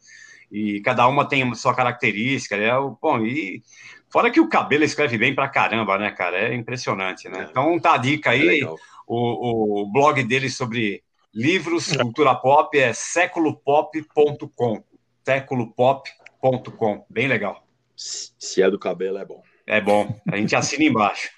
E 0.51 0.81
cada 0.83 1.09
uma 1.09 1.29
tem 1.29 1.43
a 1.51 1.55
sua 1.55 1.75
característica. 1.75 2.57
É, 2.57 2.77
o- 2.77 2.97
bom, 3.01 3.21
e 3.25 3.63
fora 4.11 4.31
que 4.31 4.41
o 4.41 4.49
Cabela 4.49 4.85
escreve 4.85 5.19
bem 5.19 5.35
pra 5.35 5.49
caramba, 5.49 5.99
né, 5.99 6.11
cara? 6.11 6.39
É 6.39 6.55
impressionante, 6.55 7.29
né? 7.29 7.47
Então 7.51 7.79
tá 7.81 7.95
a 7.95 7.99
dica 7.99 8.31
aí. 8.31 8.63
o, 9.07 9.83
o 9.83 9.93
blog 9.93 10.23
dele 10.25 10.51
sobre 10.51 11.03
livros, 11.37 11.95
cultura 11.95 12.35
pop 12.35 12.79
é 12.79 12.95
séculopop.com. 12.95 14.83
Séculopop.com. 15.23 17.05
Bem 17.11 17.29
legal. 17.29 17.63
Se 17.95 18.63
é 18.63 18.71
do 18.71 18.79
cabelo, 18.79 19.19
é 19.19 19.25
bom. 19.25 19.43
É 19.67 19.81
bom. 19.81 20.19
A 20.33 20.37
gente 20.39 20.57
assina 20.57 20.85
embaixo. 20.85 21.29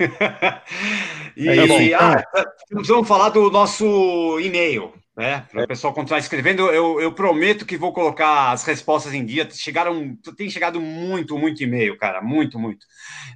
e 1.36 1.48
É 1.48 1.66
bom. 1.66 1.78
ah, 1.96 2.24
nós 2.72 2.88
vamos 2.88 3.06
falar 3.06 3.28
do 3.28 3.48
nosso 3.48 4.40
e-mail, 4.40 4.92
né? 5.16 5.46
Para 5.52 5.64
o 5.64 5.68
pessoal 5.68 5.92
continuar 5.92 6.18
escrevendo, 6.18 6.62
eu, 6.70 7.00
eu 7.00 7.12
prometo 7.12 7.64
que 7.64 7.76
vou 7.76 7.92
colocar 7.92 8.50
as 8.50 8.64
respostas 8.64 9.14
em 9.14 9.24
dia. 9.24 9.48
Chegaram, 9.50 10.16
tem 10.36 10.50
chegado 10.50 10.80
muito, 10.80 11.38
muito 11.38 11.62
e-mail, 11.62 11.96
cara, 11.96 12.20
muito, 12.20 12.58
muito. 12.58 12.84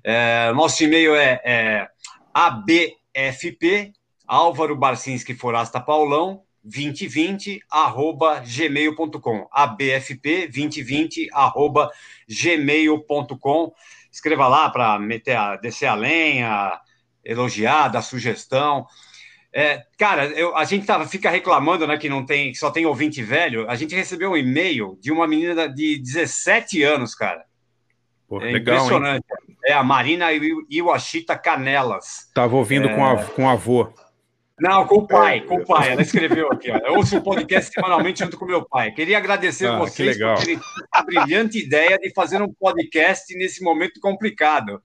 É, 0.03 0.51
nosso 0.53 0.83
e-mail 0.83 1.15
é, 1.15 1.41
é 1.45 1.89
abfp 2.35 3.93
Álvaro 4.27 4.77
Barcinski 4.77 5.35
Forasta 5.35 5.81
Paulão 5.81 6.43
2020 6.65 7.61
arroba 7.71 8.41
gmail.com 8.45 9.47
abfp 9.53 10.49
2020 10.49 11.29
arroba 11.33 11.91
gmail.com 12.29 13.73
escreva 14.11 14.49
lá 14.49 14.69
para 14.71 14.99
meter 14.99 15.37
a, 15.37 15.57
descer 15.57 15.87
a 15.87 15.95
lenha 15.95 16.81
elogiar, 17.25 17.89
dar 17.89 18.03
sugestão 18.03 18.87
é, 19.53 19.85
cara, 19.97 20.27
eu- 20.27 20.55
a 20.55 20.65
gente 20.65 20.85
tava, 20.87 21.07
fica 21.09 21.31
reclamando 21.31 21.87
né, 21.87 21.97
que 21.97 22.11
não 22.11 22.27
tem, 22.27 22.53
que 22.53 22.59
só 22.59 22.71
tem 22.71 22.85
ouvinte 22.85 23.23
velho. 23.23 23.67
A 23.71 23.75
gente 23.75 23.95
recebeu 23.95 24.33
um 24.33 24.37
e-mail 24.37 24.99
de 25.01 25.11
uma 25.11 25.27
menina 25.27 25.67
de 25.67 25.97
17 25.99 26.83
anos, 26.83 27.15
cara. 27.15 27.43
Pô, 28.29 28.39
é 28.43 28.53
legal, 28.53 28.75
hein? 28.77 28.83
impressionante. 28.83 29.25
É 29.65 29.73
a 29.73 29.83
Marina 29.83 30.31
Iw- 30.31 30.67
Iwashita 30.69 31.39
Canelas. 31.39 32.31
Tava 32.35 32.55
ouvindo 32.55 32.87
É. 32.87 32.95
com, 32.95 33.07
a, 33.07 33.25
com 33.25 33.45
o 33.45 33.49
avô. 33.49 33.89
Não, 34.59 34.87
com 34.87 34.97
o 34.97 35.07
pai, 35.07 35.43
com 35.43 35.57
o 35.57 35.65
pai. 35.67 35.93
Ela 35.93 36.01
escreveu 36.03 36.51
aqui, 36.51 36.71
ó. 36.71 36.79
Eu 36.79 36.95
ouço 36.95 37.17
um 37.17 37.21
podcast 37.21 37.71
semanalmente 37.73 38.21
junto 38.21 38.39
com 38.39 38.47
meu 38.47 38.65
pai. 38.67 38.91
Queria 38.93 39.19
agradecer 39.19 39.67
Ah, 39.67 39.73
que 39.75 39.79
vocês 39.81 40.17
legal. 40.17 40.35
por 40.37 40.45
terem 40.45 40.61
a 40.93 41.03
brilhante 41.03 41.59
ideia 41.59 41.99
de 41.99 42.11
fazer 42.15 42.41
um 42.41 42.51
podcast 42.53 43.35
nesse 43.37 43.63
momento 43.63 44.01
complicado. 44.01 44.83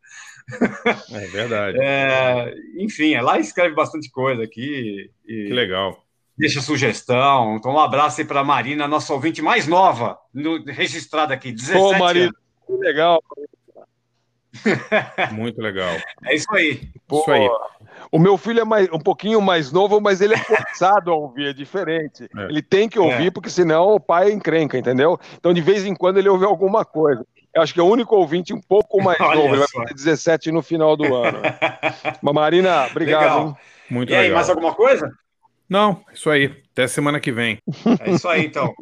É 1.13 1.27
verdade. 1.27 1.77
É, 1.81 2.53
enfim, 2.77 3.13
ela 3.13 3.39
escreve 3.39 3.73
bastante 3.73 4.11
coisa 4.11 4.43
aqui. 4.43 5.09
E 5.25 5.45
Que 5.47 5.53
legal. 5.53 6.03
Deixa 6.37 6.59
sugestão. 6.59 7.55
Então, 7.55 7.71
um 7.73 7.79
abraço 7.79 8.19
aí 8.19 8.27
para 8.27 8.41
a 8.41 8.43
Marina, 8.43 8.87
nossa 8.89 9.13
ouvinte 9.13 9.41
mais 9.41 9.67
nova, 9.67 10.17
no- 10.33 10.63
registrada 10.65 11.33
aqui, 11.33 11.51
17 11.51 11.79
Pô, 11.79 11.97
Marina, 11.97 12.25
anos. 12.25 12.37
que 12.67 12.73
legal. 12.85 13.23
Muito 15.31 15.61
legal. 15.61 15.95
É 16.25 16.35
isso 16.35 16.53
aí. 16.53 16.89
Pô, 17.07 17.23
O 18.11 18.17
meu 18.19 18.37
filho 18.37 18.61
é 18.61 18.63
mais, 18.65 18.87
um 18.91 18.99
pouquinho 18.99 19.41
mais 19.41 19.71
novo, 19.71 19.99
mas 19.99 20.21
ele 20.21 20.33
é 20.33 20.37
forçado 20.43 21.11
a 21.11 21.15
ouvir, 21.15 21.47
é 21.49 21.53
diferente. 21.53 22.29
É. 22.37 22.43
Ele 22.45 22.61
tem 22.61 22.87
que 22.87 22.97
ouvir, 22.99 23.27
É. 23.27 23.31
porque 23.31 23.49
senão 23.49 23.95
o 23.95 23.99
pai 23.99 24.29
é 24.29 24.33
encrenca, 24.33 24.77
entendeu? 24.77 25.19
Então, 25.37 25.53
de 25.53 25.61
vez 25.61 25.85
em 25.85 25.93
quando, 25.95 26.17
ele 26.17 26.29
ouve 26.29 26.45
alguma 26.45 26.85
coisa. 26.85 27.25
Eu 27.53 27.61
acho 27.61 27.73
que 27.73 27.79
é 27.81 27.83
o 27.83 27.87
único 27.87 28.15
ouvinte 28.15 28.53
um 28.53 28.61
pouco 28.61 29.03
mais 29.03 29.19
Olha 29.19 29.35
novo. 29.35 29.47
Ele 29.49 29.57
vai 29.57 29.67
só. 29.67 29.81
fazer 29.81 29.93
17 29.93 30.51
no 30.53 30.61
final 30.61 30.95
do 30.95 31.13
ano. 31.13 31.39
Mas, 32.21 32.33
Marina, 32.33 32.87
obrigado, 32.89 33.21
Legal. 33.23 33.47
hein? 33.47 33.55
Muito 33.89 34.09
e 34.11 34.15
aí, 34.15 34.21
legal. 34.23 34.35
mais 34.37 34.49
alguma 34.49 34.73
coisa? 34.73 35.11
Não, 35.69 36.01
isso 36.13 36.29
aí. 36.29 36.61
Até 36.71 36.87
semana 36.87 37.19
que 37.19 37.31
vem. 37.31 37.57
É 38.05 38.11
isso 38.11 38.27
aí, 38.27 38.45
então. 38.45 38.73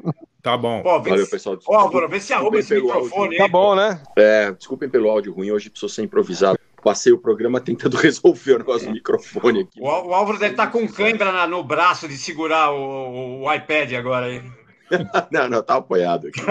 Tá 0.42 0.56
bom. 0.56 0.82
Pô, 0.84 1.02
vê 1.02 1.10
Valeu, 1.10 1.26
se- 1.26 1.32
pessoal. 1.32 1.58
Ô, 1.68 1.76
Álvaro, 1.76 2.08
vê 2.08 2.20
se 2.20 2.32
arruma 2.32 2.60
esse 2.60 2.74
microfone 2.74 3.36
Tá 3.38 3.44
aí. 3.46 3.50
bom, 3.50 3.76
né? 3.76 4.02
É, 4.16 4.52
desculpem 4.52 4.88
pelo 4.88 5.10
áudio 5.10 5.34
ruim, 5.34 5.52
hoje 5.52 5.70
precisou 5.70 5.90
ser 5.90 6.04
improvisado. 6.04 6.58
Passei 6.82 7.12
o 7.12 7.18
programa 7.18 7.60
tentando 7.60 7.98
resolver 7.98 8.54
o 8.54 8.58
negócio 8.60 8.88
do 8.88 8.94
microfone 8.94 9.62
aqui. 9.62 9.80
O, 9.82 9.88
Álvaro 9.88 10.40
deve 10.40 10.54
estar 10.54 10.68
com 10.68 10.88
cãibra 10.88 11.32
na- 11.32 11.48
no 11.48 11.64
braço 11.64 12.08
de 12.08 12.18
segurar 12.18 12.72
o, 12.72 13.44
o 13.44 13.54
iPad 13.54 13.94
agora 13.94 14.28
aí. 14.28 14.42
não, 15.32 15.50
não, 15.50 15.62
tá 15.64 15.76
apoiado 15.76 16.28
aqui. 16.28 16.42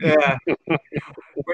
É. 0.00 0.36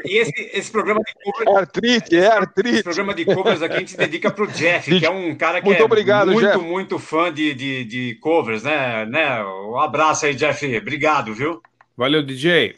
E 0.07 0.19
esse, 0.19 0.33
esse 0.53 0.71
programa 0.71 1.01
de 1.01 1.13
covers. 1.13 1.49
É 1.49 1.59
artrite, 1.59 2.17
é 2.17 2.27
artrite. 2.27 2.75
Esse 2.75 2.83
programa 2.85 3.15
de 3.15 3.25
covers 3.25 3.63
aqui 3.63 3.77
a 3.77 3.79
gente 3.81 3.97
dedica 3.97 4.31
para 4.31 4.45
o 4.45 4.47
Jeff, 4.47 4.99
que 4.99 5.05
é 5.05 5.11
um 5.11 5.35
cara 5.35 5.61
que 5.61 5.67
Muito 5.67 5.81
é 5.81 5.85
obrigado, 5.85 6.31
muito, 6.31 6.47
Jeff. 6.47 6.59
muito 6.59 6.99
fã 6.99 7.33
de, 7.33 7.53
de, 7.55 7.85
de 7.85 8.15
covers, 8.21 8.63
né? 8.63 9.05
né? 9.07 9.43
Um 9.45 9.79
abraço 9.79 10.27
aí, 10.27 10.35
Jeff. 10.35 10.65
Obrigado, 10.77 11.35
viu? 11.35 11.61
Valeu, 11.97 12.23
DJ. 12.25 12.77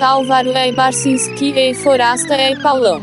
Álvaro 0.00 0.50
e 0.50 0.72
Barcinski 0.72 1.52
e 1.56 1.74
Forasta 1.74 2.36
e 2.36 2.56
Paulão. 2.60 3.00